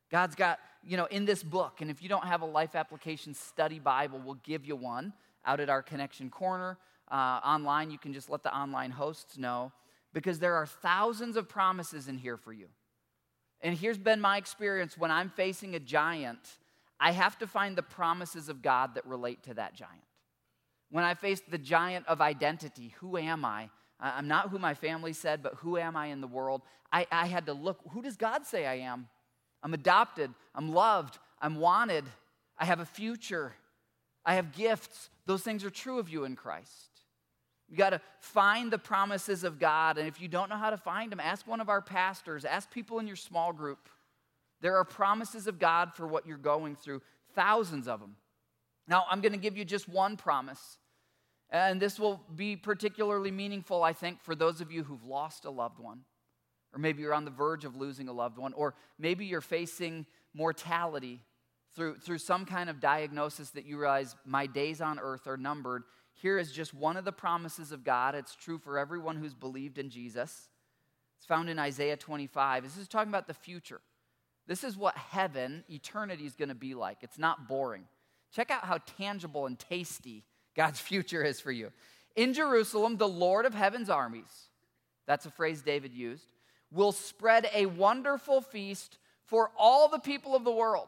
God's 0.10 0.36
got, 0.36 0.60
you 0.84 0.98
know, 0.98 1.06
in 1.06 1.26
this 1.26 1.44
book, 1.44 1.82
and 1.82 1.92
if 1.92 2.02
you 2.02 2.10
don't 2.10 2.26
have 2.26 2.42
a 2.42 2.46
life 2.46 2.76
application 2.76 3.34
study 3.34 3.80
Bible, 3.80 4.22
we'll 4.24 4.36
give 4.36 4.66
you 4.66 4.76
one 4.76 5.14
out 5.46 5.60
at 5.60 5.70
our 5.70 5.82
Connection 5.82 6.30
Corner. 6.30 6.78
Uh, 7.10 7.40
online, 7.44 7.92
you 7.92 7.98
can 7.98 8.14
just 8.14 8.30
let 8.30 8.44
the 8.44 8.56
online 8.56 8.92
hosts 8.92 9.38
know 9.38 9.72
because 10.14 10.40
there 10.40 10.56
are 10.56 10.66
thousands 10.66 11.38
of 11.38 11.48
promises 11.48 12.08
in 12.08 12.18
here 12.18 12.38
for 12.38 12.54
you. 12.54 12.68
And 13.62 13.78
here's 13.78 13.98
been 13.98 14.22
my 14.22 14.38
experience 14.38 14.98
when 14.98 15.12
I'm 15.12 15.30
facing 15.30 15.76
a 15.76 15.80
giant, 15.80 16.40
I 17.00 17.12
have 17.12 17.38
to 17.40 17.48
find 17.48 17.76
the 17.76 17.84
promises 17.84 18.50
of 18.50 18.62
God 18.62 18.96
that 18.96 19.06
relate 19.06 19.44
to 19.44 19.54
that 19.56 19.74
giant. 19.74 20.04
When 20.90 21.04
I 21.04 21.16
face 21.16 21.42
the 21.42 21.58
giant 21.58 22.08
of 22.08 22.22
identity, 22.22 22.94
who 23.00 23.18
am 23.18 23.44
I? 23.44 23.70
I'm 24.00 24.28
not 24.28 24.50
who 24.50 24.60
my 24.60 24.74
family 24.74 25.14
said, 25.14 25.42
but 25.42 25.56
who 25.56 25.78
am 25.78 25.96
I 25.96 26.08
in 26.08 26.22
the 26.22 26.28
world? 26.28 26.62
I, 26.92 27.08
I 27.12 27.28
had 27.28 27.48
to 27.48 27.54
look, 27.54 27.80
who 27.92 28.02
does 28.02 28.16
God 28.16 28.46
say 28.46 28.66
I 28.66 28.76
am? 28.76 29.08
I'm 29.64 29.74
adopted, 29.74 30.32
I'm 30.54 30.74
loved, 30.74 31.18
I'm 31.42 31.56
wanted, 31.56 32.06
I 32.58 32.66
have 32.66 32.80
a 32.80 32.86
future, 32.86 33.54
I 34.26 34.36
have 34.36 34.54
gifts. 34.54 35.10
Those 35.26 35.42
things 35.42 35.64
are 35.64 35.70
true 35.70 36.00
of 36.00 36.10
you 36.10 36.24
in 36.24 36.36
Christ. 36.36 36.90
You 37.70 37.76
got 37.76 37.90
to 37.90 38.02
find 38.20 38.72
the 38.72 38.78
promises 38.78 39.44
of 39.44 39.60
God. 39.60 39.98
And 39.98 40.08
if 40.08 40.22
you 40.22 40.28
don't 40.28 40.50
know 40.50 40.56
how 40.56 40.70
to 40.70 40.78
find 40.78 41.12
them, 41.12 41.20
ask 41.20 41.46
one 41.46 41.60
of 41.60 41.70
our 41.70 41.82
pastors, 41.82 42.46
ask 42.46 42.72
people 42.72 43.00
in 43.00 43.08
your 43.08 43.18
small 43.18 43.52
group. 43.52 43.90
There 44.62 44.78
are 44.78 44.86
promises 44.86 45.48
of 45.48 45.60
God 45.60 45.94
for 45.94 46.08
what 46.08 46.26
you're 46.26 46.38
going 46.38 46.76
through, 46.76 47.02
thousands 47.36 47.88
of 47.88 48.00
them. 48.00 48.16
Now, 48.88 49.06
I'm 49.10 49.22
going 49.22 49.34
to 49.34 49.38
give 49.38 49.58
you 49.58 49.66
just 49.66 49.90
one 49.90 50.16
promise. 50.16 50.78
And 51.50 51.82
this 51.82 52.00
will 52.00 52.22
be 52.36 52.56
particularly 52.56 53.32
meaningful, 53.32 53.84
I 53.84 53.94
think, 53.94 54.22
for 54.22 54.36
those 54.36 54.62
of 54.62 54.72
you 54.72 54.84
who've 54.84 55.04
lost 55.04 55.46
a 55.46 55.50
loved 55.50 55.80
one, 55.80 56.02
or 56.74 56.80
maybe 56.80 57.02
you're 57.02 57.14
on 57.14 57.26
the 57.26 57.32
verge 57.32 57.66
of 57.66 57.76
losing 57.76 58.08
a 58.08 58.14
loved 58.14 58.38
one, 58.38 58.54
or 58.54 58.76
maybe 59.00 59.26
you're 59.26 59.42
facing 59.42 60.06
mortality 60.34 61.22
through, 61.76 61.98
through 61.98 62.18
some 62.18 62.46
kind 62.46 62.70
of 62.70 62.80
diagnosis 62.80 63.52
that 63.52 63.66
you 63.66 63.78
realize 63.78 64.16
my 64.26 64.48
days 64.48 64.82
on 64.82 65.00
earth 65.00 65.28
are 65.28 65.38
numbered. 65.38 65.84
Here 66.14 66.40
is 66.40 66.52
just 66.52 66.74
one 66.74 66.98
of 66.98 67.06
the 67.06 67.12
promises 67.12 67.72
of 67.72 67.84
God. 67.84 68.16
It's 68.16 68.36
true 68.36 68.58
for 68.58 68.80
everyone 68.80 69.18
who's 69.18 69.36
believed 69.36 69.78
in 69.78 69.90
Jesus. 69.90 70.50
It's 71.18 71.26
found 71.26 71.50
in 71.50 71.60
Isaiah 71.60 71.98
25. 71.98 72.64
This 72.64 72.78
is 72.78 72.88
talking 72.88 73.10
about 73.10 73.28
the 73.28 73.34
future. 73.34 73.82
This 74.48 74.64
is 74.64 74.78
what 74.78 74.98
heaven, 74.98 75.64
eternity, 75.70 76.26
is 76.26 76.36
going 76.36 76.50
to 76.50 76.56
be 76.56 76.74
like. 76.74 77.00
It's 77.02 77.20
not 77.20 77.48
boring. 77.48 77.84
Check 78.32 78.50
out 78.50 78.66
how 78.66 78.80
tangible 78.98 79.46
and 79.46 79.60
tasty 79.60 80.24
God's 80.56 80.80
future 80.80 81.24
is 81.24 81.40
for 81.40 81.52
you. 81.52 81.72
In 82.16 82.34
Jerusalem, 82.34 82.98
the 82.98 83.08
Lord 83.08 83.46
of 83.46 83.54
heaven's 83.54 83.90
armies, 83.90 84.50
that's 85.06 85.26
a 85.26 85.32
phrase 85.32 85.62
David 85.62 85.94
used, 85.94 86.26
will 86.72 86.92
spread 86.92 87.50
a 87.54 87.66
wonderful 87.66 88.42
feast 88.42 88.98
for 89.26 89.52
all 89.58 89.88
the 89.90 90.00
people 90.00 90.36
of 90.36 90.44
the 90.44 90.52
world. 90.52 90.88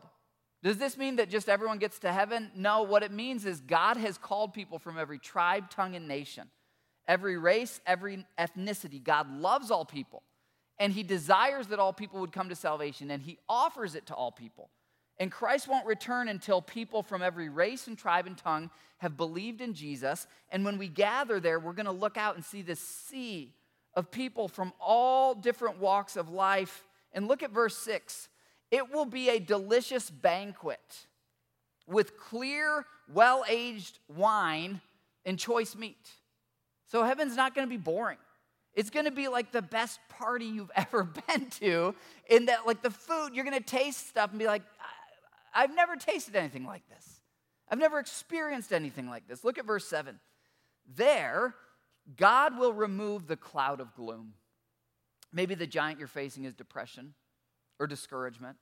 Does 0.62 0.78
this 0.78 0.98
mean 0.98 1.18
that 1.18 1.30
just 1.30 1.48
everyone 1.48 1.78
gets 1.78 2.00
to 2.00 2.12
heaven? 2.12 2.52
No, 2.56 2.84
what 2.84 3.04
it 3.04 3.12
means 3.12 3.46
is 3.46 3.62
God 3.62 3.98
has 3.98 4.18
called 4.18 4.54
people 4.54 4.78
from 4.78 4.98
every 4.98 5.20
tribe, 5.20 5.70
tongue, 5.70 5.96
and 5.96 6.08
nation, 6.08 6.50
every 7.08 7.38
race, 7.38 7.80
every 7.86 8.26
ethnicity. 8.38 9.02
God 9.02 9.32
loves 9.32 9.72
all 9.72 9.86
people 9.86 10.24
and 10.80 10.94
he 10.94 11.04
desires 11.04 11.68
that 11.68 11.80
all 11.80 11.94
people 11.94 12.22
would 12.22 12.32
come 12.32 12.50
to 12.50 12.56
salvation, 12.56 13.12
and 13.12 13.22
he 13.22 13.38
offers 13.50 13.96
it 13.96 14.06
to 14.08 14.16
all 14.16 14.32
people. 14.32 14.70
And 15.20 15.30
Christ 15.30 15.68
won't 15.68 15.86
return 15.86 16.30
until 16.30 16.62
people 16.62 17.04
from 17.04 17.22
every 17.22 17.50
race 17.50 17.88
and 17.88 17.98
tribe 17.98 18.26
and 18.26 18.38
tongue 18.38 18.70
have 19.00 19.18
believed 19.18 19.60
in 19.60 19.74
Jesus. 19.74 20.26
And 20.50 20.64
when 20.64 20.78
we 20.78 20.88
gather 20.88 21.42
there, 21.42 21.60
we're 21.60 21.74
going 21.74 21.86
to 21.88 21.92
look 21.92 22.16
out 22.16 22.36
and 22.36 22.46
see 22.46 22.62
this 22.62 22.80
sea 22.80 23.54
of 24.00 24.10
people 24.10 24.48
from 24.48 24.72
all 24.80 25.36
different 25.36 25.78
walks 25.78 26.16
of 26.16 26.30
life. 26.30 26.86
And 27.12 27.28
look 27.28 27.44
at 27.44 27.52
verse 27.52 27.78
6 27.78 28.30
it 28.72 28.92
will 28.94 29.06
be 29.06 29.30
a 29.30 29.40
delicious 29.40 30.12
banquet 30.12 31.08
with 31.88 32.18
clear, 32.18 32.86
well 33.12 33.44
aged 33.50 33.98
wine 34.08 34.80
and 35.26 35.40
choice 35.40 35.76
meat. 35.76 36.08
So 36.86 37.04
heaven's 37.04 37.36
not 37.36 37.56
going 37.56 37.68
to 37.68 37.70
be 37.70 37.82
boring. 37.82 38.20
It's 38.76 38.92
gonna 38.92 39.12
be 39.12 39.28
like 39.28 39.52
the 39.52 39.64
best 39.64 40.00
party 40.10 40.46
you've 40.46 40.72
ever 40.76 41.04
been 41.04 41.50
to, 41.62 41.96
in 42.30 42.46
that, 42.46 42.68
like, 42.68 42.84
the 42.84 42.92
food, 42.92 43.32
you're 43.34 43.44
gonna 43.44 43.60
taste 43.60 44.08
stuff 44.08 44.30
and 44.30 44.40
be 44.40 44.46
like, 44.46 44.62
I've 45.54 45.74
never 45.76 45.96
tasted 45.96 46.36
anything 46.36 46.66
like 46.66 46.88
this. 46.88 47.22
I've 47.68 47.80
never 47.80 48.00
experienced 48.00 48.72
anything 48.72 49.10
like 49.10 49.28
this. 49.28 49.44
Look 49.44 49.58
at 49.58 49.66
verse 49.66 49.88
7. 49.88 50.20
There, 50.96 51.56
God 52.18 52.58
will 52.58 52.74
remove 52.74 53.28
the 53.28 53.38
cloud 53.38 53.80
of 53.80 53.94
gloom. 53.96 54.34
Maybe 55.32 55.56
the 55.56 55.68
giant 55.68 56.00
you're 56.00 56.08
facing 56.08 56.46
is 56.46 56.54
depression 56.54 57.14
or 57.80 57.88
discouragement. 57.88 58.58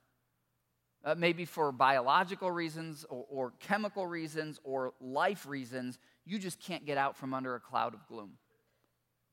Uh, 1.06 1.16
maybe 1.16 1.46
for 1.46 1.72
biological 1.72 2.52
reasons 2.52 3.06
or, 3.10 3.26
or 3.30 3.54
chemical 3.60 4.06
reasons 4.06 4.60
or 4.64 4.94
life 5.00 5.48
reasons, 5.48 6.00
you 6.26 6.40
just 6.40 6.60
can't 6.60 6.86
get 6.86 6.98
out 6.98 7.16
from 7.16 7.34
under 7.34 7.56
a 7.56 7.60
cloud 7.60 7.94
of 7.94 8.06
gloom. 8.08 8.34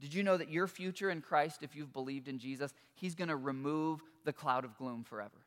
Did 0.00 0.12
you 0.12 0.22
know 0.22 0.36
that 0.36 0.50
your 0.50 0.66
future 0.66 1.10
in 1.10 1.20
Christ, 1.20 1.62
if 1.62 1.74
you've 1.74 1.92
believed 1.92 2.28
in 2.28 2.38
Jesus, 2.38 2.72
He's 2.94 3.14
going 3.14 3.28
to 3.28 3.36
remove 3.36 4.02
the 4.24 4.32
cloud 4.32 4.64
of 4.64 4.76
gloom 4.76 5.02
forever? 5.02 5.46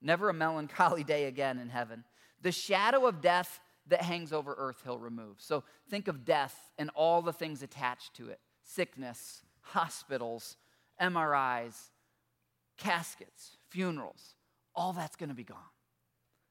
Never 0.00 0.30
a 0.30 0.34
melancholy 0.34 1.04
day 1.04 1.26
again 1.26 1.58
in 1.58 1.68
heaven. 1.68 2.04
The 2.40 2.52
shadow 2.52 3.06
of 3.06 3.20
death 3.20 3.60
that 3.88 4.02
hangs 4.02 4.32
over 4.32 4.54
earth, 4.56 4.82
He'll 4.84 4.98
remove. 4.98 5.36
So 5.38 5.64
think 5.90 6.08
of 6.08 6.24
death 6.24 6.70
and 6.78 6.90
all 6.94 7.22
the 7.22 7.32
things 7.32 7.62
attached 7.62 8.14
to 8.14 8.28
it 8.28 8.40
sickness, 8.64 9.42
hospitals, 9.60 10.56
MRIs, 11.00 11.90
caskets, 12.78 13.56
funerals. 13.68 14.34
All 14.74 14.92
that's 14.92 15.16
going 15.16 15.28
to 15.28 15.34
be 15.34 15.44
gone. 15.44 15.58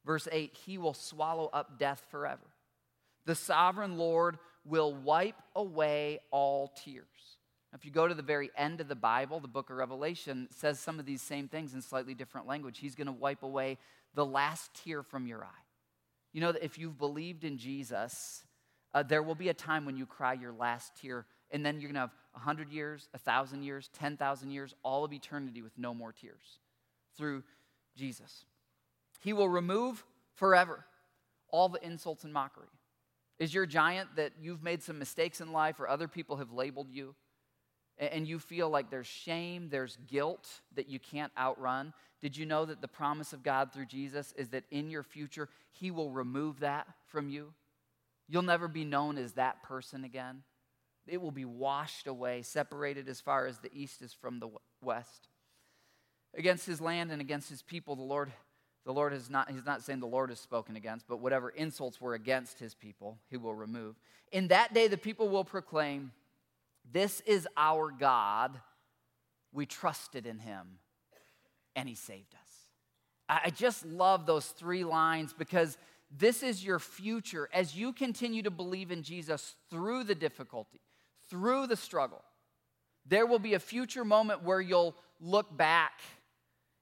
Verse 0.06 0.28
8 0.32 0.56
He 0.66 0.78
will 0.78 0.94
swallow 0.94 1.50
up 1.54 1.80
death 1.80 2.06
forever. 2.10 2.48
The 3.26 3.36
sovereign 3.36 3.98
Lord 3.98 4.38
will 4.66 4.94
wipe 4.94 5.42
away 5.56 6.20
all 6.32 6.74
tears. 6.84 7.06
If 7.74 7.86
you 7.86 7.92
go 7.92 8.08
to 8.08 8.14
the 8.14 8.22
very 8.22 8.52
end 8.58 8.82
of 8.82 8.88
the 8.88 8.96
Bible, 8.96 9.40
the 9.40 9.48
book 9.48 9.70
of 9.70 9.78
Revelation 9.78 10.48
says 10.52 10.80
some 10.80 11.00
of 11.00 11.06
these 11.06 11.22
same 11.22 11.48
things 11.48 11.74
in 11.74 11.82
slightly 11.82 12.14
different 12.14 12.48
language. 12.48 12.80
He's 12.80 12.96
going 12.96 13.08
to 13.08 13.14
wipe 13.14 13.44
away 13.44 13.78
the 14.14 14.26
last 14.26 14.74
tear 14.74 15.04
from 15.04 15.26
your 15.26 15.44
eye. 15.44 15.71
You 16.34 16.42
know 16.42 16.52
that 16.52 16.64
if 16.64 16.78
you've 16.78 16.98
believed 16.98 17.44
in 17.44 17.58
Jesus, 17.58 18.44
uh, 18.94 19.04
there 19.04 19.24
will 19.24 19.36
be 19.36 19.50
a 19.50 19.54
time 19.54 19.86
when 19.86 19.98
you 19.98 20.06
cry 20.06 20.34
your 20.34 20.52
last 20.52 20.96
tear, 21.02 21.26
and 21.52 21.66
then 21.66 21.80
you're 21.80 21.90
going 21.92 21.96
to 21.96 22.02
have 22.02 22.16
100 22.34 22.72
years, 22.72 23.10
1,000 23.12 23.64
years, 23.64 23.90
10,000 23.94 24.52
years, 24.52 24.74
all 24.84 25.04
of 25.04 25.12
eternity 25.12 25.62
with 25.62 25.78
no 25.78 25.94
more 25.94 26.14
tears 26.14 26.60
through 27.18 27.44
Jesus. 27.96 28.46
He 29.22 29.34
will 29.34 29.50
remove 29.50 30.04
forever 30.36 30.86
all 31.50 31.70
the 31.70 31.84
insults 31.86 32.24
and 32.24 32.34
mockery. 32.34 32.68
Is 33.38 33.54
your 33.54 33.66
giant 33.66 34.16
that 34.16 34.34
you've 34.40 34.64
made 34.64 34.82
some 34.84 35.00
mistakes 35.00 35.42
in 35.42 35.52
life 35.52 35.80
or 35.80 35.90
other 35.90 36.08
people 36.08 36.38
have 36.38 36.52
labeled 36.52 36.90
you? 36.90 37.16
And 37.98 38.28
you 38.28 38.40
feel 38.40 38.70
like 38.70 38.90
there's 38.90 39.08
shame, 39.08 39.70
there's 39.70 39.98
guilt 40.08 40.48
that 40.76 40.90
you 40.90 41.00
can't 41.00 41.32
outrun. 41.38 41.94
Did 42.22 42.36
you 42.36 42.46
know 42.46 42.66
that 42.66 42.82
the 42.82 42.88
promise 42.88 43.34
of 43.34 43.44
God 43.44 43.72
through 43.72 43.86
Jesus 43.86 44.34
is 44.38 44.50
that 44.50 44.64
in 44.72 44.90
your 44.90 45.04
future, 45.04 45.50
He 45.72 45.92
will 45.92 46.10
remove 46.10 46.62
that 46.62 46.88
from 47.08 47.30
you? 47.30 47.54
You'll 48.28 48.42
never 48.44 48.68
be 48.68 48.86
known 48.86 49.18
as 49.18 49.34
that 49.34 49.62
person 49.64 50.04
again. 50.04 50.44
It 51.08 51.22
will 51.22 51.32
be 51.32 51.46
washed 51.46 52.08
away, 52.08 52.44
separated 52.44 53.10
as 53.10 53.20
far 53.20 53.48
as 53.48 53.60
the 53.60 53.72
east 53.74 54.02
is 54.02 54.14
from 54.14 54.40
the 54.40 54.50
west. 54.82 55.28
Against 56.38 56.66
his 56.66 56.80
land 56.80 57.12
and 57.12 57.20
against 57.20 57.50
his 57.50 57.62
people, 57.62 57.96
the 57.96 58.04
Lord, 58.04 58.32
the 58.86 58.94
Lord 58.94 59.12
is 59.12 59.30
not, 59.30 59.52
he's 59.52 59.66
not 59.66 59.84
saying 59.84 60.00
the 60.00 60.08
Lord 60.08 60.30
has 60.30 60.40
spoken 60.40 60.76
against, 60.76 61.08
but 61.08 61.20
whatever 61.20 61.50
insults 61.50 62.00
were 62.00 62.14
against 62.14 62.60
his 62.60 62.74
people, 62.74 63.18
he 63.30 63.36
will 63.36 63.54
remove. 63.54 63.96
In 64.32 64.48
that 64.48 64.74
day, 64.74 64.88
the 64.88 64.98
people 64.98 65.28
will 65.28 65.44
proclaim, 65.44 66.12
This 66.90 67.22
is 67.22 67.48
our 67.58 67.92
God. 67.92 68.60
We 69.54 69.66
trusted 69.66 70.26
in 70.26 70.40
him, 70.40 70.80
and 71.76 71.90
he 71.90 71.96
saved 71.96 72.34
us. 72.36 72.52
I 73.28 73.50
just 73.50 73.86
love 73.86 74.26
those 74.26 74.46
three 74.48 74.84
lines 74.84 75.34
because 75.34 75.78
this 76.10 76.44
is 76.44 76.64
your 76.64 76.80
future 76.80 77.48
as 77.54 77.76
you 77.76 77.94
continue 77.94 78.44
to 78.44 78.52
believe 78.52 78.92
in 78.92 79.04
Jesus 79.04 79.56
through 79.70 80.04
the 80.04 80.16
difficulty, 80.16 80.82
through 81.30 81.68
the 81.68 81.78
struggle. 81.78 82.24
There 83.06 83.26
will 83.26 83.40
be 83.40 83.54
a 83.54 83.60
future 83.60 84.04
moment 84.04 84.44
where 84.44 84.60
you'll 84.60 84.96
look 85.22 85.56
back 85.56 86.02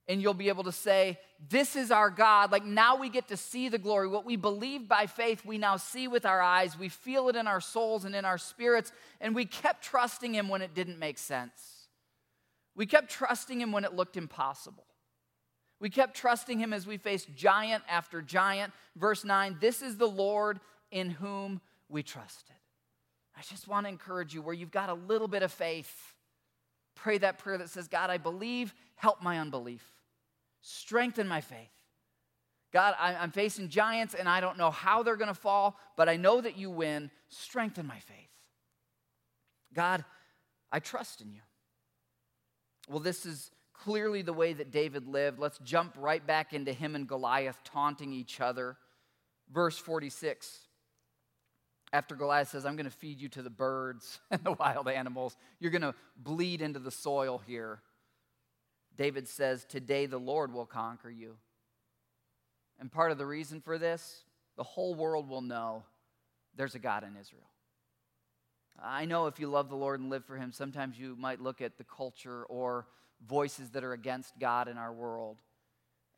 and 0.09 0.21
you'll 0.21 0.33
be 0.33 0.49
able 0.49 0.65
to 0.65 0.71
say, 0.73 1.17
This 1.49 1.77
is 1.77 1.91
our 1.91 2.09
God. 2.09 2.51
Like 2.51 2.65
now 2.65 2.97
we 2.97 3.07
get 3.07 3.29
to 3.29 3.37
see 3.37 3.69
the 3.69 3.77
glory. 3.77 4.09
What 4.09 4.25
we 4.25 4.35
believe 4.35 4.89
by 4.89 5.05
faith, 5.05 5.45
we 5.45 5.57
now 5.57 5.77
see 5.77 6.09
with 6.09 6.25
our 6.25 6.41
eyes. 6.41 6.77
We 6.77 6.89
feel 6.89 7.29
it 7.29 7.37
in 7.37 7.47
our 7.47 7.61
souls 7.61 8.03
and 8.03 8.13
in 8.13 8.25
our 8.25 8.37
spirits. 8.37 8.91
And 9.21 9.33
we 9.33 9.45
kept 9.45 9.83
trusting 9.83 10.33
Him 10.33 10.49
when 10.49 10.61
it 10.61 10.73
didn't 10.73 10.99
make 10.99 11.17
sense. 11.17 11.87
We 12.75 12.85
kept 12.85 13.09
trusting 13.09 13.61
Him 13.61 13.71
when 13.71 13.85
it 13.85 13.93
looked 13.93 14.17
impossible. 14.17 14.83
We 15.79 15.89
kept 15.89 16.15
trusting 16.15 16.59
him 16.59 16.73
as 16.73 16.85
we 16.85 16.97
faced 16.97 17.33
giant 17.35 17.83
after 17.89 18.21
giant. 18.21 18.73
Verse 18.95 19.23
9 19.23 19.57
This 19.59 19.81
is 19.81 19.97
the 19.97 20.07
Lord 20.07 20.59
in 20.91 21.09
whom 21.09 21.61
we 21.87 22.03
trusted. 22.03 22.55
I 23.37 23.41
just 23.41 23.67
want 23.67 23.85
to 23.85 23.89
encourage 23.89 24.33
you 24.33 24.41
where 24.41 24.53
you've 24.53 24.71
got 24.71 24.89
a 24.89 24.93
little 24.93 25.27
bit 25.29 25.43
of 25.43 25.51
faith, 25.51 26.13
pray 26.95 27.17
that 27.19 27.37
prayer 27.37 27.57
that 27.57 27.69
says, 27.69 27.87
God, 27.87 28.09
I 28.09 28.17
believe, 28.17 28.73
help 28.95 29.23
my 29.23 29.39
unbelief, 29.39 29.83
strengthen 30.61 31.27
my 31.27 31.41
faith. 31.41 31.69
God, 32.71 32.93
I'm 32.99 33.31
facing 33.31 33.69
giants 33.69 34.13
and 34.13 34.29
I 34.29 34.41
don't 34.41 34.57
know 34.57 34.69
how 34.69 35.01
they're 35.01 35.15
going 35.15 35.29
to 35.29 35.33
fall, 35.33 35.79
but 35.97 36.07
I 36.07 36.17
know 36.17 36.39
that 36.39 36.57
you 36.57 36.69
win. 36.69 37.09
Strengthen 37.29 37.87
my 37.87 37.97
faith. 37.99 38.29
God, 39.73 40.05
I 40.71 40.79
trust 40.79 41.21
in 41.21 41.31
you. 41.31 41.41
Well, 42.87 42.99
this 42.99 43.25
is 43.25 43.51
clearly 43.73 44.21
the 44.21 44.33
way 44.33 44.53
that 44.53 44.71
David 44.71 45.07
lived. 45.07 45.39
Let's 45.39 45.57
jump 45.59 45.95
right 45.97 46.25
back 46.25 46.53
into 46.53 46.73
him 46.73 46.95
and 46.95 47.07
Goliath 47.07 47.59
taunting 47.63 48.13
each 48.13 48.39
other. 48.39 48.77
Verse 49.51 49.77
46. 49.77 50.59
After 51.91 52.15
Goliath 52.15 52.49
says, 52.49 52.67
I'm 52.67 52.75
going 52.75 52.85
to 52.85 52.95
feed 52.95 53.19
you 53.19 53.29
to 53.29 53.41
the 53.41 53.49
birds 53.49 54.19
and 54.31 54.43
the 54.43 54.51
wild 54.51 54.87
animals, 54.87 55.35
you're 55.59 55.71
going 55.71 55.81
to 55.81 55.95
bleed 56.17 56.61
into 56.61 56.79
the 56.79 56.91
soil 56.91 57.41
here. 57.47 57.81
David 58.99 59.29
says, 59.29 59.63
Today 59.63 60.07
the 60.07 60.19
Lord 60.19 60.53
will 60.53 60.65
conquer 60.65 61.09
you. 61.09 61.37
And 62.81 62.91
part 62.91 63.13
of 63.13 63.17
the 63.17 63.25
reason 63.25 63.61
for 63.61 63.77
this, 63.77 64.25
the 64.57 64.63
whole 64.63 64.93
world 64.93 65.29
will 65.29 65.41
know 65.41 65.83
there's 66.57 66.75
a 66.75 66.79
God 66.79 67.05
in 67.05 67.15
Israel. 67.15 67.47
I 68.83 69.05
know 69.05 69.27
if 69.27 69.39
you 69.39 69.47
love 69.47 69.69
the 69.69 69.77
Lord 69.77 70.01
and 70.01 70.09
live 70.09 70.25
for 70.25 70.35
Him, 70.35 70.51
sometimes 70.51 70.99
you 70.99 71.15
might 71.17 71.39
look 71.39 71.61
at 71.61 71.77
the 71.77 71.85
culture 71.85 72.43
or 72.49 72.87
voices 73.25 73.69
that 73.69 73.85
are 73.85 73.93
against 73.93 74.37
God 74.37 74.67
in 74.67 74.77
our 74.77 74.91
world. 74.91 75.37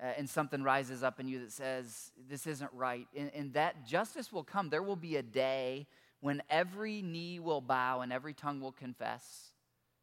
Uh, 0.02 0.14
and 0.18 0.28
something 0.28 0.64
rises 0.64 1.04
up 1.04 1.20
in 1.20 1.28
you 1.28 1.40
that 1.42 1.52
says, 1.52 2.12
This 2.28 2.48
isn't 2.48 2.74
right. 2.74 3.08
And, 3.16 3.30
and 3.36 3.54
that 3.54 3.86
justice 3.86 4.34
will 4.34 4.44
come. 4.44 4.70
There 4.70 4.82
will 4.82 4.96
be 4.96 5.18
a 5.18 5.24
day 5.24 5.86
when 6.20 6.42
every 6.50 7.04
knee 7.04 7.40
will 7.40 7.62
bow 7.62 8.02
and 8.02 8.12
every 8.12 8.34
tongue 8.34 8.60
will 8.60 8.72
confess. 8.72 9.52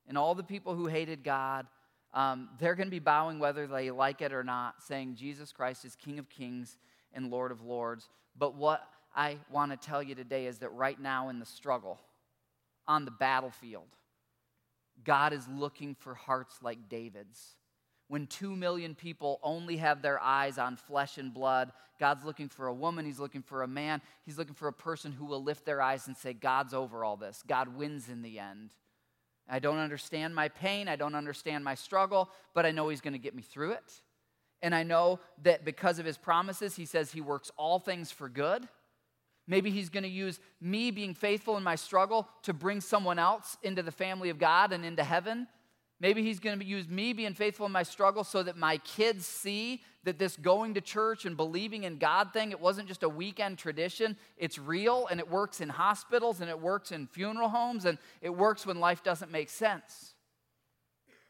And 0.06 0.16
all 0.16 0.36
the 0.36 0.44
people 0.44 0.76
who 0.76 0.86
hated 0.86 1.24
God, 1.24 1.66
um, 2.14 2.48
they're 2.58 2.74
going 2.74 2.86
to 2.86 2.92
be 2.92 2.98
bowing 2.98 3.38
whether 3.38 3.66
they 3.66 3.90
like 3.90 4.22
it 4.22 4.32
or 4.32 4.42
not, 4.42 4.82
saying 4.82 5.16
Jesus 5.16 5.52
Christ 5.52 5.84
is 5.84 5.94
King 5.94 6.18
of 6.18 6.28
Kings 6.28 6.78
and 7.12 7.30
Lord 7.30 7.52
of 7.52 7.62
Lords. 7.62 8.08
But 8.36 8.54
what 8.54 8.82
I 9.14 9.38
want 9.50 9.72
to 9.72 9.76
tell 9.76 10.02
you 10.02 10.14
today 10.14 10.46
is 10.46 10.58
that 10.58 10.70
right 10.70 10.98
now 10.98 11.28
in 11.28 11.38
the 11.38 11.46
struggle, 11.46 11.98
on 12.86 13.04
the 13.04 13.10
battlefield, 13.10 13.88
God 15.04 15.32
is 15.32 15.46
looking 15.48 15.94
for 15.94 16.14
hearts 16.14 16.58
like 16.62 16.88
David's. 16.88 17.56
When 18.08 18.26
two 18.26 18.56
million 18.56 18.94
people 18.94 19.38
only 19.42 19.76
have 19.76 20.00
their 20.00 20.18
eyes 20.18 20.56
on 20.56 20.76
flesh 20.76 21.18
and 21.18 21.32
blood, 21.32 21.72
God's 22.00 22.24
looking 22.24 22.48
for 22.48 22.66
a 22.66 22.74
woman, 22.74 23.04
He's 23.04 23.20
looking 23.20 23.42
for 23.42 23.62
a 23.62 23.68
man, 23.68 24.00
He's 24.24 24.38
looking 24.38 24.54
for 24.54 24.68
a 24.68 24.72
person 24.72 25.12
who 25.12 25.26
will 25.26 25.42
lift 25.42 25.66
their 25.66 25.82
eyes 25.82 26.06
and 26.06 26.16
say, 26.16 26.32
God's 26.32 26.72
over 26.72 27.04
all 27.04 27.18
this. 27.18 27.42
God 27.46 27.76
wins 27.76 28.08
in 28.08 28.22
the 28.22 28.38
end. 28.38 28.70
I 29.48 29.58
don't 29.58 29.78
understand 29.78 30.34
my 30.34 30.48
pain, 30.48 30.88
I 30.88 30.96
don't 30.96 31.14
understand 31.14 31.64
my 31.64 31.74
struggle, 31.74 32.30
but 32.54 32.66
I 32.66 32.70
know 32.70 32.88
He's 32.88 33.00
going 33.00 33.14
to 33.14 33.18
get 33.18 33.34
me 33.34 33.42
through 33.42 33.72
it. 33.72 34.02
And 34.60 34.74
I 34.74 34.82
know 34.82 35.20
that 35.42 35.64
because 35.64 35.98
of 35.98 36.06
His 36.06 36.18
promises, 36.18 36.76
He 36.76 36.86
says 36.86 37.12
He 37.12 37.20
works 37.20 37.50
all 37.56 37.78
things 37.78 38.10
for 38.10 38.28
good. 38.28 38.68
Maybe 39.48 39.70
he's 39.70 39.88
going 39.88 40.02
to 40.02 40.10
use 40.10 40.38
me 40.60 40.90
being 40.90 41.14
faithful 41.14 41.56
in 41.56 41.62
my 41.62 41.74
struggle 41.74 42.28
to 42.42 42.52
bring 42.52 42.82
someone 42.82 43.18
else 43.18 43.56
into 43.62 43.82
the 43.82 43.90
family 43.90 44.28
of 44.28 44.38
God 44.38 44.74
and 44.74 44.84
into 44.84 45.02
heaven. 45.02 45.48
Maybe 46.00 46.22
he's 46.22 46.38
going 46.38 46.60
to 46.60 46.64
use 46.64 46.88
me 46.88 47.12
being 47.12 47.34
faithful 47.34 47.66
in 47.66 47.72
my 47.72 47.82
struggle 47.82 48.22
so 48.22 48.42
that 48.44 48.56
my 48.56 48.76
kids 48.78 49.26
see 49.26 49.82
that 50.04 50.18
this 50.18 50.36
going 50.36 50.74
to 50.74 50.80
church 50.80 51.24
and 51.24 51.36
believing 51.36 51.82
in 51.84 51.98
God 51.98 52.32
thing, 52.32 52.52
it 52.52 52.60
wasn't 52.60 52.86
just 52.86 53.02
a 53.02 53.08
weekend 53.08 53.58
tradition. 53.58 54.16
It's 54.36 54.58
real 54.58 55.08
and 55.10 55.18
it 55.18 55.28
works 55.28 55.60
in 55.60 55.68
hospitals 55.68 56.40
and 56.40 56.48
it 56.48 56.60
works 56.60 56.92
in 56.92 57.08
funeral 57.08 57.48
homes 57.48 57.84
and 57.84 57.98
it 58.22 58.30
works 58.30 58.64
when 58.64 58.78
life 58.78 59.02
doesn't 59.02 59.32
make 59.32 59.50
sense. 59.50 60.14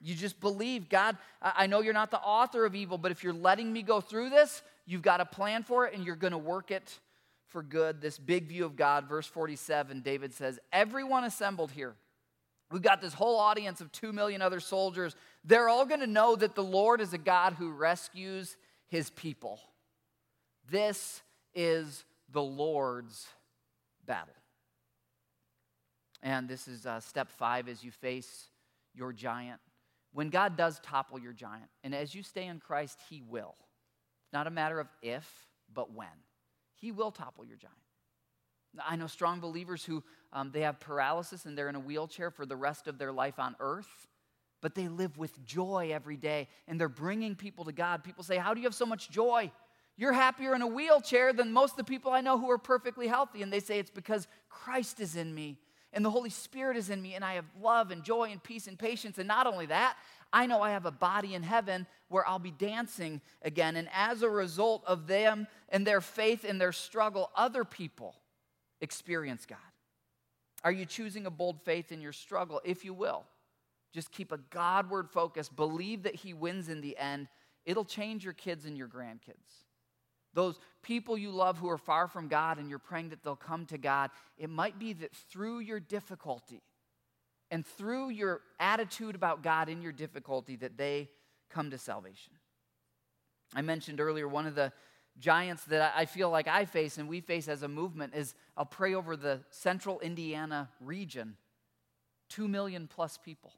You 0.00 0.14
just 0.14 0.38
believe, 0.38 0.88
God, 0.88 1.16
I 1.42 1.66
know 1.66 1.80
you're 1.80 1.94
not 1.94 2.10
the 2.10 2.20
author 2.20 2.64
of 2.64 2.74
evil, 2.74 2.98
but 2.98 3.10
if 3.10 3.24
you're 3.24 3.32
letting 3.32 3.72
me 3.72 3.82
go 3.82 4.00
through 4.00 4.30
this, 4.30 4.62
you've 4.86 5.02
got 5.02 5.20
a 5.20 5.24
plan 5.24 5.62
for 5.62 5.86
it 5.86 5.94
and 5.94 6.04
you're 6.04 6.14
going 6.14 6.32
to 6.32 6.38
work 6.38 6.70
it 6.70 7.00
for 7.48 7.62
good, 7.62 8.00
this 8.00 8.18
big 8.18 8.46
view 8.46 8.64
of 8.64 8.76
God. 8.76 9.08
Verse 9.08 9.26
47, 9.26 10.02
David 10.02 10.34
says, 10.34 10.60
Everyone 10.72 11.24
assembled 11.24 11.72
here. 11.72 11.94
We've 12.70 12.82
got 12.82 13.00
this 13.00 13.14
whole 13.14 13.38
audience 13.38 13.80
of 13.80 13.90
two 13.92 14.12
million 14.12 14.42
other 14.42 14.60
soldiers. 14.60 15.16
They're 15.44 15.68
all 15.68 15.86
going 15.86 16.00
to 16.00 16.06
know 16.06 16.36
that 16.36 16.54
the 16.54 16.62
Lord 16.62 17.00
is 17.00 17.12
a 17.12 17.18
God 17.18 17.54
who 17.54 17.70
rescues 17.70 18.56
his 18.88 19.10
people. 19.10 19.58
This 20.70 21.22
is 21.54 22.04
the 22.30 22.42
Lord's 22.42 23.26
battle. 24.06 24.34
And 26.22 26.48
this 26.48 26.68
is 26.68 26.84
uh, 26.84 27.00
step 27.00 27.30
five 27.30 27.68
as 27.68 27.82
you 27.82 27.90
face 27.90 28.48
your 28.94 29.12
giant. 29.12 29.60
When 30.12 30.30
God 30.30 30.56
does 30.56 30.80
topple 30.80 31.18
your 31.18 31.32
giant, 31.32 31.70
and 31.84 31.94
as 31.94 32.14
you 32.14 32.22
stay 32.22 32.46
in 32.46 32.58
Christ, 32.58 32.98
he 33.08 33.22
will. 33.22 33.54
It's 34.24 34.32
not 34.32 34.46
a 34.46 34.50
matter 34.50 34.80
of 34.80 34.88
if, 35.00 35.26
but 35.72 35.92
when. 35.92 36.08
He 36.74 36.92
will 36.92 37.12
topple 37.12 37.44
your 37.44 37.56
giant. 37.56 37.76
I 38.86 38.96
know 38.96 39.06
strong 39.06 39.40
believers 39.40 39.84
who 39.84 40.02
um, 40.32 40.50
they 40.52 40.62
have 40.62 40.80
paralysis 40.80 41.44
and 41.44 41.56
they're 41.56 41.68
in 41.68 41.74
a 41.74 41.80
wheelchair 41.80 42.30
for 42.30 42.46
the 42.46 42.56
rest 42.56 42.86
of 42.86 42.98
their 42.98 43.12
life 43.12 43.38
on 43.38 43.56
earth, 43.60 44.06
but 44.60 44.74
they 44.74 44.88
live 44.88 45.16
with 45.16 45.44
joy 45.44 45.90
every 45.92 46.16
day 46.16 46.48
and 46.66 46.80
they're 46.80 46.88
bringing 46.88 47.34
people 47.34 47.64
to 47.64 47.72
God. 47.72 48.04
People 48.04 48.24
say, 48.24 48.36
How 48.36 48.54
do 48.54 48.60
you 48.60 48.66
have 48.66 48.74
so 48.74 48.86
much 48.86 49.10
joy? 49.10 49.50
You're 49.96 50.12
happier 50.12 50.54
in 50.54 50.62
a 50.62 50.66
wheelchair 50.66 51.32
than 51.32 51.52
most 51.52 51.72
of 51.72 51.78
the 51.78 51.84
people 51.84 52.12
I 52.12 52.20
know 52.20 52.38
who 52.38 52.50
are 52.50 52.58
perfectly 52.58 53.08
healthy. 53.08 53.42
And 53.42 53.52
they 53.52 53.60
say, 53.60 53.78
It's 53.78 53.90
because 53.90 54.28
Christ 54.48 55.00
is 55.00 55.16
in 55.16 55.34
me 55.34 55.58
and 55.92 56.04
the 56.04 56.10
Holy 56.10 56.30
Spirit 56.30 56.76
is 56.76 56.90
in 56.90 57.00
me, 57.00 57.14
and 57.14 57.24
I 57.24 57.34
have 57.34 57.46
love 57.60 57.90
and 57.90 58.04
joy 58.04 58.30
and 58.30 58.42
peace 58.42 58.66
and 58.66 58.78
patience. 58.78 59.18
And 59.18 59.26
not 59.26 59.46
only 59.46 59.66
that, 59.66 59.96
I 60.32 60.46
know 60.46 60.60
I 60.60 60.72
have 60.72 60.84
a 60.84 60.90
body 60.90 61.34
in 61.34 61.42
heaven 61.42 61.86
where 62.08 62.28
I'll 62.28 62.38
be 62.38 62.50
dancing 62.50 63.22
again. 63.42 63.76
And 63.76 63.88
as 63.94 64.22
a 64.22 64.28
result 64.28 64.84
of 64.86 65.06
them 65.06 65.46
and 65.70 65.86
their 65.86 66.02
faith 66.02 66.44
and 66.46 66.60
their 66.60 66.72
struggle, 66.72 67.30
other 67.34 67.64
people 67.64 68.14
experience 68.80 69.46
God. 69.46 69.58
Are 70.64 70.72
you 70.72 70.86
choosing 70.86 71.26
a 71.26 71.30
bold 71.30 71.60
faith 71.62 71.92
in 71.92 72.00
your 72.00 72.12
struggle? 72.12 72.60
If 72.64 72.84
you 72.84 72.92
will, 72.92 73.24
just 73.92 74.10
keep 74.10 74.32
a 74.32 74.38
Godward 74.38 75.08
focus. 75.10 75.48
Believe 75.48 76.02
that 76.02 76.16
He 76.16 76.34
wins 76.34 76.68
in 76.68 76.80
the 76.80 76.96
end. 76.98 77.28
It'll 77.64 77.84
change 77.84 78.24
your 78.24 78.32
kids 78.32 78.64
and 78.64 78.76
your 78.76 78.88
grandkids. 78.88 79.64
Those 80.34 80.58
people 80.82 81.16
you 81.16 81.30
love 81.30 81.58
who 81.58 81.68
are 81.68 81.78
far 81.78 82.06
from 82.06 82.28
God 82.28 82.58
and 82.58 82.68
you're 82.68 82.78
praying 82.78 83.10
that 83.10 83.22
they'll 83.22 83.36
come 83.36 83.66
to 83.66 83.78
God, 83.78 84.10
it 84.36 84.50
might 84.50 84.78
be 84.78 84.92
that 84.94 85.12
through 85.12 85.60
your 85.60 85.80
difficulty, 85.80 86.62
and 87.50 87.66
through 87.66 88.10
your 88.10 88.42
attitude 88.60 89.14
about 89.14 89.42
God 89.42 89.68
in 89.68 89.80
your 89.80 89.92
difficulty 89.92 90.56
that 90.56 90.76
they 90.76 91.08
come 91.50 91.70
to 91.70 91.78
salvation. 91.78 92.34
I 93.54 93.62
mentioned 93.62 94.00
earlier 94.00 94.28
one 94.28 94.46
of 94.46 94.54
the 94.54 94.72
giants 95.18 95.64
that 95.64 95.92
I 95.96 96.04
feel 96.04 96.30
like 96.30 96.48
I 96.48 96.64
face 96.64 96.98
and 96.98 97.08
we 97.08 97.20
face 97.20 97.48
as 97.48 97.62
a 97.62 97.68
movement 97.68 98.14
is 98.14 98.34
I'll 98.56 98.64
pray 98.64 98.94
over 98.94 99.16
the 99.16 99.40
central 99.50 100.00
Indiana 100.00 100.68
region, 100.80 101.36
two 102.28 102.48
million 102.48 102.86
plus 102.86 103.18
people. 103.18 103.52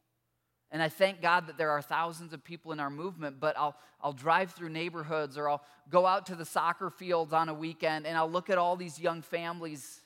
And 0.72 0.82
I 0.82 0.88
thank 0.88 1.20
God 1.20 1.48
that 1.48 1.58
there 1.58 1.70
are 1.70 1.82
thousands 1.82 2.32
of 2.32 2.44
people 2.44 2.70
in 2.70 2.78
our 2.78 2.90
movement, 2.90 3.40
but 3.40 3.58
I'll, 3.58 3.74
I'll 4.00 4.12
drive 4.12 4.52
through 4.52 4.68
neighborhoods 4.68 5.36
or 5.36 5.48
I'll 5.48 5.64
go 5.90 6.06
out 6.06 6.26
to 6.26 6.36
the 6.36 6.44
soccer 6.44 6.90
fields 6.90 7.32
on 7.32 7.48
a 7.48 7.54
weekend 7.54 8.06
and 8.06 8.16
I'll 8.16 8.30
look 8.30 8.50
at 8.50 8.58
all 8.58 8.76
these 8.76 9.00
young 9.00 9.20
families 9.20 10.00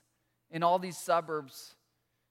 in 0.51 0.63
all 0.63 0.79
these 0.79 0.97
suburbs 0.97 1.75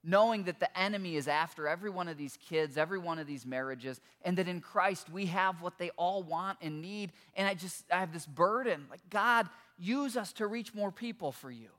knowing 0.04 0.44
that 0.44 0.60
the 0.60 0.78
enemy 0.78 1.16
is 1.16 1.28
after 1.28 1.68
every 1.68 1.90
one 1.90 2.08
of 2.08 2.18
these 2.18 2.38
kids, 2.38 2.78
every 2.78 3.00
one 3.00 3.20
of 3.20 3.28
these 3.28 3.46
marriages, 3.46 4.02
and 4.24 4.38
that 4.38 4.48
in 4.48 4.60
Christ 4.60 5.10
we 5.10 5.28
have 5.28 5.62
what 5.62 5.78
they 5.78 5.92
all 5.92 6.24
want 6.24 6.58
and 6.62 6.82
need. 6.82 7.14
And 7.36 7.48
I 7.48 7.54
just, 7.54 7.86
I 7.92 8.00
have 8.00 8.12
this 8.12 8.26
burden 8.26 8.86
like, 8.90 9.00
God, 9.10 9.48
use 9.78 10.18
us 10.18 10.34
to 10.34 10.48
reach 10.48 10.74
more 10.74 10.92
people 10.92 11.32
for 11.32 11.50
you. 11.50 11.70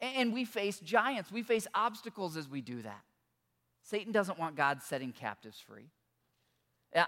And 0.00 0.32
we 0.32 0.44
face 0.44 0.78
giants, 0.80 1.32
we 1.32 1.42
face 1.42 1.66
obstacles 1.74 2.36
as 2.36 2.48
we 2.48 2.60
do 2.60 2.82
that. 2.82 3.02
Satan 3.82 4.12
doesn't 4.12 4.38
want 4.38 4.56
God 4.56 4.82
setting 4.82 5.12
captives 5.12 5.58
free. 5.58 5.88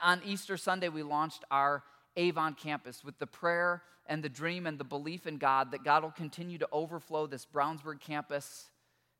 On 0.03 0.23
Easter 0.25 0.57
Sunday, 0.57 0.89
we 0.89 1.03
launched 1.03 1.45
our 1.51 1.83
Avon 2.17 2.55
campus 2.55 3.05
with 3.05 3.19
the 3.19 3.27
prayer 3.27 3.83
and 4.07 4.23
the 4.23 4.29
dream 4.29 4.67
and 4.67 4.79
the 4.79 4.85
belief 4.85 5.27
in 5.27 5.37
God 5.37 5.73
that 5.73 5.85
God 5.85 6.03
will 6.03 6.11
continue 6.11 6.59
to 6.59 6.69
overflow 6.73 7.27
this 7.27 7.47
Brownsburg 7.47 8.01
campus 8.01 8.71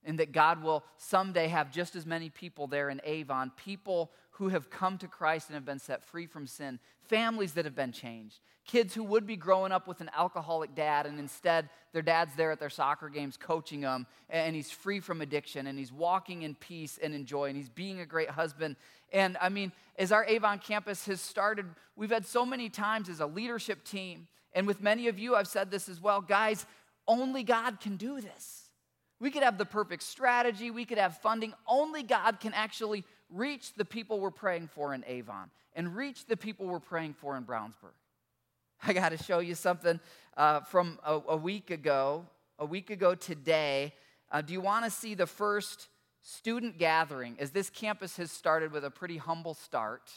and 0.05 0.19
that 0.19 0.33
God 0.33 0.63
will 0.63 0.85
someday 0.97 1.49
have 1.49 1.71
just 1.71 1.97
as 1.97 2.07
many 2.07 2.29
people 2.29 2.67
there 2.67 2.91
in 2.91 3.01
Avon, 3.05 3.53
people 3.57 4.11
who 4.33 4.49
have 4.49 4.71
come 4.71 4.99
to 4.99 5.09
Christ 5.09 5.49
and 5.49 5.55
have 5.55 5.65
been 5.65 5.79
set 5.79 6.05
free 6.05 6.27
from 6.27 6.47
sin, 6.47 6.81
families 7.03 7.53
that 7.53 7.65
have 7.65 7.77
been 7.77 7.93
changed, 7.93 8.41
kids 8.67 8.95
who 8.95 9.05
would 9.05 9.27
be 9.27 9.37
growing 9.37 9.71
up 9.71 9.87
with 9.87 10.01
an 10.01 10.11
alcoholic 10.17 10.75
dad, 10.75 11.07
and 11.07 11.19
instead 11.19 11.69
their 11.93 12.03
dad's 12.03 12.35
there 12.35 12.51
at 12.51 12.59
their 12.59 12.71
soccer 12.71 13.09
games 13.09 13.37
coaching 13.37 13.83
them, 13.83 14.07
and 14.29 14.57
he's 14.57 14.71
free 14.71 14.99
from 14.99 15.21
addiction, 15.21 15.67
and 15.67 15.79
he's 15.79 15.93
walking 15.93 16.43
in 16.43 16.55
peace 16.57 16.99
and 17.01 17.15
in 17.15 17.25
joy, 17.25 17.45
and 17.45 17.57
he's 17.57 17.69
being 17.69 18.01
a 18.01 18.07
great 18.07 18.31
husband. 18.31 18.75
And 19.13 19.37
I 19.41 19.51
mean, 19.51 19.71
as 19.97 20.11
our 20.11 20.25
Avon 20.25 20.59
campus 20.59 21.07
has 21.07 21.21
started, 21.21 21.67
we've 21.95 22.11
had 22.11 22.27
so 22.27 22.45
many 22.45 22.69
times 22.69 23.09
as 23.09 23.21
a 23.21 23.27
leadership 23.27 23.85
team, 23.85 24.27
and 24.53 24.67
with 24.67 24.83
many 24.83 25.07
of 25.09 25.19
you, 25.19 25.37
I've 25.37 25.49
said 25.49 25.71
this 25.71 25.89
as 25.89 26.01
well 26.01 26.21
guys, 26.21 26.67
only 27.07 27.45
God 27.45 27.81
can 27.81 27.97
do 27.97 28.21
this. 28.21 28.64
We 29.21 29.31
could 29.31 29.43
have 29.43 29.59
the 29.59 29.65
perfect 29.65 30.03
strategy, 30.03 30.71
we 30.71 30.85
could 30.85 30.99
have 30.99 31.19
funding. 31.19 31.55
Only 31.67 32.03
God 32.03 32.41
can 32.41 32.53
actually 32.53 33.05
reach 33.31 33.75
the 33.75 33.85
people 33.85 34.21
we're 34.21 34.31
praying 34.31 34.69
for 34.69 34.95
in 34.95 35.05
Avon 35.07 35.51
and 35.75 35.97
reach 35.97 36.27
the 36.27 36.37
people 36.37 36.67
we're 36.67 36.81
praying 36.81 37.15
for 37.15 37.37
in 37.37 37.45
Brownsburg. 37.45 37.95
I 38.83 38.93
got 38.93 39.11
to 39.11 39.19
show 39.19 39.39
you 39.39 39.55
something 39.55 39.99
uh, 40.37 40.61
from 40.61 40.99
a, 41.05 41.21
a, 41.29 41.37
week 41.37 41.71
ago. 41.71 42.27
A 42.59 42.67
week 42.67 42.91
ago 42.91 43.15
today, 43.15 43.93
uh, 44.31 44.41
do 44.41 44.53
you 44.53 44.61
want 44.61 44.85
to 44.85 44.91
see 44.91 45.15
the 45.15 45.27
first 45.27 45.89
student 46.23 46.79
gathering 46.79 47.37
as 47.41 47.51
this 47.51 47.69
campus 47.69 48.17
has 48.17 48.31
started 48.31 48.73
with 48.73 48.85
a 48.85 48.91
pretty 48.91 49.17
humble 49.17 49.55
start? 49.55 50.11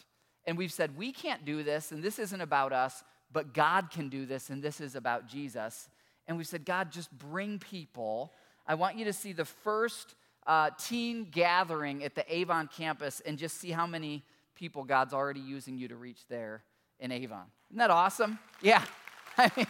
And 0.45 0.57
we've 0.57 0.71
said, 0.71 0.97
we 0.97 1.11
can't 1.11 1.45
do 1.45 1.63
this, 1.63 1.91
and 1.91 2.03
this 2.03 2.19
isn't 2.19 2.41
about 2.41 2.73
us, 2.73 3.03
but 3.31 3.53
God 3.53 3.89
can 3.89 4.09
do 4.09 4.25
this, 4.25 4.49
and 4.49 4.61
this 4.61 4.79
is 4.79 4.95
about 4.95 5.27
Jesus. 5.27 5.89
And 6.27 6.37
we 6.37 6.43
said, 6.43 6.63
God, 6.63 6.91
just 6.91 7.11
bring 7.11 7.57
people 7.57 8.33
I 8.68 8.76
want 8.76 8.97
you 8.97 9.05
to 9.05 9.13
see 9.13 9.32
the 9.32 9.45
first 9.45 10.15
uh, 10.45 10.72
teen 10.78 11.26
gathering 11.32 12.03
at 12.03 12.15
the 12.15 12.26
Avon 12.34 12.68
campus 12.68 13.22
and 13.26 13.38
just 13.38 13.59
see 13.59 13.72
how 13.72 13.88
many 13.88 14.24
people 14.55 14.84
God's 14.84 15.13
already 15.13 15.39
using 15.39 15.78
you 15.78 15.88
to 15.88 15.95
reach 15.95 16.28
there 16.28 16.63
in 16.99 17.11
Avon. 17.11 17.45
Isn't 17.70 17.80
that 17.80 17.91
awesome? 17.91 18.39
Yeah. 18.61 18.84
I 19.38 19.51
mean, 19.55 19.68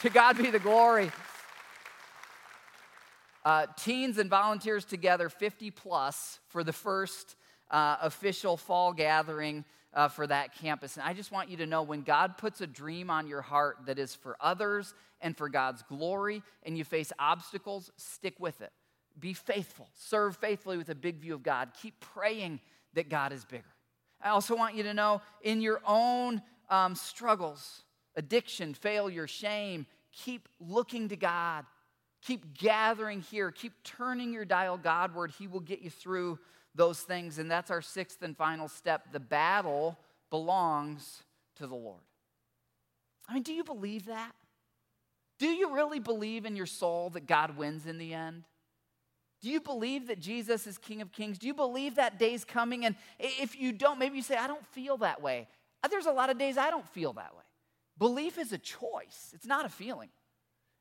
to 0.00 0.10
God 0.10 0.36
be 0.36 0.50
the 0.50 0.58
glory. 0.58 1.12
Uh, 3.44 3.66
teens 3.76 4.18
and 4.18 4.30
volunteers 4.30 4.84
together, 4.84 5.28
50 5.28 5.70
plus, 5.70 6.40
for 6.48 6.64
the 6.64 6.72
first 6.72 7.36
uh, 7.70 7.98
official 8.00 8.56
fall 8.56 8.92
gathering 8.92 9.64
uh, 9.94 10.08
for 10.08 10.26
that 10.26 10.54
campus. 10.54 10.96
And 10.96 11.06
I 11.06 11.14
just 11.14 11.32
want 11.32 11.48
you 11.48 11.56
to 11.58 11.66
know 11.66 11.82
when 11.82 12.02
God 12.02 12.36
puts 12.36 12.60
a 12.60 12.66
dream 12.66 13.10
on 13.10 13.26
your 13.26 13.42
heart 13.42 13.78
that 13.86 13.98
is 13.98 14.14
for 14.14 14.36
others 14.40 14.94
and 15.20 15.36
for 15.36 15.48
God's 15.48 15.82
glory, 15.82 16.42
and 16.64 16.76
you 16.76 16.84
face 16.84 17.12
obstacles, 17.18 17.90
stick 17.96 18.34
with 18.38 18.60
it. 18.60 18.72
Be 19.18 19.32
faithful. 19.32 19.88
Serve 19.94 20.36
faithfully 20.36 20.76
with 20.76 20.88
a 20.88 20.94
big 20.94 21.16
view 21.16 21.34
of 21.34 21.42
God. 21.42 21.70
Keep 21.80 22.00
praying 22.00 22.60
that 22.94 23.08
God 23.08 23.32
is 23.32 23.44
bigger. 23.44 23.64
I 24.20 24.30
also 24.30 24.56
want 24.56 24.74
you 24.74 24.82
to 24.82 24.94
know 24.94 25.22
in 25.42 25.60
your 25.60 25.80
own 25.86 26.42
um, 26.68 26.94
struggles, 26.94 27.82
addiction, 28.16 28.74
failure, 28.74 29.26
shame, 29.26 29.86
keep 30.12 30.48
looking 30.60 31.08
to 31.08 31.16
God. 31.16 31.64
Keep 32.22 32.56
gathering 32.56 33.20
here. 33.20 33.50
Keep 33.50 33.72
turning 33.84 34.32
your 34.32 34.46
dial 34.46 34.78
Godward. 34.78 35.30
He 35.38 35.46
will 35.46 35.60
get 35.60 35.82
you 35.82 35.90
through 35.90 36.38
those 36.74 37.00
things. 37.00 37.38
And 37.38 37.50
that's 37.50 37.70
our 37.70 37.82
sixth 37.82 38.22
and 38.22 38.36
final 38.36 38.68
step. 38.68 39.12
The 39.12 39.20
battle 39.20 39.98
belongs 40.30 41.22
to 41.56 41.66
the 41.66 41.74
Lord. 41.74 42.02
I 43.28 43.34
mean, 43.34 43.42
do 43.42 43.52
you 43.52 43.64
believe 43.64 44.06
that? 44.06 44.32
Do 45.38 45.48
you 45.48 45.74
really 45.74 45.98
believe 45.98 46.44
in 46.44 46.56
your 46.56 46.66
soul 46.66 47.10
that 47.10 47.26
God 47.26 47.56
wins 47.56 47.86
in 47.86 47.98
the 47.98 48.14
end? 48.14 48.44
Do 49.42 49.50
you 49.50 49.60
believe 49.60 50.06
that 50.06 50.20
Jesus 50.20 50.66
is 50.66 50.78
King 50.78 51.02
of 51.02 51.12
Kings? 51.12 51.38
Do 51.38 51.46
you 51.46 51.54
believe 51.54 51.96
that 51.96 52.18
day's 52.18 52.44
coming? 52.44 52.86
And 52.86 52.96
if 53.18 53.58
you 53.58 53.72
don't, 53.72 53.98
maybe 53.98 54.16
you 54.16 54.22
say, 54.22 54.36
I 54.36 54.46
don't 54.46 54.64
feel 54.68 54.96
that 54.98 55.20
way. 55.20 55.48
Uh, 55.82 55.88
there's 55.88 56.06
a 56.06 56.12
lot 56.12 56.30
of 56.30 56.38
days 56.38 56.56
I 56.56 56.70
don't 56.70 56.88
feel 56.88 57.12
that 57.14 57.34
way. 57.34 57.42
Belief 57.98 58.38
is 58.38 58.52
a 58.52 58.58
choice, 58.58 59.32
it's 59.34 59.46
not 59.46 59.66
a 59.66 59.68
feeling. 59.68 60.08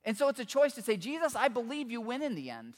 And 0.05 0.17
so 0.17 0.27
it's 0.27 0.39
a 0.39 0.45
choice 0.45 0.73
to 0.73 0.81
say, 0.81 0.97
Jesus, 0.97 1.35
I 1.35 1.47
believe 1.47 1.89
you 1.89 2.01
win 2.01 2.21
in 2.21 2.35
the 2.35 2.49
end 2.49 2.75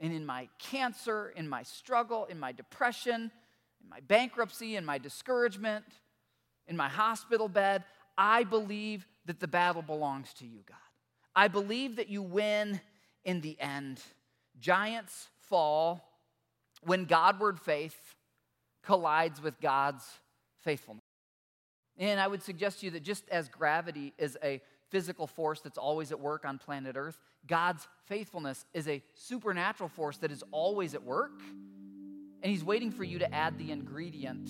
and 0.00 0.12
in 0.12 0.26
my 0.26 0.48
cancer, 0.58 1.32
in 1.36 1.48
my 1.48 1.62
struggle, 1.62 2.26
in 2.26 2.38
my 2.38 2.52
depression, 2.52 3.30
in 3.82 3.88
my 3.88 4.00
bankruptcy, 4.00 4.76
in 4.76 4.84
my 4.84 4.98
discouragement, 4.98 5.84
in 6.66 6.76
my 6.76 6.88
hospital 6.88 7.48
bed, 7.48 7.84
I 8.18 8.44
believe 8.44 9.06
that 9.26 9.40
the 9.40 9.48
battle 9.48 9.82
belongs 9.82 10.32
to 10.34 10.46
you, 10.46 10.60
God. 10.66 10.76
I 11.34 11.48
believe 11.48 11.96
that 11.96 12.08
you 12.08 12.22
win 12.22 12.80
in 13.24 13.40
the 13.40 13.58
end. 13.60 14.00
Giants 14.58 15.28
fall 15.48 16.08
when 16.82 17.04
Godward 17.04 17.60
faith 17.60 17.96
collides 18.82 19.42
with 19.42 19.60
God's 19.60 20.04
faithfulness. 20.62 21.02
And 21.98 22.20
I 22.20 22.26
would 22.26 22.42
suggest 22.42 22.80
to 22.80 22.86
you 22.86 22.92
that 22.92 23.02
just 23.02 23.28
as 23.30 23.48
gravity 23.48 24.12
is 24.18 24.36
a 24.42 24.60
physical 24.96 25.26
force 25.26 25.60
that's 25.60 25.76
always 25.76 26.10
at 26.10 26.18
work 26.18 26.46
on 26.46 26.56
planet 26.56 26.96
Earth, 26.96 27.20
God's 27.46 27.86
faithfulness 28.06 28.64
is 28.72 28.88
a 28.88 29.02
supernatural 29.12 29.90
force 29.90 30.16
that 30.16 30.32
is 30.32 30.42
always 30.52 30.94
at 30.94 31.04
work. 31.04 31.38
And 32.42 32.50
He's 32.50 32.64
waiting 32.64 32.90
for 32.90 33.04
you 33.04 33.18
to 33.18 33.34
add 33.34 33.58
the 33.58 33.72
ingredient 33.72 34.48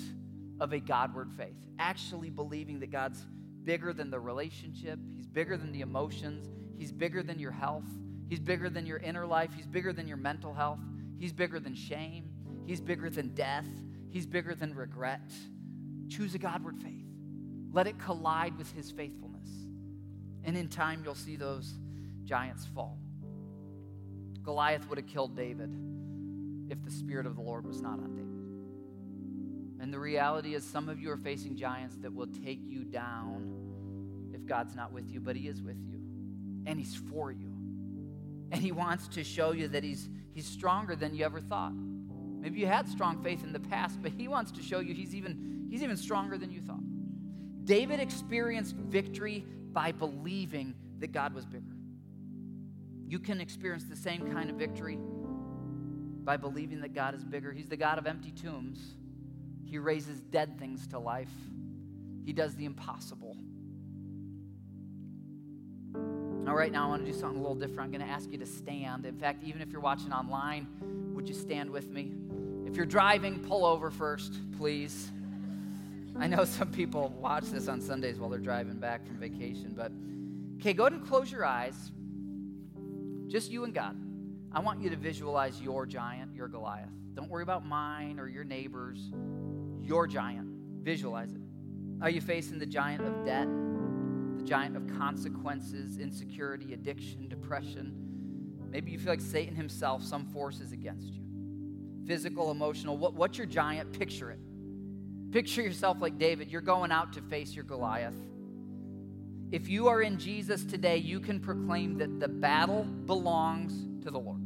of 0.61 0.73
a 0.73 0.79
Godward 0.79 1.33
faith, 1.33 1.57
actually 1.81 2.31
believing 2.31 2.79
that 2.79 2.93
God's 2.93 3.27
bigger 3.65 3.93
than 3.93 4.09
the 4.09 4.21
relationship, 4.21 5.01
He's 5.17 5.27
bigger 5.27 5.57
than 5.57 5.73
the 5.73 5.81
emotions, 5.81 6.49
He's 6.79 6.93
bigger 6.93 7.25
than 7.25 7.41
your 7.41 7.51
health, 7.51 7.91
He's 8.29 8.39
bigger 8.39 8.71
than 8.71 8.87
your 8.87 8.99
inner 8.99 9.27
life, 9.27 9.51
He's 9.53 9.67
bigger 9.67 9.93
than 9.93 10.07
your 10.07 10.17
mental 10.17 10.55
health, 10.55 10.79
He's 11.19 11.33
bigger 11.33 11.59
than 11.59 11.75
shame, 11.75 12.31
He's 12.67 12.81
bigger 12.81 13.11
than 13.11 13.35
death, 13.35 13.67
He's 14.11 14.27
bigger 14.27 14.55
than 14.55 14.77
regret. 14.77 15.29
Choose 16.09 16.37
a 16.37 16.39
Godward 16.39 16.79
faith. 16.79 17.03
Let 17.73 17.89
it 17.89 17.99
collide 17.99 18.57
with 18.57 18.71
His 18.71 18.93
faithfulness. 18.93 19.26
And 20.47 20.57
in 20.57 20.69
time, 20.69 21.03
you'll 21.05 21.17
see 21.17 21.37
those 21.37 21.75
giants 22.25 22.65
fall. 22.75 22.97
Goliath 24.45 24.89
would 24.89 24.97
have 24.97 25.09
killed 25.09 25.37
David 25.37 25.77
if 26.71 26.83
the 26.85 26.91
Spirit 26.91 27.27
of 27.27 27.35
the 27.35 27.43
Lord 27.43 27.67
was 27.67 27.83
not 27.83 27.95
on 27.95 28.15
David. 28.15 29.83
And 29.83 29.93
the 29.93 29.99
reality 29.99 30.55
is, 30.55 30.65
some 30.65 30.89
of 30.89 31.01
you 31.01 31.11
are 31.11 31.17
facing 31.17 31.57
giants 31.57 31.97
that 31.97 32.15
will 32.15 32.29
take 32.29 32.61
you 32.65 32.85
down 32.85 34.31
if 34.33 34.47
God's 34.47 34.77
not 34.77 34.93
with 34.93 35.11
you, 35.11 35.21
but 35.21 35.35
He 35.35 35.49
is 35.49 35.61
with 35.61 35.77
you. 35.85 36.01
And 36.65 36.79
He's 36.79 36.95
for 36.95 37.33
you. 37.33 37.53
And 38.53 38.63
He 38.63 38.71
wants 38.71 39.09
to 39.09 39.25
show 39.25 39.51
you 39.51 39.67
that 39.69 39.83
He's, 39.83 40.09
he's 40.33 40.47
stronger 40.47 40.95
than 40.95 41.13
you 41.13 41.25
ever 41.25 41.41
thought. 41.41 41.73
Maybe 41.75 42.61
you 42.61 42.67
had 42.67 42.89
strong 42.89 43.21
faith 43.21 43.43
in 43.43 43.53
the 43.53 43.61
past, 43.61 44.01
but 44.01 44.13
He 44.13 44.29
wants 44.29 44.53
to 44.53 44.63
show 44.63 44.79
you 44.79 44.95
He's 44.95 45.15
even, 45.15 45.67
he's 45.69 45.83
even 45.83 45.97
stronger 45.97 46.39
than 46.39 46.53
you 46.53 46.61
thought. 46.61 46.85
David 47.65 47.99
experienced 47.99 48.77
victory 48.77 49.45
by 49.77 49.93
believing 49.93 50.75
that 51.01 51.13
God 51.13 51.35
was 51.35 51.45
bigger. 51.45 51.77
You 53.07 53.19
can 53.19 53.43
experience 53.43 53.85
the 53.85 53.95
same 53.95 54.33
kind 54.33 54.49
of 54.49 54.57
victory 54.57 54.99
by 56.25 56.39
believing 56.39 56.81
that 56.81 56.95
God 56.95 57.15
is 57.15 57.23
bigger. 57.23 57.53
He's 57.53 57.69
the 57.69 57.77
God 57.77 57.99
of 57.99 58.07
empty 58.07 58.31
tombs, 58.31 58.79
He 59.67 59.77
raises 59.77 60.23
dead 60.23 60.59
things 60.59 60.87
to 60.89 60.99
life, 60.99 61.29
He 62.25 62.33
does 62.33 62.57
the 62.57 62.65
impossible. 62.65 63.37
All 65.95 66.55
right, 66.55 66.73
now 66.73 66.87
I 66.87 66.89
want 66.89 67.05
to 67.05 67.13
do 67.13 67.19
something 67.19 67.39
a 67.39 67.43
little 67.43 67.55
different. 67.55 67.81
I'm 67.81 67.91
going 67.91 68.01
to 68.01 68.11
ask 68.11 68.33
you 68.33 68.39
to 68.39 68.47
stand. 68.47 69.05
In 69.05 69.19
fact, 69.19 69.45
even 69.45 69.61
if 69.61 69.71
you're 69.71 69.81
watching 69.83 70.13
online, 70.13 71.13
would 71.13 71.29
you 71.29 71.35
stand 71.35 71.69
with 71.69 71.91
me? 71.91 72.13
If 72.65 72.77
you're 72.77 72.87
driving, 72.87 73.41
pull 73.41 73.67
over 73.67 73.91
first, 73.91 74.39
please. 74.57 75.11
I 76.19 76.27
know 76.27 76.45
some 76.47 76.71
people 76.71 77.15
watch 77.21 77.45
this 77.45 77.69
on 77.69 77.81
Sundays 77.81 78.19
while 78.19 78.31
they're 78.31 78.39
driving 78.39 78.79
back 78.79 79.07
from 79.07 79.19
vacation, 79.19 79.75
but 79.77 79.93
okay, 80.61 80.73
go 80.73 80.85
ahead 80.85 80.95
and 80.95 81.07
close 81.07 81.31
your 81.31 81.45
eyes. 81.45 81.93
Just 83.29 83.51
you 83.51 83.65
and 83.65 83.75
God. 83.75 83.97
I 84.53 84.61
want 84.61 84.81
you 84.81 84.89
to 84.91 84.97
visualize 84.97 85.61
your 85.61 85.85
giant, 85.87 86.35
your 86.35 86.49
Goliath. 86.49 86.89
Don't 87.15 87.29
worry 87.29 87.43
about 87.43 87.67
mine 87.67 88.19
or 88.19 88.29
your 88.29 88.45
neighbors. 88.45 89.11
Your 89.83 90.07
giant. 90.07 90.49
Visualize 90.83 91.33
it. 91.33 91.41
Are 92.01 92.11
you 92.11 92.21
facing 92.21 92.59
the 92.59 92.67
giant 92.67 93.03
of 93.03 93.25
debt, 93.25 93.49
the 94.39 94.45
giant 94.45 94.77
of 94.77 94.87
consequences, 94.99 95.99
insecurity, 95.99 96.73
addiction, 96.73 97.29
depression, 97.29 98.07
Maybe 98.71 98.91
you 98.91 98.99
feel 98.99 99.13
like 99.13 99.21
Satan 99.23 99.55
himself, 99.55 100.03
some 100.03 100.27
force 100.27 100.61
is 100.61 100.73
against 100.73 101.15
you. 101.15 101.23
Physical, 102.07 102.51
emotional. 102.51 102.99
What, 102.99 103.15
what's 103.15 103.39
your 103.39 103.47
giant? 103.47 103.99
Picture 103.99 104.31
it. 104.31 104.39
Picture 105.31 105.63
yourself 105.63 106.01
like 106.01 106.19
David. 106.19 106.51
You're 106.51 106.61
going 106.61 106.93
out 106.93 107.13
to 107.15 107.21
face 107.23 107.55
your 107.55 107.65
Goliath. 107.65 108.15
If 109.53 109.69
you 109.69 109.89
are 109.89 110.03
in 110.03 110.19
Jesus 110.19 110.65
today, 110.65 110.97
you 110.97 111.21
can 111.21 111.39
proclaim 111.41 111.99
that 111.99 112.19
the 112.19 112.29
battle 112.29 112.85
belongs 112.85 114.05
to 114.05 114.11
the 114.11 114.19
Lord. 114.19 114.41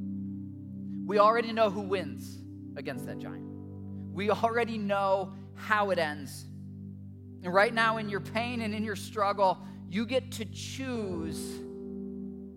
We 1.07 1.19
already 1.19 1.53
know 1.53 1.71
who 1.71 1.81
wins 1.81 2.39
against 2.77 3.07
that 3.07 3.19
giant. 3.19 3.47
We 4.13 4.31
already 4.31 4.79
know 4.79 5.33
how 5.55 5.91
it 5.91 5.99
ends. 5.99 6.47
And 7.43 7.53
right 7.53 7.73
now, 7.73 7.97
in 7.97 8.09
your 8.09 8.21
pain 8.21 8.61
and 8.61 8.75
in 8.75 8.85
your 8.85 8.97
struggle, 8.97 9.59
you 9.89 10.05
get 10.05 10.31
to 10.33 10.45
choose 10.45 11.61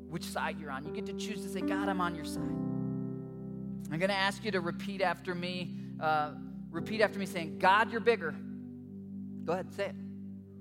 which 0.09 0.26
side 0.26 0.59
you're 0.59 0.71
on. 0.71 0.86
You 0.86 0.91
get 0.91 1.05
to 1.05 1.13
choose 1.13 1.41
to 1.43 1.49
say, 1.49 1.61
God, 1.61 1.89
I'm 1.89 2.01
on 2.01 2.13
your 2.15 2.26
side. 2.26 2.43
I'm 2.43 3.99
going 3.99 4.09
to 4.09 4.15
ask 4.15 4.43
you 4.43 4.51
to 4.51 4.59
repeat 4.59 5.01
after 5.01 5.34
me. 5.34 5.76
Uh, 5.99 6.32
repeat 6.74 7.01
after 7.01 7.19
me 7.19 7.26
saying, 7.26 7.59
God, 7.59 7.91
you're 7.91 8.01
bigger. 8.01 8.36
Go 9.45 9.53
ahead, 9.53 9.71
say 9.74 9.86
it. 9.86 9.95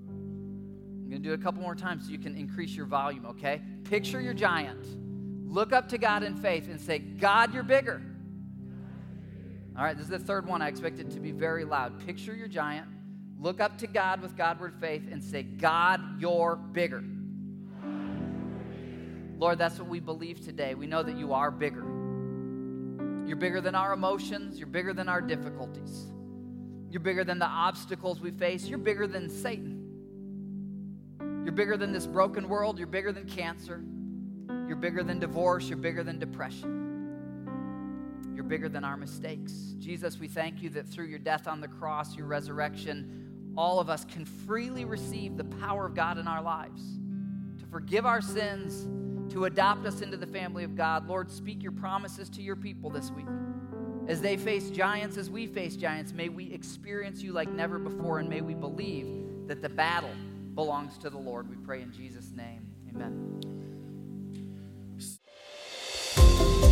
I'm 0.07 1.09
going 1.09 1.21
to 1.21 1.27
do 1.27 1.31
it 1.33 1.39
a 1.39 1.43
couple 1.43 1.61
more 1.61 1.75
times 1.75 2.05
so 2.05 2.11
you 2.11 2.19
can 2.19 2.35
increase 2.35 2.75
your 2.75 2.85
volume, 2.85 3.25
okay? 3.25 3.61
Picture 3.83 4.21
your 4.21 4.33
giant. 4.33 4.85
Look 5.51 5.73
up 5.73 5.89
to 5.89 5.97
God 5.97 6.23
in 6.23 6.35
faith 6.35 6.69
and 6.69 6.79
say, 6.79 6.99
God, 6.99 7.53
you're 7.53 7.63
bigger. 7.63 8.01
All 9.75 9.83
right, 9.83 9.97
this 9.97 10.05
is 10.05 10.11
the 10.11 10.19
third 10.19 10.45
one. 10.45 10.61
I 10.61 10.67
expect 10.67 10.99
it 10.99 11.09
to 11.11 11.19
be 11.19 11.31
very 11.31 11.65
loud. 11.65 12.05
Picture 12.05 12.35
your 12.35 12.47
giant. 12.47 12.87
Look 13.39 13.59
up 13.59 13.77
to 13.79 13.87
God 13.87 14.21
with 14.21 14.37
Godward 14.37 14.75
faith 14.79 15.03
and 15.11 15.21
say, 15.23 15.43
God, 15.43 15.99
you're 16.19 16.55
bigger. 16.55 17.03
Lord, 19.37 19.57
that's 19.57 19.79
what 19.79 19.87
we 19.87 19.99
believe 19.99 20.45
today. 20.45 20.75
We 20.75 20.85
know 20.85 21.01
that 21.03 21.17
you 21.17 21.33
are 21.33 21.51
bigger. 21.51 21.83
You're 23.25 23.37
bigger 23.37 23.61
than 23.61 23.75
our 23.75 23.93
emotions, 23.93 24.59
you're 24.59 24.67
bigger 24.67 24.93
than 24.93 25.07
our 25.07 25.21
difficulties, 25.21 26.07
you're 26.89 27.01
bigger 27.01 27.23
than 27.23 27.39
the 27.39 27.47
obstacles 27.47 28.19
we 28.19 28.31
face, 28.31 28.65
you're 28.65 28.77
bigger 28.77 29.07
than 29.07 29.29
Satan. 29.29 29.79
You're 31.43 31.53
bigger 31.53 31.77
than 31.77 31.91
this 31.91 32.05
broken 32.05 32.47
world, 32.47 32.77
you're 32.77 32.87
bigger 32.87 33.11
than 33.11 33.25
cancer, 33.25 33.83
you're 34.67 34.77
bigger 34.77 35.03
than 35.03 35.19
divorce, 35.19 35.67
you're 35.67 35.77
bigger 35.77 36.03
than 36.03 36.19
depression. 36.19 36.83
You're 38.33 38.43
bigger 38.43 38.69
than 38.69 38.83
our 38.83 38.97
mistakes. 38.97 39.53
Jesus, 39.79 40.19
we 40.19 40.27
thank 40.27 40.61
you 40.61 40.69
that 40.71 40.87
through 40.87 41.05
your 41.05 41.19
death 41.19 41.47
on 41.47 41.61
the 41.61 41.67
cross, 41.67 42.15
your 42.15 42.25
resurrection, 42.25 43.53
all 43.55 43.79
of 43.79 43.89
us 43.89 44.05
can 44.05 44.25
freely 44.25 44.85
receive 44.85 45.37
the 45.37 45.43
power 45.43 45.85
of 45.85 45.93
God 45.93 46.17
in 46.17 46.27
our 46.27 46.41
lives 46.41 46.81
to 47.59 47.65
forgive 47.67 48.05
our 48.05 48.21
sins 48.21 48.87
to 49.29 49.45
adopt 49.45 49.85
us 49.85 50.01
into 50.01 50.17
the 50.17 50.27
family 50.27 50.63
of 50.63 50.75
God. 50.75 51.07
Lord, 51.07 51.31
speak 51.31 51.63
your 51.63 51.71
promises 51.71 52.29
to 52.29 52.41
your 52.41 52.55
people 52.55 52.89
this 52.89 53.11
week. 53.11 53.25
As 54.07 54.21
they 54.21 54.35
face 54.35 54.69
giants, 54.69 55.17
as 55.17 55.29
we 55.29 55.47
face 55.47 55.75
giants, 55.75 56.13
may 56.13 56.29
we 56.29 56.51
experience 56.53 57.21
you 57.21 57.31
like 57.31 57.49
never 57.49 57.79
before, 57.79 58.19
and 58.19 58.29
may 58.29 58.41
we 58.41 58.53
believe 58.53 59.07
that 59.47 59.61
the 59.61 59.69
battle 59.69 60.11
belongs 60.55 60.97
to 60.99 61.09
the 61.09 61.17
Lord. 61.17 61.49
We 61.49 61.55
pray 61.55 61.81
in 61.81 61.91
Jesus' 61.91 62.31
name. 62.35 62.67
Amen. 62.93 63.39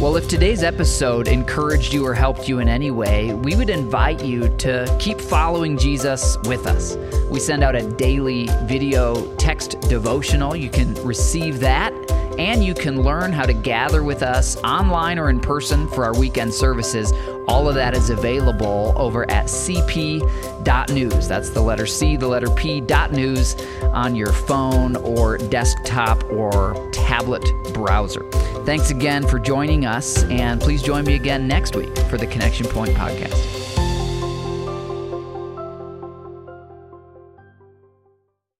Well, 0.01 0.15
if 0.15 0.27
today's 0.27 0.63
episode 0.63 1.27
encouraged 1.27 1.93
you 1.93 2.05
or 2.07 2.15
helped 2.15 2.49
you 2.49 2.57
in 2.57 2.67
any 2.67 2.89
way, 2.89 3.35
we 3.35 3.55
would 3.55 3.69
invite 3.69 4.23
you 4.23 4.49
to 4.57 4.93
keep 4.99 5.21
following 5.21 5.77
Jesus 5.77 6.37
with 6.45 6.65
us. 6.65 6.97
We 7.29 7.39
send 7.39 7.63
out 7.63 7.75
a 7.75 7.87
daily 7.97 8.47
video 8.63 9.35
text 9.35 9.79
devotional. 9.81 10.55
You 10.55 10.71
can 10.71 10.95
receive 11.03 11.59
that 11.59 11.93
and 12.41 12.63
you 12.63 12.73
can 12.73 13.03
learn 13.03 13.31
how 13.31 13.45
to 13.45 13.53
gather 13.53 14.03
with 14.03 14.23
us 14.23 14.57
online 14.63 15.19
or 15.19 15.29
in 15.29 15.39
person 15.39 15.87
for 15.87 16.03
our 16.03 16.17
weekend 16.17 16.51
services. 16.51 17.13
All 17.47 17.69
of 17.69 17.75
that 17.75 17.93
is 17.93 18.09
available 18.09 18.93
over 18.95 19.29
at 19.29 19.45
cp.news. 19.45 21.27
That's 21.27 21.51
the 21.51 21.61
letter 21.61 21.85
C, 21.85 22.17
the 22.17 22.27
letter 22.27 22.49
P, 22.49 22.81
dot 22.81 23.11
news 23.11 23.55
on 23.93 24.15
your 24.15 24.33
phone 24.33 24.95
or 24.95 25.37
desktop 25.37 26.23
or 26.31 26.89
tablet 26.91 27.45
browser. 27.75 28.27
Thanks 28.65 28.89
again 28.89 29.27
for 29.27 29.37
joining 29.37 29.85
us, 29.85 30.23
and 30.23 30.59
please 30.59 30.81
join 30.81 31.05
me 31.05 31.13
again 31.13 31.47
next 31.47 31.75
week 31.75 31.95
for 32.09 32.17
the 32.17 32.25
Connection 32.25 32.65
Pointe 32.65 32.95
podcast. 32.95 33.60